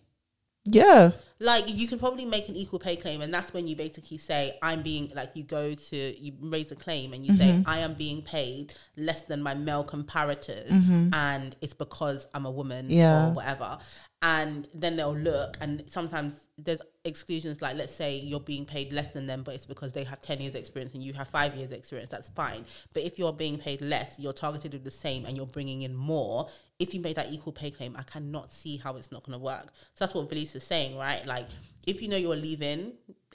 Yeah, 0.69 1.11
Like 1.39 1.65
you 1.67 1.87
can 1.87 1.99
probably 1.99 2.25
make 2.25 2.49
an 2.49 2.55
equal 2.55 2.79
pay 2.79 2.95
claim, 2.95 3.21
and 3.21 3.31
that's 3.33 3.53
when 3.53 3.67
you 3.67 3.75
basically 3.75 4.17
say, 4.17 4.57
"I'm 4.63 4.81
being 4.81 5.11
like." 5.15 5.31
You 5.35 5.43
go 5.43 5.75
to 5.75 5.97
you 6.23 6.33
raise 6.41 6.71
a 6.71 6.75
claim, 6.75 7.13
and 7.13 7.23
you 7.25 7.31
Mm-hmm. 7.33 7.57
say, 7.59 7.63
"I 7.65 7.77
am 7.79 7.93
being 7.93 8.21
paid 8.23 8.73
less 8.97 9.21
than 9.23 9.41
my 9.43 9.53
male 9.53 9.83
comparators, 9.85 10.71
and 11.13 11.55
it's 11.61 11.73
because 11.75 12.25
I'm 12.33 12.45
a 12.45 12.51
woman 12.51 12.85
Mm-hmm. 12.87 12.97
Yeah. 12.97 13.27
or 13.27 13.33
whatever." 13.33 13.77
And 14.23 14.67
then 14.73 14.95
they'll 14.97 15.15
look, 15.15 15.57
and 15.61 15.83
sometimes 15.89 16.33
there's 16.57 16.81
exclusions. 17.05 17.61
Like, 17.61 17.75
let's 17.77 17.93
say 17.93 18.17
you're 18.17 18.39
being 18.39 18.65
paid 18.65 18.91
less 18.91 19.09
than 19.09 19.27
them, 19.27 19.43
but 19.43 19.53
it's 19.53 19.67
because 19.67 19.93
they 19.93 20.03
have 20.05 20.19
ten 20.21 20.41
years 20.41 20.55
experience 20.55 20.95
and 20.95 21.03
you 21.03 21.13
have 21.13 21.27
five 21.27 21.55
years 21.55 21.71
experience. 21.71 22.09
That's 22.09 22.29
fine. 22.29 22.65
But 22.93 23.03
if 23.03 23.19
you're 23.19 23.31
being 23.45 23.59
paid 23.59 23.81
less, 23.81 24.17
you're 24.17 24.33
targeted 24.33 24.73
with 24.73 24.83
the 24.83 24.89
same, 25.05 25.25
and 25.25 25.37
you're 25.37 25.45
bringing 25.45 25.83
in 25.83 25.93
more. 25.95 26.49
If 26.79 26.93
you 26.93 27.01
made 27.01 27.15
that 27.15 27.31
equal 27.31 27.53
pay 27.53 27.71
claim, 27.71 27.95
I 27.97 28.03
cannot 28.03 28.53
see 28.53 28.77
how 28.77 28.97
it's 28.97 29.11
not 29.11 29.23
going 29.23 29.37
to 29.37 29.43
work. 29.43 29.65
So 29.95 30.05
that's 30.05 30.13
what 30.13 30.29
Velisa 30.29 30.57
is 30.57 30.63
saying, 30.63 30.97
right? 30.97 31.25
Like, 31.25 31.47
if 31.87 32.01
you 32.01 32.07
know 32.07 32.17
you're 32.17 32.35
leaving, 32.35 32.93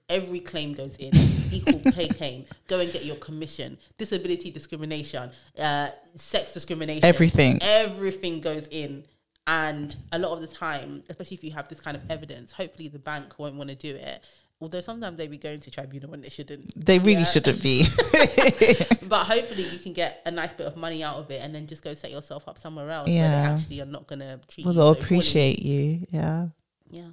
every 0.09 0.41
claim 0.41 0.73
goes 0.73 0.97
in. 0.97 1.13
equal 1.53 1.93
pay 1.93 2.09
claim. 2.09 2.45
Go 2.69 2.81
and 2.81 2.93
get 2.93 3.05
your 3.05 3.17
commission. 3.17 3.79
Disability 3.99 4.51
discrimination, 4.51 5.31
uh, 5.59 5.89
sex 6.15 6.53
discrimination. 6.53 7.05
Everything. 7.05 7.59
Everything 7.63 8.41
goes 8.41 8.69
in. 8.69 9.05
And 9.47 9.95
a 10.13 10.19
lot 10.19 10.33
of 10.33 10.41
the 10.41 10.47
time, 10.47 11.03
especially 11.09 11.37
if 11.37 11.43
you 11.43 11.51
have 11.51 11.69
this 11.69 11.81
kind 11.81 11.97
of 11.97 12.09
evidence, 12.11 12.53
hopefully 12.53 12.89
the 12.89 13.01
bank 13.01 13.39
won't 13.39 13.57
want 13.57 13.71
to 13.71 13.77
do 13.77 13.97
it. 13.97 14.25
Although 14.63 14.81
sometimes 14.81 15.17
they 15.19 15.27
be 15.27 15.39
going 15.39 15.61
to 15.61 15.71
tribunal 15.71 16.11
when 16.11 16.21
they 16.23 16.29
shouldn't. 16.29 16.73
they 16.87 16.99
really 16.99 17.13
Yeah. 17.13 17.25
shouldn't 17.25 17.63
be. 17.63 17.85
But 19.09 19.25
hopefully 19.27 19.65
you 19.65 19.79
can 19.79 19.93
get 19.93 20.23
a 20.25 20.31
nice 20.31 20.53
bit 20.55 20.67
of 20.67 20.77
money 20.77 21.03
out 21.05 21.17
of 21.17 21.31
it 21.31 21.43
and 21.43 21.55
then 21.55 21.67
just 21.67 21.83
go 21.85 21.93
set 21.95 22.11
yourself 22.11 22.49
up 22.49 22.59
somewhere 22.59 22.89
else 22.91 23.07
where 23.09 23.17
Yeah. 23.17 23.43
they 23.43 23.51
actually 23.53 23.81
are 23.83 23.87
not 23.87 24.07
going 24.07 24.21
to 24.21 24.41
treat 24.49 24.65
well, 24.65 24.73
you. 24.75 24.81
they'll 24.81 24.95
so 24.95 25.01
poorly. 25.01 25.05
appreciate 25.05 25.59
you. 25.59 26.07
Yeah. 26.11 26.47
Yeah. 26.91 27.09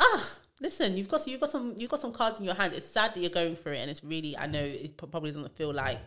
Ah, 0.00 0.36
listen, 0.60 0.96
you've 0.96 1.08
got 1.08 1.26
you've 1.26 1.40
got 1.40 1.50
some 1.50 1.74
you've 1.78 1.90
got 1.90 2.00
some 2.00 2.12
cards 2.12 2.38
in 2.38 2.44
your 2.44 2.54
hand. 2.54 2.72
It's 2.74 2.86
sad 2.86 3.14
that 3.14 3.20
you're 3.20 3.30
going 3.30 3.56
through 3.56 3.72
it, 3.74 3.78
and 3.78 3.90
it's 3.90 4.02
really 4.04 4.36
I 4.36 4.46
know 4.46 4.62
it 4.62 4.96
probably 4.96 5.30
doesn't 5.30 5.54
feel 5.56 5.72
like 5.72 5.98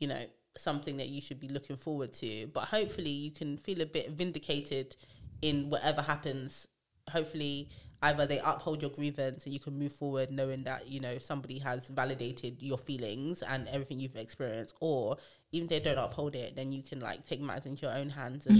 you 0.00 0.08
know 0.08 0.22
something 0.56 0.96
that 0.96 1.08
you 1.08 1.20
should 1.20 1.38
be 1.40 1.48
looking 1.48 1.76
forward 1.76 2.12
to, 2.14 2.46
but 2.52 2.64
hopefully 2.64 3.10
you 3.10 3.30
can 3.30 3.56
feel 3.58 3.80
a 3.82 3.86
bit 3.86 4.10
vindicated 4.10 4.96
in 5.42 5.68
whatever 5.70 6.00
happens. 6.02 6.66
Hopefully. 7.10 7.68
Either 8.06 8.26
they 8.26 8.38
uphold 8.44 8.82
your 8.82 8.90
grievance 8.90 9.44
and 9.44 9.52
you 9.54 9.60
can 9.60 9.78
move 9.78 9.92
forward 9.92 10.30
knowing 10.30 10.62
that, 10.64 10.80
you 10.88 11.00
know, 11.00 11.16
somebody 11.18 11.58
has 11.58 11.88
validated 11.88 12.60
your 12.60 12.76
feelings 12.78 13.42
and 13.42 13.66
everything 13.68 13.98
you've 13.98 14.16
experienced, 14.16 14.74
or 14.80 15.16
even 15.52 15.64
if 15.66 15.70
they 15.70 15.90
don't 15.94 16.04
uphold 16.04 16.34
it, 16.36 16.54
then 16.54 16.70
you 16.70 16.82
can 16.82 17.00
like 17.00 17.24
take 17.26 17.40
matters 17.40 17.66
into 17.66 17.82
your 17.86 17.94
own 17.96 18.10
hands 18.10 18.46
and 18.46 18.58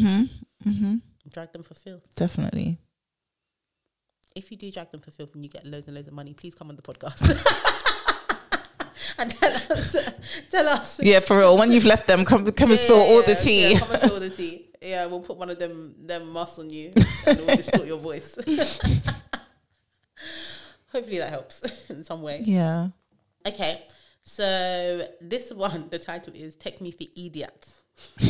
Mm-hmm. 0.64 0.94
drag 1.30 1.52
them 1.52 1.62
for 1.62 1.74
filth 1.74 2.02
Definitely. 2.16 2.78
if 4.34 4.50
you 4.50 4.56
do 4.56 4.70
drag 4.70 4.90
them 4.92 5.00
for 5.00 5.10
filth 5.10 5.34
and 5.34 5.44
you 5.44 5.50
get 5.50 5.66
loads 5.66 5.86
and 5.88 5.94
loads 5.94 6.08
of 6.08 6.14
money, 6.14 6.32
please 6.32 6.54
come 6.54 6.70
on 6.70 6.76
the 6.76 6.82
podcast 6.82 7.20
and 9.18 9.30
tell 9.30 9.52
us. 9.52 9.96
Tell 10.50 10.68
us. 10.68 11.00
Yeah, 11.02 11.20
for 11.20 11.36
real. 11.38 11.58
When 11.58 11.70
you've 11.70 11.84
left 11.84 12.06
them, 12.06 12.24
come 12.24 12.50
come 12.52 12.70
and 12.70 12.80
Yeah, 12.80 12.94
all 12.94 13.22
the 13.22 13.34
tea. 13.34 13.72
Yeah, 13.72 13.78
come 13.78 13.90
and 13.90 13.98
spill 14.00 14.14
all 14.14 14.20
the 14.20 14.30
tea. 14.30 14.70
Yeah, 14.82 15.06
we'll 15.06 15.20
put 15.20 15.36
one 15.36 15.50
of 15.50 15.58
them 15.58 15.94
them 15.98 16.32
masks 16.32 16.58
on 16.58 16.68
you 16.70 16.90
and 17.26 17.38
we'll 17.38 17.56
distort 17.56 17.86
your 17.86 17.98
voice. 17.98 18.36
Hopefully 20.94 21.18
that 21.18 21.30
helps 21.30 21.86
in 21.90 22.04
some 22.04 22.22
way. 22.22 22.40
Yeah. 22.44 22.88
Okay, 23.46 23.82
so 24.22 25.06
this 25.20 25.52
one, 25.52 25.88
the 25.90 25.98
title 25.98 26.32
is 26.34 26.56
"Take 26.56 26.80
Me 26.80 26.90
for 26.90 27.04
Idiots." 27.16 27.82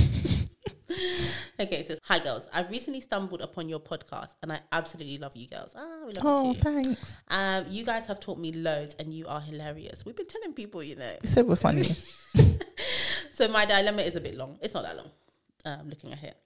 okay, 1.61 1.77
it 1.77 1.87
says, 1.87 1.99
"Hi 2.05 2.19
girls, 2.19 2.49
I've 2.53 2.71
recently 2.71 3.01
stumbled 3.01 3.41
upon 3.43 3.69
your 3.69 3.81
podcast, 3.81 4.35
and 4.43 4.53
I 4.53 4.61
absolutely 4.73 5.19
love 5.19 5.37
you 5.37 5.47
girls. 5.49 5.75
Ah, 5.77 6.05
we 6.07 6.13
love 6.15 6.25
Oh, 6.25 6.49
you 6.49 6.55
too. 6.55 6.61
thanks. 6.61 7.13
Um, 7.29 7.65
you 7.69 7.85
guys 7.85 8.07
have 8.07 8.19
taught 8.21 8.39
me 8.39 8.53
loads, 8.53 8.95
and 8.99 9.13
you 9.13 9.27
are 9.27 9.41
hilarious. 9.41 10.05
We've 10.05 10.17
been 10.17 10.27
telling 10.27 10.53
people, 10.53 10.83
you 10.83 10.97
know. 10.97 11.13
You 11.23 11.29
said 11.29 11.47
we're 11.47 11.57
funny. 11.57 11.87
So 13.33 13.49
my 13.49 13.65
dilemma 13.67 14.03
is 14.03 14.15
a 14.15 14.21
bit 14.21 14.37
long. 14.37 14.61
It's 14.63 14.75
not 14.75 14.85
that 14.85 14.97
long. 14.97 15.11
Um, 15.65 15.89
looking 15.89 16.13
at 16.13 16.23
it, 16.23 16.37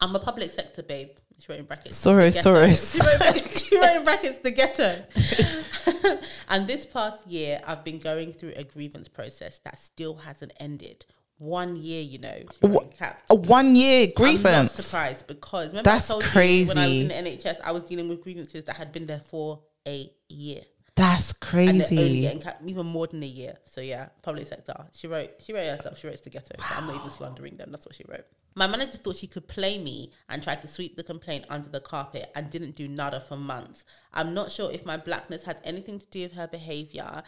I'm 0.00 0.14
a 0.14 0.18
public 0.18 0.50
sector 0.50 0.82
babe. 0.82 1.10
She 1.38 1.52
wrote 1.52 1.60
in 1.60 1.66
brackets. 1.66 2.02
Ghetto. 2.02 2.30
Soros. 2.30 2.92
She 2.96 2.98
wrote, 2.98 3.58
she 3.58 3.78
wrote 3.78 3.96
in 3.96 4.04
brackets 4.04 4.38
the 4.38 4.50
ghetto. 4.50 6.18
and 6.48 6.66
this 6.66 6.86
past 6.86 7.26
year, 7.26 7.60
I've 7.66 7.84
been 7.84 7.98
going 7.98 8.32
through 8.32 8.52
a 8.56 8.64
grievance 8.64 9.08
process 9.08 9.58
that 9.60 9.78
still 9.78 10.14
hasn't 10.14 10.52
ended. 10.60 11.04
One 11.38 11.76
year, 11.76 12.02
you 12.02 12.18
know. 12.18 12.38
Wrote. 12.62 12.94
A 13.28 13.34
one 13.34 13.76
year 13.76 14.04
I'm 14.04 14.08
not 14.08 14.14
grievance. 14.14 14.72
surprised 14.72 15.26
because 15.26 15.68
remember 15.68 15.90
That's 15.90 16.10
I 16.10 16.14
told 16.14 16.24
you 16.24 16.66
when 16.66 16.78
I 16.78 16.86
was 16.86 16.96
in 16.96 17.08
the 17.08 17.14
NHS, 17.14 17.60
I 17.62 17.72
was 17.72 17.82
dealing 17.82 18.08
with 18.08 18.22
grievances 18.22 18.64
that 18.64 18.76
had 18.76 18.92
been 18.92 19.06
there 19.06 19.20
for 19.20 19.60
a 19.86 20.10
year. 20.28 20.62
That's 20.96 21.32
and 21.32 21.40
crazy. 21.40 22.20
getting 22.22 22.40
ca- 22.40 22.56
even 22.64 22.86
more 22.86 23.06
than 23.06 23.22
a 23.22 23.26
year. 23.26 23.54
So 23.66 23.80
yeah, 23.82 24.08
public 24.22 24.46
sector. 24.46 24.74
She 24.92 25.06
wrote. 25.06 25.30
She 25.40 25.52
wrote 25.52 25.66
herself. 25.66 25.98
She 25.98 26.06
wrote 26.06 26.22
the 26.22 26.30
ghetto. 26.30 26.54
So 26.58 26.74
I'm 26.74 26.86
not 26.86 26.96
even 26.96 27.10
slandering 27.18 27.56
them. 27.56 27.70
That's 27.70 27.86
what 27.86 27.94
she 27.94 28.04
wrote. 28.08 28.24
My 28.54 28.66
manager 28.66 28.96
thought 28.96 29.16
she 29.16 29.26
could 29.26 29.46
play 29.46 29.76
me 29.76 30.10
and 30.30 30.42
tried 30.42 30.62
to 30.62 30.68
sweep 30.68 30.96
the 30.96 31.04
complaint 31.04 31.44
under 31.50 31.68
the 31.68 31.80
carpet 31.80 32.30
and 32.34 32.50
didn't 32.50 32.74
do 32.74 32.88
nada 32.88 33.20
for 33.20 33.36
months. 33.36 33.84
I'm 34.14 34.32
not 34.32 34.50
sure 34.50 34.72
if 34.72 34.86
my 34.86 34.96
blackness 34.96 35.44
has 35.44 35.60
anything 35.62 35.98
to 35.98 36.06
do 36.06 36.22
with 36.22 36.32
her 36.32 36.48
behavior 36.48 37.22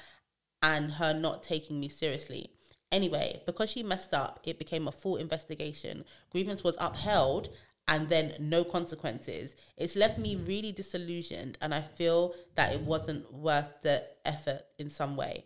and 0.62 0.92
her 0.92 1.12
not 1.12 1.42
taking 1.42 1.78
me 1.78 1.90
seriously. 1.90 2.50
Anyway, 2.90 3.42
because 3.44 3.68
she 3.68 3.83
messed 3.83 4.14
up, 4.14 4.40
it 4.44 4.59
became 4.59 4.88
a 4.88 4.92
full 4.92 5.16
investigation. 5.16 6.04
Grievance 6.31 6.64
was 6.64 6.76
upheld 6.81 7.50
and 7.88 8.09
then 8.09 8.35
no 8.38 8.62
consequences. 8.62 9.57
It's 9.77 9.96
left 9.96 10.18
me 10.18 10.37
really 10.37 10.72
disillusioned 10.72 11.59
and 11.61 11.74
I 11.74 11.81
feel 11.81 12.35
that 12.55 12.72
it 12.72 12.83
wasn't 12.83 13.33
worth 13.33 13.70
the 13.83 14.05
effort 14.24 14.62
in 14.79 14.90
some 14.90 15.16
way. 15.16 15.44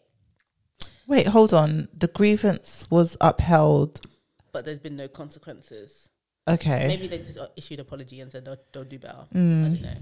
Wait, 1.07 1.29
hold 1.29 1.55
on. 1.55 1.89
The 1.97 2.09
grievance 2.09 2.87
was 2.91 3.17
upheld. 3.21 4.01
But 4.53 4.65
there's 4.65 4.81
been 4.81 4.97
no 4.97 5.09
consequences. 5.09 6.09
Okay. 6.49 6.87
Maybe 6.89 7.07
they 7.07 7.19
just 7.19 7.39
issued 7.57 7.79
an 7.79 7.87
apology 7.87 8.21
and 8.21 8.31
said 8.31 8.45
don't, 8.45 8.89
do 8.89 8.99
better. 8.99 9.27
I 9.31 9.35
don't 9.35 9.83
know. 9.83 9.97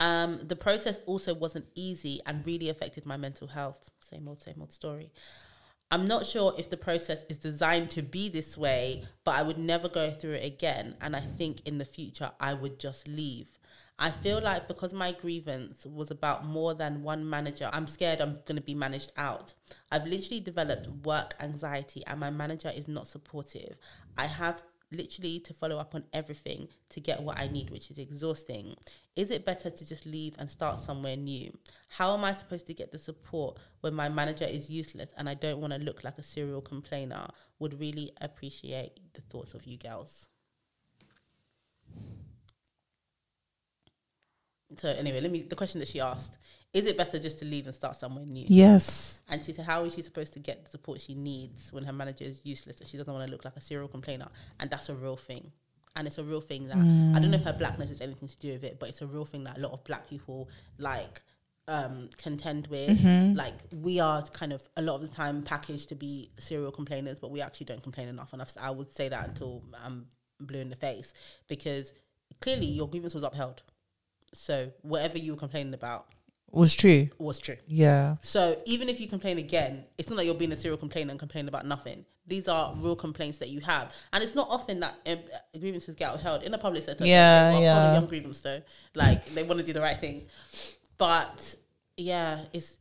Um, 0.00 0.38
the 0.46 0.56
process 0.56 1.00
also 1.06 1.34
wasn't 1.34 1.66
easy 1.74 2.20
and 2.26 2.44
really 2.46 2.68
affected 2.68 3.06
my 3.06 3.16
mental 3.16 3.48
health. 3.48 3.88
Same 4.00 4.28
old, 4.28 4.40
same 4.40 4.56
old 4.60 4.72
story. 4.72 5.10
I'm 5.90 6.04
not 6.04 6.26
sure 6.26 6.54
if 6.58 6.68
the 6.68 6.76
process 6.76 7.24
is 7.30 7.38
designed 7.38 7.90
to 7.90 8.02
be 8.02 8.28
this 8.28 8.58
way, 8.58 9.04
but 9.24 9.36
I 9.36 9.42
would 9.42 9.56
never 9.56 9.88
go 9.88 10.10
through 10.10 10.34
it 10.34 10.44
again. 10.44 10.96
And 11.00 11.16
I 11.16 11.20
think 11.20 11.66
in 11.66 11.78
the 11.78 11.84
future, 11.86 12.30
I 12.38 12.52
would 12.52 12.78
just 12.78 13.08
leave. 13.08 13.48
I 13.98 14.10
feel 14.10 14.40
like 14.40 14.68
because 14.68 14.92
my 14.92 15.12
grievance 15.12 15.84
was 15.86 16.10
about 16.10 16.44
more 16.44 16.74
than 16.74 17.02
one 17.02 17.28
manager, 17.28 17.68
I'm 17.72 17.86
scared 17.86 18.20
I'm 18.20 18.34
going 18.44 18.56
to 18.56 18.62
be 18.62 18.74
managed 18.74 19.12
out. 19.16 19.54
I've 19.90 20.06
literally 20.06 20.40
developed 20.40 20.88
work 21.04 21.34
anxiety, 21.40 22.04
and 22.06 22.20
my 22.20 22.30
manager 22.30 22.70
is 22.74 22.86
not 22.86 23.08
supportive. 23.08 23.76
I 24.16 24.26
have 24.26 24.62
literally 24.90 25.38
to 25.40 25.52
follow 25.52 25.78
up 25.78 25.94
on 25.94 26.04
everything 26.12 26.68
to 26.90 27.00
get 27.00 27.22
what 27.22 27.38
I 27.38 27.48
need, 27.48 27.70
which 27.70 27.90
is 27.90 27.98
exhausting. 27.98 28.74
Is 29.16 29.30
it 29.30 29.44
better 29.44 29.70
to 29.70 29.86
just 29.86 30.06
leave 30.06 30.34
and 30.38 30.50
start 30.50 30.80
somewhere 30.80 31.16
new? 31.16 31.56
How 31.88 32.14
am 32.14 32.24
I 32.24 32.34
supposed 32.34 32.66
to 32.68 32.74
get 32.74 32.92
the 32.92 32.98
support 32.98 33.58
when 33.80 33.94
my 33.94 34.08
manager 34.08 34.46
is 34.48 34.70
useless 34.70 35.10
and 35.16 35.28
I 35.28 35.34
don't 35.34 35.60
want 35.60 35.72
to 35.72 35.78
look 35.78 36.04
like 36.04 36.18
a 36.18 36.22
serial 36.22 36.60
complainer? 36.60 37.28
Would 37.58 37.78
really 37.80 38.12
appreciate 38.20 39.00
the 39.14 39.22
thoughts 39.22 39.54
of 39.54 39.66
you 39.66 39.76
girls. 39.76 40.28
So 44.76 44.90
anyway, 44.90 45.20
let 45.20 45.30
me 45.30 45.42
the 45.42 45.56
question 45.56 45.80
that 45.80 45.88
she 45.88 45.98
asked: 45.98 46.38
Is 46.74 46.86
it 46.86 46.96
better 46.98 47.18
just 47.18 47.38
to 47.38 47.44
leave 47.44 47.66
and 47.66 47.74
start 47.74 47.96
somewhere 47.96 48.26
new? 48.26 48.44
yes. 48.48 49.22
And 49.30 49.44
she 49.44 49.52
said, 49.52 49.64
How 49.66 49.84
is 49.84 49.94
she 49.94 50.02
supposed 50.02 50.32
to 50.34 50.38
get 50.38 50.64
the 50.64 50.70
support 50.70 51.00
she 51.00 51.14
needs 51.14 51.72
when 51.72 51.84
her 51.84 51.92
manager 51.92 52.24
is 52.24 52.40
useless 52.44 52.78
and 52.78 52.88
she 52.88 52.96
doesn't 52.96 53.12
want 53.12 53.26
to 53.26 53.30
look 53.30 53.44
like 53.44 53.56
a 53.56 53.60
serial 53.60 53.88
complainer? 53.88 54.28
And 54.60 54.70
that's 54.70 54.88
a 54.88 54.94
real 54.94 55.16
thing. 55.16 55.52
and 55.96 56.06
it's 56.06 56.18
a 56.18 56.24
real 56.24 56.40
thing 56.40 56.68
that 56.68 56.76
I 56.76 57.18
don't 57.20 57.30
know 57.30 57.36
if 57.36 57.44
her 57.44 57.52
blackness 57.52 57.88
has 57.88 58.00
anything 58.00 58.28
to 58.28 58.36
do 58.38 58.52
with 58.52 58.64
it, 58.64 58.78
but 58.78 58.88
it's 58.88 59.02
a 59.02 59.06
real 59.06 59.24
thing 59.24 59.44
that 59.44 59.58
a 59.58 59.60
lot 59.60 59.72
of 59.72 59.82
black 59.84 60.08
people 60.08 60.48
like 60.78 61.20
um 61.66 62.08
contend 62.16 62.66
with. 62.68 62.90
Mm-hmm. 62.98 63.34
Like 63.36 63.54
we 63.72 64.00
are 64.00 64.22
kind 64.22 64.52
of 64.52 64.62
a 64.76 64.82
lot 64.82 64.96
of 64.96 65.02
the 65.02 65.08
time 65.08 65.42
packaged 65.42 65.88
to 65.90 65.94
be 65.94 66.30
serial 66.38 66.70
complainers, 66.70 67.18
but 67.18 67.30
we 67.30 67.40
actually 67.40 67.66
don't 67.66 67.82
complain 67.82 68.08
enough. 68.08 68.32
And 68.32 68.40
I've, 68.42 68.52
I 68.60 68.70
would 68.70 68.92
say 68.92 69.08
that 69.08 69.28
until 69.28 69.62
I'm 69.84 70.06
blue 70.40 70.60
in 70.60 70.70
the 70.70 70.76
face 70.76 71.12
because 71.48 71.92
clearly 72.40 72.66
your 72.66 72.88
grievance 72.88 73.14
was 73.14 73.24
upheld. 73.24 73.62
So 74.34 74.70
whatever 74.82 75.18
you 75.18 75.32
were 75.32 75.38
complaining 75.38 75.74
about 75.74 76.06
Was 76.50 76.74
true. 76.74 77.08
was 77.18 77.38
true. 77.40 77.56
Yeah. 77.66 78.16
So 78.22 78.60
even 78.64 78.88
if 78.88 79.00
you 79.00 79.08
complain 79.08 79.38
again, 79.38 79.84
it's 79.98 80.08
not 80.08 80.16
like 80.16 80.26
you're 80.26 80.34
being 80.34 80.52
a 80.52 80.56
serial 80.56 80.78
complainer 80.78 81.10
and 81.10 81.18
complaining 81.18 81.48
about 81.48 81.66
nothing. 81.66 82.04
These 82.26 82.48
are 82.48 82.74
real 82.76 82.96
complaints 82.96 83.38
that 83.38 83.48
you 83.48 83.60
have, 83.60 83.94
and 84.12 84.22
it's 84.22 84.34
not 84.34 84.48
often 84.50 84.80
that 84.80 84.94
um, 85.06 85.18
grievances 85.58 85.94
get 85.94 86.14
upheld 86.14 86.42
in 86.42 86.52
the 86.52 86.58
public 86.58 86.84
sector. 86.84 87.06
Yeah, 87.06 87.52
well, 87.52 87.62
yeah. 87.62 87.94
Young 87.94 88.06
grievance 88.06 88.40
though, 88.40 88.60
like 88.94 89.24
they 89.34 89.42
want 89.42 89.60
to 89.60 89.66
do 89.66 89.72
the 89.72 89.80
right 89.80 89.98
thing, 89.98 90.26
but 90.98 91.54
yeah, 91.96 92.44
it's 92.52 92.76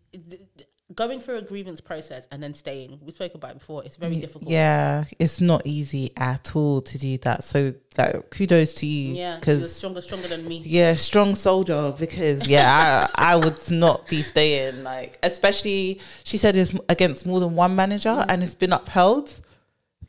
going 0.96 1.20
through 1.20 1.36
a 1.38 1.42
grievance 1.42 1.82
process 1.82 2.28
and 2.32 2.42
then 2.42 2.54
staying. 2.54 3.00
We 3.04 3.12
spoke 3.12 3.36
about 3.36 3.52
it 3.52 3.60
before. 3.60 3.84
It's 3.84 3.98
very 3.98 4.16
difficult. 4.16 4.50
Yeah, 4.50 5.04
it's 5.20 5.42
not 5.42 5.64
easy 5.66 6.14
at 6.16 6.56
all 6.56 6.82
to 6.82 6.98
do 6.98 7.18
that. 7.20 7.44
So, 7.44 7.74
like, 7.98 8.30
kudos 8.30 8.74
to 8.76 8.86
you. 8.86 9.14
yeah. 9.14 9.36
Because 9.38 9.76
stronger, 9.76 10.00
stronger 10.02 10.30
than 10.30 10.48
me. 10.48 10.62
yeah, 10.66 10.94
strong 10.94 11.36
soldier. 11.36 11.94
Because 12.00 12.48
yeah, 12.48 13.08
I, 13.16 13.34
I 13.34 13.36
would 13.36 13.60
not 13.70 14.08
be 14.08 14.22
staying. 14.22 14.84
Like, 14.84 15.20
especially 15.24 16.00
she 16.24 16.38
said 16.38 16.56
it's 16.56 16.74
against 16.88 17.26
more 17.28 17.40
than 17.42 17.56
one 17.56 17.76
manager, 17.76 18.10
Mm. 18.10 18.26
and 18.30 18.44
it's 18.44 18.56
been 18.56 18.72
upheld. 18.74 19.42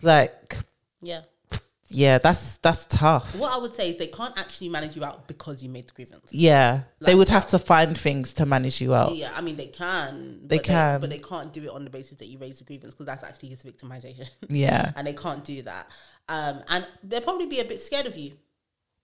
Like, 0.02 0.56
Yeah. 1.02 1.20
Yeah, 1.90 2.18
that's 2.18 2.58
that's 2.58 2.86
tough. 2.86 3.34
What 3.38 3.52
I 3.52 3.58
would 3.58 3.74
say 3.74 3.90
is 3.90 3.96
they 3.96 4.08
can't 4.08 4.38
actually 4.38 4.68
manage 4.68 4.94
you 4.94 5.04
out 5.04 5.26
because 5.26 5.62
you 5.62 5.68
made 5.70 5.86
the 5.88 5.92
grievance. 5.92 6.28
Yeah, 6.32 6.82
they 7.00 7.14
would 7.14 7.28
have 7.30 7.46
to 7.48 7.58
find 7.58 7.96
things 7.96 8.34
to 8.34 8.46
manage 8.46 8.80
you 8.80 8.94
out. 8.94 9.14
Yeah, 9.14 9.30
I 9.34 9.40
mean 9.40 9.56
they 9.56 9.66
can. 9.66 10.40
They 10.46 10.58
can. 10.58 11.00
but 11.00 11.08
they 11.10 11.18
can't 11.18 11.52
do 11.52 11.62
it 11.64 11.70
on 11.70 11.84
the 11.84 11.90
basis 11.90 12.18
that 12.18 12.26
you 12.26 12.38
raised 12.38 12.60
a 12.60 12.64
grievance 12.64 12.94
because 12.94 13.06
that's 13.06 13.24
actually 13.24 13.50
his 13.50 13.62
victimization. 13.62 14.28
Yeah, 14.48 14.92
and 14.96 15.06
they 15.06 15.14
can't 15.14 15.42
do 15.44 15.62
that. 15.62 15.90
Um, 16.28 16.62
and 16.68 16.86
they'll 17.02 17.20
probably 17.22 17.46
be 17.46 17.60
a 17.60 17.64
bit 17.64 17.80
scared 17.80 18.06
of 18.06 18.16
you. 18.16 18.32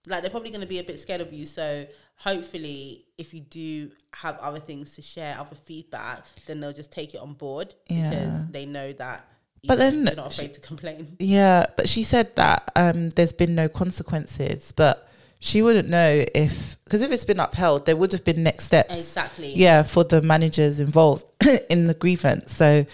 Like 0.06 0.20
they're 0.20 0.30
probably 0.30 0.50
going 0.50 0.60
to 0.60 0.66
be 0.66 0.78
a 0.78 0.84
bit 0.84 1.00
scared 1.00 1.22
of 1.22 1.32
you. 1.32 1.46
So 1.46 1.86
hopefully, 2.16 3.06
if 3.16 3.32
you 3.32 3.40
do 3.40 3.90
have 4.14 4.36
other 4.38 4.58
things 4.60 4.94
to 4.96 5.02
share, 5.02 5.36
other 5.38 5.54
feedback, 5.56 6.24
then 6.46 6.60
they'll 6.60 6.72
just 6.74 6.92
take 6.92 7.14
it 7.14 7.18
on 7.20 7.32
board 7.32 7.74
Yeah. 7.88 8.10
because 8.10 8.46
they 8.48 8.66
know 8.66 8.92
that. 8.94 9.26
But 9.66 9.78
then 9.78 10.04
they're 10.04 10.16
not 10.16 10.32
afraid 10.32 10.54
to 10.54 10.60
complain. 10.60 11.16
Yeah, 11.18 11.66
but 11.76 11.88
she 11.88 12.02
said 12.02 12.34
that 12.36 12.70
um, 12.76 13.10
there's 13.10 13.32
been 13.32 13.54
no 13.54 13.68
consequences, 13.68 14.72
but 14.76 15.08
she 15.40 15.62
wouldn't 15.62 15.88
know 15.88 16.24
if 16.34 16.76
because 16.84 17.02
if 17.02 17.10
it's 17.12 17.24
been 17.24 17.40
upheld, 17.40 17.86
there 17.86 17.96
would 17.96 18.12
have 18.12 18.24
been 18.24 18.42
next 18.42 18.64
steps. 18.64 18.98
Exactly. 18.98 19.54
Yeah, 19.54 19.82
for 19.82 20.04
the 20.04 20.22
managers 20.22 20.80
involved 20.80 21.24
in 21.70 21.86
the 21.86 21.94
grievance. 21.94 22.54
So 22.54 22.86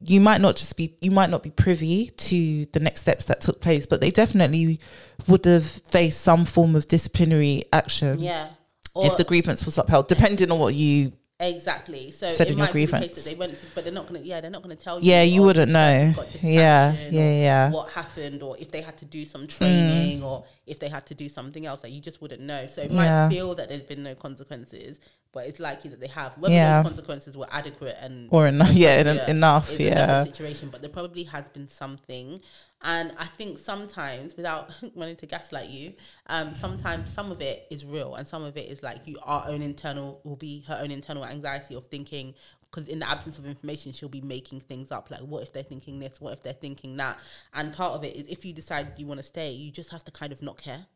you 0.00 0.20
might 0.20 0.40
not 0.40 0.56
just 0.56 0.76
be 0.76 0.96
you 1.00 1.10
might 1.10 1.30
not 1.30 1.42
be 1.42 1.50
privy 1.50 2.08
to 2.10 2.66
the 2.66 2.80
next 2.80 3.00
steps 3.02 3.24
that 3.26 3.40
took 3.40 3.60
place, 3.60 3.86
but 3.86 4.00
they 4.00 4.10
definitely 4.10 4.80
would 5.26 5.44
have 5.44 5.66
faced 5.66 6.20
some 6.20 6.44
form 6.44 6.76
of 6.76 6.86
disciplinary 6.86 7.64
action 7.72 8.20
Yeah. 8.20 8.48
Or 8.94 9.06
if 9.06 9.16
the 9.16 9.24
grievance 9.24 9.64
was 9.64 9.78
upheld, 9.78 10.08
depending 10.08 10.50
on 10.50 10.58
what 10.58 10.74
you. 10.74 11.12
Exactly. 11.40 12.10
So 12.10 12.28
Said 12.30 12.48
in 12.48 12.58
your 12.58 12.66
might 12.66 12.72
be 12.72 12.84
the 12.84 12.92
case 12.92 12.98
grievance. 13.00 13.24
that 13.24 13.30
they 13.30 13.36
went, 13.36 13.54
but 13.74 13.84
they're 13.84 13.92
not 13.92 14.06
gonna. 14.06 14.20
Yeah, 14.20 14.40
they're 14.40 14.50
not 14.50 14.62
gonna 14.62 14.76
tell 14.76 15.00
you. 15.00 15.10
Yeah, 15.10 15.22
you 15.22 15.42
wouldn't 15.42 15.70
know. 15.70 16.12
Yeah, 16.42 16.92
yeah, 16.92 17.10
yeah. 17.10 17.70
What 17.70 17.90
happened, 17.90 18.42
or 18.42 18.56
if 18.58 18.70
they 18.70 18.80
had 18.82 18.96
to 18.98 19.04
do 19.04 19.24
some 19.24 19.42
Mm. 19.46 19.48
training, 19.58 20.22
or 20.22 20.44
if 20.66 20.78
they 20.78 20.88
had 20.88 21.06
to 21.06 21.14
do 21.14 21.28
something 21.28 21.64
else 21.66 21.80
that 21.82 21.90
you 21.90 22.00
just 22.00 22.20
wouldn't 22.20 22.40
know. 22.42 22.66
So 22.66 22.82
it 22.82 22.90
Yeah. 22.90 23.26
might 23.28 23.34
feel 23.34 23.54
that 23.54 23.68
there's 23.68 23.82
been 23.82 24.02
no 24.02 24.14
consequences, 24.14 24.98
but 25.32 25.46
it's 25.46 25.60
likely 25.60 25.90
that 25.90 26.00
they 26.00 26.08
have. 26.08 26.36
Whether 26.38 26.54
Yeah. 26.54 26.82
those 26.82 26.90
consequences 26.90 27.36
were 27.36 27.46
adequate 27.50 27.96
and 28.00 28.28
Or 28.30 28.48
enough, 28.48 28.72
yeah, 28.72 28.88
en- 29.06 29.16
yeah, 29.16 29.30
enough, 29.30 29.78
yeah. 29.78 30.24
situation, 30.24 30.68
but 30.70 30.80
there 30.80 30.90
probably 30.90 31.24
has 31.24 31.48
been 31.50 31.68
something. 31.68 32.40
And 32.82 33.12
I 33.18 33.24
think 33.24 33.58
sometimes, 33.58 34.36
without 34.36 34.72
wanting 34.94 35.16
to 35.16 35.26
gaslight 35.26 35.68
you, 35.68 35.94
um, 36.28 36.54
sometimes 36.54 37.12
some 37.12 37.32
of 37.32 37.40
it 37.40 37.66
is 37.70 37.84
real, 37.84 38.14
and 38.14 38.26
some 38.26 38.42
of 38.44 38.56
it 38.56 38.70
is 38.70 38.82
like 38.82 39.06
you 39.06 39.18
our 39.24 39.44
own 39.48 39.62
internal 39.62 40.20
will 40.24 40.36
be 40.36 40.64
her 40.68 40.78
own 40.80 40.90
internal 40.90 41.24
anxiety 41.24 41.74
of 41.74 41.86
thinking. 41.86 42.34
Because 42.70 42.88
in 42.88 42.98
the 42.98 43.08
absence 43.08 43.38
of 43.38 43.46
information, 43.46 43.92
she'll 43.92 44.10
be 44.10 44.20
making 44.20 44.60
things 44.60 44.92
up. 44.92 45.10
Like, 45.10 45.20
what 45.20 45.42
if 45.42 45.54
they're 45.54 45.62
thinking 45.62 45.98
this? 46.00 46.20
What 46.20 46.34
if 46.34 46.42
they're 46.42 46.52
thinking 46.52 46.98
that? 46.98 47.18
And 47.54 47.72
part 47.72 47.94
of 47.94 48.04
it 48.04 48.14
is 48.14 48.26
if 48.28 48.44
you 48.44 48.52
decide 48.52 48.92
you 48.98 49.06
want 49.06 49.18
to 49.20 49.24
stay, 49.24 49.52
you 49.52 49.72
just 49.72 49.90
have 49.90 50.04
to 50.04 50.10
kind 50.10 50.32
of 50.32 50.42
not 50.42 50.62
care 50.62 50.86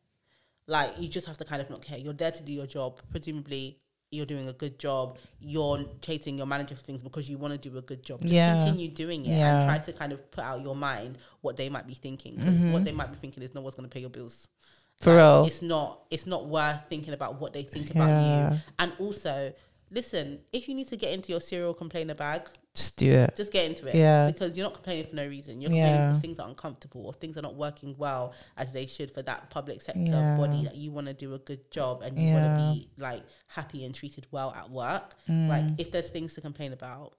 like 0.66 0.92
you 0.98 1.08
just 1.08 1.26
have 1.26 1.38
to 1.38 1.44
kind 1.44 1.60
of 1.60 1.70
not 1.70 1.84
care. 1.84 1.98
You're 1.98 2.12
there 2.12 2.30
to 2.30 2.42
do 2.42 2.52
your 2.52 2.66
job. 2.66 3.00
Presumably, 3.10 3.78
you're 4.12 4.26
doing 4.26 4.48
a 4.48 4.52
good 4.52 4.78
job. 4.78 5.18
You're 5.40 5.84
chasing 6.02 6.36
your 6.36 6.46
manager 6.46 6.76
for 6.76 6.82
things 6.82 7.02
because 7.02 7.28
you 7.30 7.38
want 7.38 7.52
to 7.60 7.68
do 7.70 7.76
a 7.78 7.82
good 7.82 8.02
job. 8.02 8.20
Just 8.20 8.32
Yeah. 8.32 8.58
continue 8.58 8.88
doing 8.88 9.24
it 9.24 9.30
Yeah. 9.30 9.60
and 9.62 9.68
try 9.68 9.78
to 9.78 9.92
kind 9.98 10.12
of 10.12 10.30
put 10.30 10.44
out 10.44 10.60
your 10.62 10.76
mind 10.76 11.18
what 11.40 11.56
they 11.56 11.68
might 11.68 11.86
be 11.86 11.94
thinking. 11.94 12.36
'Cause 12.38 12.72
what 12.72 12.84
they 12.84 12.92
might 12.92 13.10
be 13.10 13.16
thinking 13.16 13.42
is 13.42 13.54
no 13.54 13.60
one's 13.62 13.74
going 13.74 13.88
to 13.88 13.92
pay 13.92 14.00
your 14.00 14.10
bills. 14.10 14.48
Mm-hmm. 14.48 15.04
For 15.04 15.10
Like, 15.10 15.18
real. 15.18 15.44
it's 15.46 15.62
not. 15.62 16.02
It's 16.10 16.26
not 16.26 16.46
worth 16.46 16.80
thinking 16.88 17.14
about 17.14 17.40
what 17.40 17.52
they 17.52 17.62
think 17.62 17.90
about 17.90 18.08
Yeah. 18.08 18.52
you. 18.54 18.60
And 18.78 18.92
also, 19.00 19.52
listen, 19.90 20.40
if 20.52 20.68
you 20.68 20.74
need 20.74 20.88
to 20.88 20.96
get 20.96 21.12
into 21.12 21.32
your 21.32 21.40
serial 21.40 21.74
complainer 21.74 22.14
bag, 22.14 22.48
Just 22.74 22.96
do 22.96 23.10
it. 23.10 23.36
just 23.36 23.52
get 23.52 23.66
into 23.66 23.86
it. 23.86 23.94
Yeah. 23.94 24.30
Because 24.30 24.56
you're 24.56 24.64
not 24.64 24.72
complaining 24.74 25.04
for 25.06 25.14
no 25.16 25.26
reason. 25.28 25.60
You're 25.60 25.68
complaining 25.70 25.94
Yeah. 25.94 26.06
because 26.08 26.20
things 26.22 26.38
are 26.38 26.48
uncomfortable 26.48 27.04
or 27.06 27.12
things 27.12 27.36
are 27.36 27.42
not 27.42 27.54
working 27.54 27.94
well 27.98 28.32
as 28.56 28.72
they 28.72 28.86
should 28.86 29.10
for 29.10 29.20
that 29.22 29.50
public 29.50 29.82
sector 29.82 30.00
Yeah. 30.00 30.36
body 30.38 30.64
that 30.64 30.74
you 30.76 30.90
want 30.90 31.06
to 31.08 31.12
do 31.12 31.34
a 31.34 31.38
good 31.38 31.70
job 31.70 32.00
and 32.02 32.18
you 32.18 32.28
Yeah. 32.28 32.34
want 32.56 32.58
to 32.58 32.80
be 32.80 32.88
like 32.96 33.22
happy 33.48 33.84
and 33.84 33.94
treated 33.94 34.26
well 34.30 34.52
at 34.56 34.70
work. 34.70 35.14
Mm. 35.28 35.48
Like 35.48 35.64
if 35.78 35.90
there's 35.92 36.10
things 36.10 36.32
to 36.34 36.40
complain 36.40 36.72
about, 36.72 37.12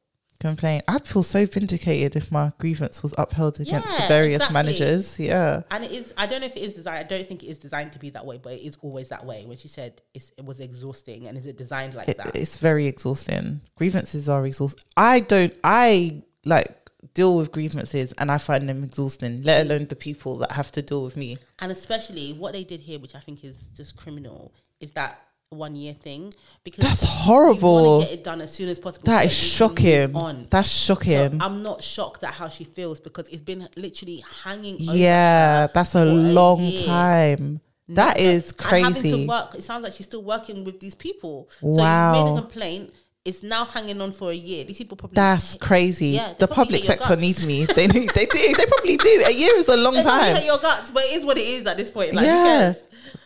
complain. 0.44 0.82
I'd 0.88 1.08
feel 1.08 1.24
so 1.24 1.46
vindicated 1.46 2.16
if 2.16 2.32
my 2.32 2.52
grievance 2.60 3.02
was 3.02 3.14
upheld 3.18 3.60
against 3.60 3.88
the 3.88 4.04
Yeah, 4.04 4.08
various 4.08 4.42
exactly. 4.44 4.54
managers. 4.54 5.20
Yeah. 5.20 5.64
and 5.72 5.84
it 5.84 5.92
is. 5.92 6.14
I 6.18 6.26
don't 6.28 6.42
know 6.42 6.48
if 6.48 6.56
it 6.56 6.62
is 6.62 6.74
designed. 6.76 7.00
I 7.00 7.04
don't 7.04 7.28
think 7.28 7.44
it 7.44 7.48
is 7.48 7.58
designed 7.58 7.92
to 7.94 8.00
be 8.00 8.10
that 8.12 8.26
way, 8.26 8.38
but 8.42 8.54
it 8.54 8.62
is 8.66 8.78
always 8.82 9.10
that 9.10 9.26
way. 9.26 9.46
When 9.46 9.58
she 9.58 9.68
said 9.68 10.02
it's, 10.14 10.32
it 10.38 10.46
was 10.46 10.60
exhausting, 10.60 11.28
and 11.28 11.38
is 11.38 11.46
it 11.46 11.58
designed 11.58 11.96
like 11.96 12.08
It- 12.10 12.18
that? 12.18 12.36
it's 12.36 12.58
very 12.58 12.86
exhausting. 12.88 13.62
Grievances 13.78 14.30
are 14.30 14.46
exhausting. 14.46 14.84
I 14.96 15.22
don't, 15.22 15.54
I 15.64 16.22
like 16.46 16.78
deal 17.14 17.36
with 17.36 17.52
grievances 17.52 18.14
and 18.18 18.32
I 18.32 18.38
find 18.38 18.68
them 18.68 18.84
exhausting, 18.84 19.44
let 19.44 19.66
alone 19.66 19.88
the 19.88 19.96
people 19.96 20.38
that 20.38 20.52
have 20.54 20.72
to 20.74 20.82
deal 20.82 21.04
with 21.04 21.18
me. 21.18 21.38
And 21.60 21.72
especially 21.72 22.32
what 22.34 22.54
they 22.54 22.64
did 22.64 22.80
here, 22.80 22.98
which 23.00 23.14
I 23.16 23.20
think 23.20 23.44
is 23.44 23.68
just 23.76 23.96
criminal, 23.98 24.54
is 24.80 24.92
that 24.92 25.22
one 25.54 25.76
year 25.76 25.94
thing 25.94 26.34
because 26.64 26.84
That's 26.84 27.04
horrible. 27.04 28.00
want 28.00 28.04
to 28.04 28.10
get 28.10 28.20
it 28.20 28.24
done 28.24 28.42
as 28.42 28.52
soon 28.54 28.70
as 28.70 28.80
possible. 28.80 29.06
That 29.06 29.22
so 29.22 29.28
is 29.28 29.60
you 29.60 29.70
can 29.70 29.70
move 29.70 29.78
shocking. 30.12 30.16
On. 30.16 30.48
That's 30.50 30.70
So 30.72 30.96
shocking. 30.96 31.42
I'm 31.42 31.64
not 31.64 31.84
shocked 31.84 32.24
at 32.24 32.34
how 32.34 32.50
she 32.50 32.64
feels 32.64 33.00
because 33.00 33.28
it's 33.30 33.42
been 33.42 33.68
literally 33.78 34.24
hanging. 34.44 34.76
over 34.90 34.98
yeah, 34.98 35.68
that's 35.74 35.96
a 35.96 36.06
long 36.06 36.60
year. 36.62 36.86
time. 36.86 37.62
That 37.90 38.18
Never- 38.18 38.30
is 38.30 38.52
And 38.52 38.62
having 38.62 38.94
to 38.94 39.00
crazy. 39.02 39.28
work, 39.28 39.56
it 39.56 39.64
sounds 39.64 39.84
like 39.84 39.94
she's 39.94 40.06
still 40.06 40.24
working 40.24 40.64
with 40.64 40.80
these 40.80 40.96
people. 40.96 41.50
So 41.60 41.68
you 41.68 41.74
Wow. 41.78 42.12
made 42.14 42.32
a 42.32 42.42
complaint. 42.42 42.94
It's 43.26 43.42
now 43.42 43.64
hanging 43.64 44.02
on 44.02 44.12
for 44.12 44.32
a 44.32 44.36
year. 44.36 44.66
These 44.66 44.80
people 44.80 44.98
probably 44.98 45.16
That's 45.16 45.56
crazy. 45.56 46.08
Yeah, 46.08 46.34
the 46.38 46.48
public 46.48 46.84
sector 46.84 47.16
needs 47.16 47.48
me. 47.48 47.66
They 47.66 47.88
need, 47.88 48.10
they 48.10 48.26
do. 48.26 48.38
They 48.38 48.66
probably 48.66 48.98
do. 48.98 49.24
A 49.26 49.32
year 49.32 49.56
is 49.56 49.70
a 49.70 49.78
long 49.78 49.94
They 49.94 50.04
time. 50.04 50.36
hate 50.36 50.46
your 50.46 50.58
guts, 50.58 50.92
but 50.92 51.04
it 51.04 51.14
is 51.14 51.24
what 51.24 51.38
it 51.38 51.42
is 51.42 51.66
at 51.66 51.78
this 51.78 51.90
point. 51.90 52.14
Like, 52.14 52.26
yeah. 52.26 52.44
yeah. 52.70 52.74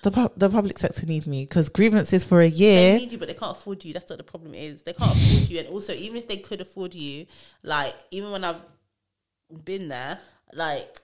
The, 0.03 0.11
pu- 0.11 0.33
the 0.37 0.49
public 0.49 0.77
sector 0.77 1.05
needs 1.07 1.25
me 1.25 1.45
because 1.45 1.69
grievances 1.69 2.23
for 2.23 2.41
a 2.41 2.47
year. 2.47 2.93
They 2.93 2.97
need 2.99 3.11
you, 3.13 3.17
but 3.17 3.27
they 3.27 3.33
can't 3.33 3.57
afford 3.57 3.83
you. 3.83 3.93
That's 3.93 4.07
what 4.07 4.17
the 4.17 4.23
problem 4.23 4.53
is. 4.53 4.83
They 4.83 4.93
can't 4.93 5.11
afford 5.11 5.49
you, 5.49 5.59
and 5.59 5.67
also 5.69 5.93
even 5.93 6.17
if 6.17 6.27
they 6.27 6.37
could 6.37 6.61
afford 6.61 6.93
you, 6.93 7.25
like 7.63 7.95
even 8.11 8.29
when 8.31 8.43
I've 8.43 8.61
been 9.65 9.87
there, 9.87 10.19
like 10.53 10.99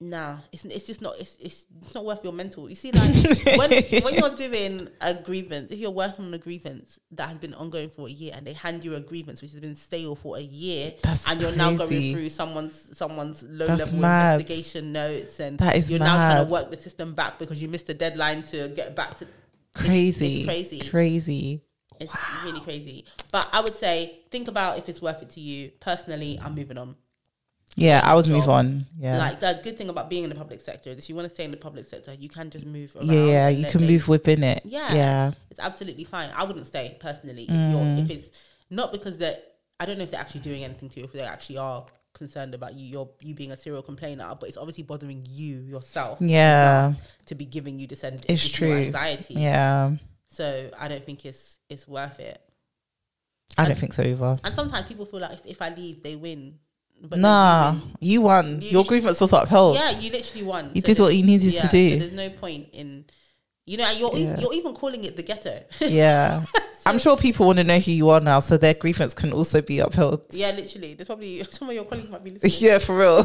nah, 0.00 0.38
it's 0.52 0.64
it's 0.64 0.86
just 0.86 1.00
not 1.00 1.14
it's 1.18 1.36
it's, 1.36 1.66
it's 1.82 1.94
not 1.94 2.04
worth 2.04 2.22
your 2.24 2.32
mental. 2.32 2.68
You 2.68 2.76
see, 2.76 2.92
like 2.92 3.12
when 3.58 3.70
when 4.02 4.14
you're 4.14 4.36
doing 4.36 4.88
a 5.00 5.14
grievance, 5.14 5.70
if 5.70 5.78
you're 5.78 5.90
working 5.90 6.26
on 6.26 6.34
a 6.34 6.38
grievance 6.38 6.98
that 7.12 7.28
has 7.28 7.38
been 7.38 7.54
ongoing 7.54 7.88
for 7.88 8.06
a 8.08 8.10
year, 8.10 8.32
and 8.36 8.46
they 8.46 8.52
hand 8.52 8.84
you 8.84 8.94
a 8.94 9.00
grievance 9.00 9.40
which 9.42 9.52
has 9.52 9.60
been 9.60 9.76
stale 9.76 10.14
for 10.14 10.36
a 10.36 10.40
year, 10.42 10.92
That's 11.02 11.28
and 11.28 11.40
you're 11.40 11.52
now 11.52 11.72
going 11.74 12.12
through 12.12 12.30
someone's 12.30 12.96
someone's 12.96 13.42
low 13.44 13.66
That's 13.66 13.80
level 13.86 13.98
mad. 14.00 14.34
investigation 14.40 14.92
notes, 14.92 15.40
and 15.40 15.58
That 15.58 15.76
is 15.76 15.90
you're 15.90 16.00
now 16.00 16.16
trying 16.16 16.44
to 16.46 16.50
work 16.52 16.70
the 16.70 16.76
system 16.76 17.14
back 17.14 17.38
because 17.38 17.62
you 17.62 17.68
missed 17.68 17.86
the 17.86 17.94
deadline 17.94 18.42
to 18.44 18.68
get 18.70 18.94
back 18.94 19.18
to 19.18 19.26
Crazy. 19.74 20.36
it's 20.38 20.44
crazy. 20.46 20.88
Crazy. 20.88 21.60
it's 21.98 22.14
really 22.44 22.60
crazy. 22.60 23.04
But 23.32 23.48
I 23.52 23.60
would 23.60 23.74
say 23.74 24.20
think 24.30 24.48
about 24.48 24.78
if 24.78 24.88
it's 24.88 25.02
worth 25.02 25.22
it 25.22 25.30
to 25.30 25.40
you. 25.40 25.70
Personally, 25.80 26.38
I'm 26.42 26.54
moving 26.54 26.78
on. 26.78 26.96
Yeah, 27.76 28.00
I 28.04 28.14
would 28.14 28.28
move 28.28 28.48
on. 28.48 28.86
Yeah. 28.98 29.18
Like 29.18 29.40
the 29.40 29.58
good 29.62 29.76
thing 29.76 29.88
about 29.88 30.08
being 30.08 30.22
in 30.24 30.30
the 30.30 30.36
public 30.36 30.60
sector 30.60 30.90
is 30.90 30.98
if 30.98 31.08
you 31.08 31.14
want 31.16 31.28
to 31.28 31.34
stay 31.34 31.44
in 31.44 31.50
the 31.50 31.56
public 31.56 31.86
sector, 31.86 32.14
you 32.14 32.28
can 32.28 32.50
just 32.50 32.66
move 32.66 32.94
around. 32.94 33.06
yeah, 33.08 33.24
yeah, 33.26 33.48
you 33.48 33.66
can 33.66 33.80
they- 33.80 33.88
move 33.88 34.06
within 34.08 34.42
it. 34.44 34.62
Yeah. 34.64 34.94
Yeah. 34.94 35.32
It's 35.50 35.60
absolutely 35.60 36.04
fine. 36.04 36.30
I 36.36 36.44
wouldn't 36.44 36.66
stay 36.66 36.96
personally 37.00 37.44
if 37.44 37.50
Mm. 37.50 37.72
you're 37.96 38.04
if 38.04 38.10
it's 38.10 38.30
not 38.70 38.92
because 38.92 39.18
that 39.18 39.56
I 39.80 39.86
don't 39.86 39.98
know 39.98 40.04
if 40.04 40.10
they're 40.12 40.20
actually 40.20 40.42
doing 40.42 40.62
anything 40.64 40.88
to 40.90 41.00
you, 41.00 41.04
if 41.04 41.12
they 41.12 41.20
actually 41.22 41.58
are 41.58 41.84
concerned 42.12 42.54
about 42.54 42.74
you, 42.74 42.86
you're 42.86 43.08
you 43.20 43.34
being 43.34 43.50
a 43.50 43.56
serial 43.56 43.82
complainer, 43.82 44.32
but 44.38 44.48
it's 44.48 44.56
obviously 44.56 44.84
bothering 44.84 45.26
you 45.28 45.56
yourself. 45.62 46.18
Yeah. 46.20 46.94
To 47.26 47.34
be 47.34 47.44
giving 47.44 47.78
you 47.80 47.88
this, 47.88 48.04
It's 48.04 48.48
true. 48.50 48.72
anxiety. 48.72 49.34
Yeah. 49.34 49.96
So 50.28 50.70
I 50.78 50.86
don't 50.88 51.04
think 51.04 51.24
it's 51.26 51.58
it's 51.68 51.88
worth 51.88 52.20
it. 52.20 52.40
I 53.58 53.64
don't 53.66 53.78
think 53.78 53.92
so 53.92 54.02
either. 54.02 54.38
And 54.44 54.54
sometimes 54.54 54.86
people 54.86 55.06
feel 55.06 55.20
like 55.20 55.32
if, 55.32 55.46
if 55.46 55.62
I 55.62 55.70
leave, 55.74 56.02
they 56.02 56.16
win. 56.16 56.58
But 57.02 57.18
Nah, 57.18 57.74
you 58.00 58.12
you 58.12 58.20
won. 58.22 58.60
You- 58.62 58.70
Your 58.70 58.84
grievance 58.84 59.20
was 59.20 59.32
upheld. 59.32 59.76
Yeah, 59.76 59.90
you 60.00 60.10
literally 60.10 60.44
won. 60.44 60.70
You 60.74 60.80
So 60.80 60.86
did 60.86 60.98
what 61.00 61.14
you 61.14 61.22
needed 61.22 61.52
yeah, 61.52 61.60
to 61.62 61.66
so 61.66 61.72
do. 61.72 61.98
there's 61.98 62.12
no 62.12 62.30
point 62.30 62.68
in, 62.72 63.04
you 63.66 63.76
know, 63.76 63.90
you're 63.90 64.10
Yeah. 64.14 64.18
even, 64.22 64.40
you're 64.40 64.54
even 64.54 64.74
calling 64.74 65.04
it 65.04 65.16
the 65.16 65.22
ghetto. 65.22 65.64
Yeah. 65.80 66.44
I'm 66.86 66.98
sure 66.98 67.16
people 67.16 67.46
want 67.46 67.58
to 67.58 67.64
know 67.64 67.78
who 67.78 67.92
you 67.92 68.10
are 68.10 68.20
now, 68.20 68.40
so 68.40 68.56
their 68.58 68.74
grievance 68.74 69.14
can 69.14 69.32
also 69.32 69.60
be 69.62 69.78
upheld. 69.80 70.26
yeah, 70.30 70.50
literally. 70.50 70.94
There's 70.94 71.06
probably 71.06 71.42
some 71.50 71.68
of 71.68 71.74
your 71.74 71.84
colleagues 71.84 72.10
might 72.10 72.22
be 72.24 72.30
listening. 72.42 72.52
Yeah, 72.58 72.78
for 72.78 72.96
real. 72.96 73.24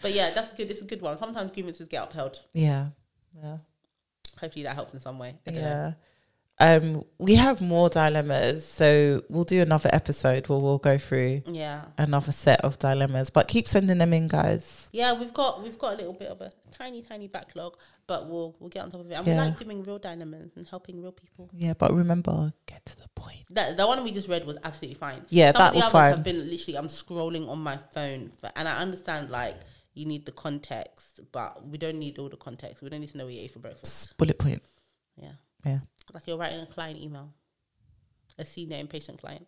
But 0.00 0.12
yeah, 0.12 0.30
that's 0.34 0.52
good. 0.56 0.70
It's 0.70 0.80
a 0.80 0.84
good 0.84 1.00
one. 1.02 1.16
Sometimes 1.18 1.50
grievances 1.50 1.88
get 1.88 2.04
upheld. 2.04 2.40
Yeah. 2.52 2.88
Yeah. 3.36 3.58
Hopefully 4.40 4.62
that 4.64 4.74
helps 4.74 4.94
in 4.94 5.00
some 5.00 5.18
way. 5.18 5.34
Don't 5.44 5.56
know. 5.56 5.94
Um, 6.60 7.04
we 7.18 7.36
have 7.36 7.60
more 7.60 7.88
dilemmas, 7.88 8.66
so 8.66 9.22
we'll 9.28 9.44
do 9.44 9.60
another 9.62 9.88
episode 9.92 10.48
where 10.48 10.58
we'll 10.58 10.78
go 10.78 10.98
through 10.98 11.42
Yeah. 11.46 11.84
another 11.98 12.32
set 12.32 12.62
of 12.62 12.78
dilemmas. 12.80 13.30
But 13.30 13.46
keep 13.46 13.68
sending 13.68 13.98
them 13.98 14.12
in, 14.12 14.26
guys. 14.26 14.88
Yeah, 14.92 15.12
we've 15.12 15.32
got 15.32 15.62
we've 15.62 15.78
got 15.78 15.94
a 15.94 15.96
little 15.98 16.14
bit 16.14 16.28
of 16.28 16.40
a 16.40 16.50
tiny, 16.72 17.02
tiny 17.02 17.28
backlog, 17.28 17.76
but 18.08 18.28
we'll 18.28 18.56
we'll 18.58 18.70
get 18.70 18.82
on 18.82 18.90
top 18.90 19.02
of 19.02 19.10
it. 19.10 19.14
And 19.14 19.24
Yeah. 19.26 19.34
we 19.34 19.38
like 19.50 19.58
doing 19.58 19.84
real 19.84 20.00
dilemmas 20.00 20.50
and 20.56 20.66
helping 20.66 21.00
real 21.00 21.12
people. 21.12 21.48
Yeah, 21.54 21.74
but 21.74 21.92
remember, 21.94 22.52
get 22.66 22.84
to 22.86 22.96
the 22.96 23.08
point. 23.14 23.44
That 23.50 23.76
the 23.76 23.86
one 23.86 24.02
we 24.02 24.10
just 24.10 24.28
read 24.28 24.44
was 24.44 24.56
absolutely 24.64 24.96
fine. 24.98 25.24
Yeah, 25.28 25.52
Some 25.52 25.60
that 25.60 25.66
of 25.68 25.72
the 25.74 25.76
was 25.76 25.82
others 25.84 25.92
fine. 25.92 26.10
have 26.12 26.22
been 26.24 26.50
literally 26.50 26.76
I'm 26.76 26.88
scrolling 26.88 27.48
on 27.48 27.60
my 27.60 27.76
phone, 27.94 28.32
for, 28.40 28.50
and 28.56 28.66
I 28.66 28.78
understand 28.78 29.30
like 29.30 29.54
you 29.94 30.06
need 30.06 30.26
the 30.26 30.32
context, 30.32 31.20
but 31.30 31.64
we 31.68 31.78
don't 31.78 32.00
need 32.00 32.18
all 32.18 32.28
the 32.28 32.36
context. 32.36 32.82
We 32.82 32.88
don't 32.88 33.00
need 33.00 33.10
to 33.10 33.16
know 33.18 33.26
what 33.26 33.34
you 33.34 33.42
ate 33.42 33.52
for 33.52 33.60
breakfast. 33.60 34.16
Bullet 34.16 34.38
point. 34.38 34.60
Yeah, 35.16 35.32
Yeah. 35.64 35.78
Like 36.14 36.26
you're 36.26 36.36
writing 36.36 36.60
a 36.60 36.66
client 36.66 37.00
email, 37.00 37.32
a 38.38 38.44
senior 38.44 38.78
impatient 38.78 39.20
client. 39.20 39.46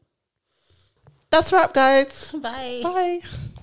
That's 1.30 1.52
a 1.52 1.56
wrap, 1.56 1.72
guys. 1.72 2.32
Bye. 2.34 2.80
Bye. 2.82 3.20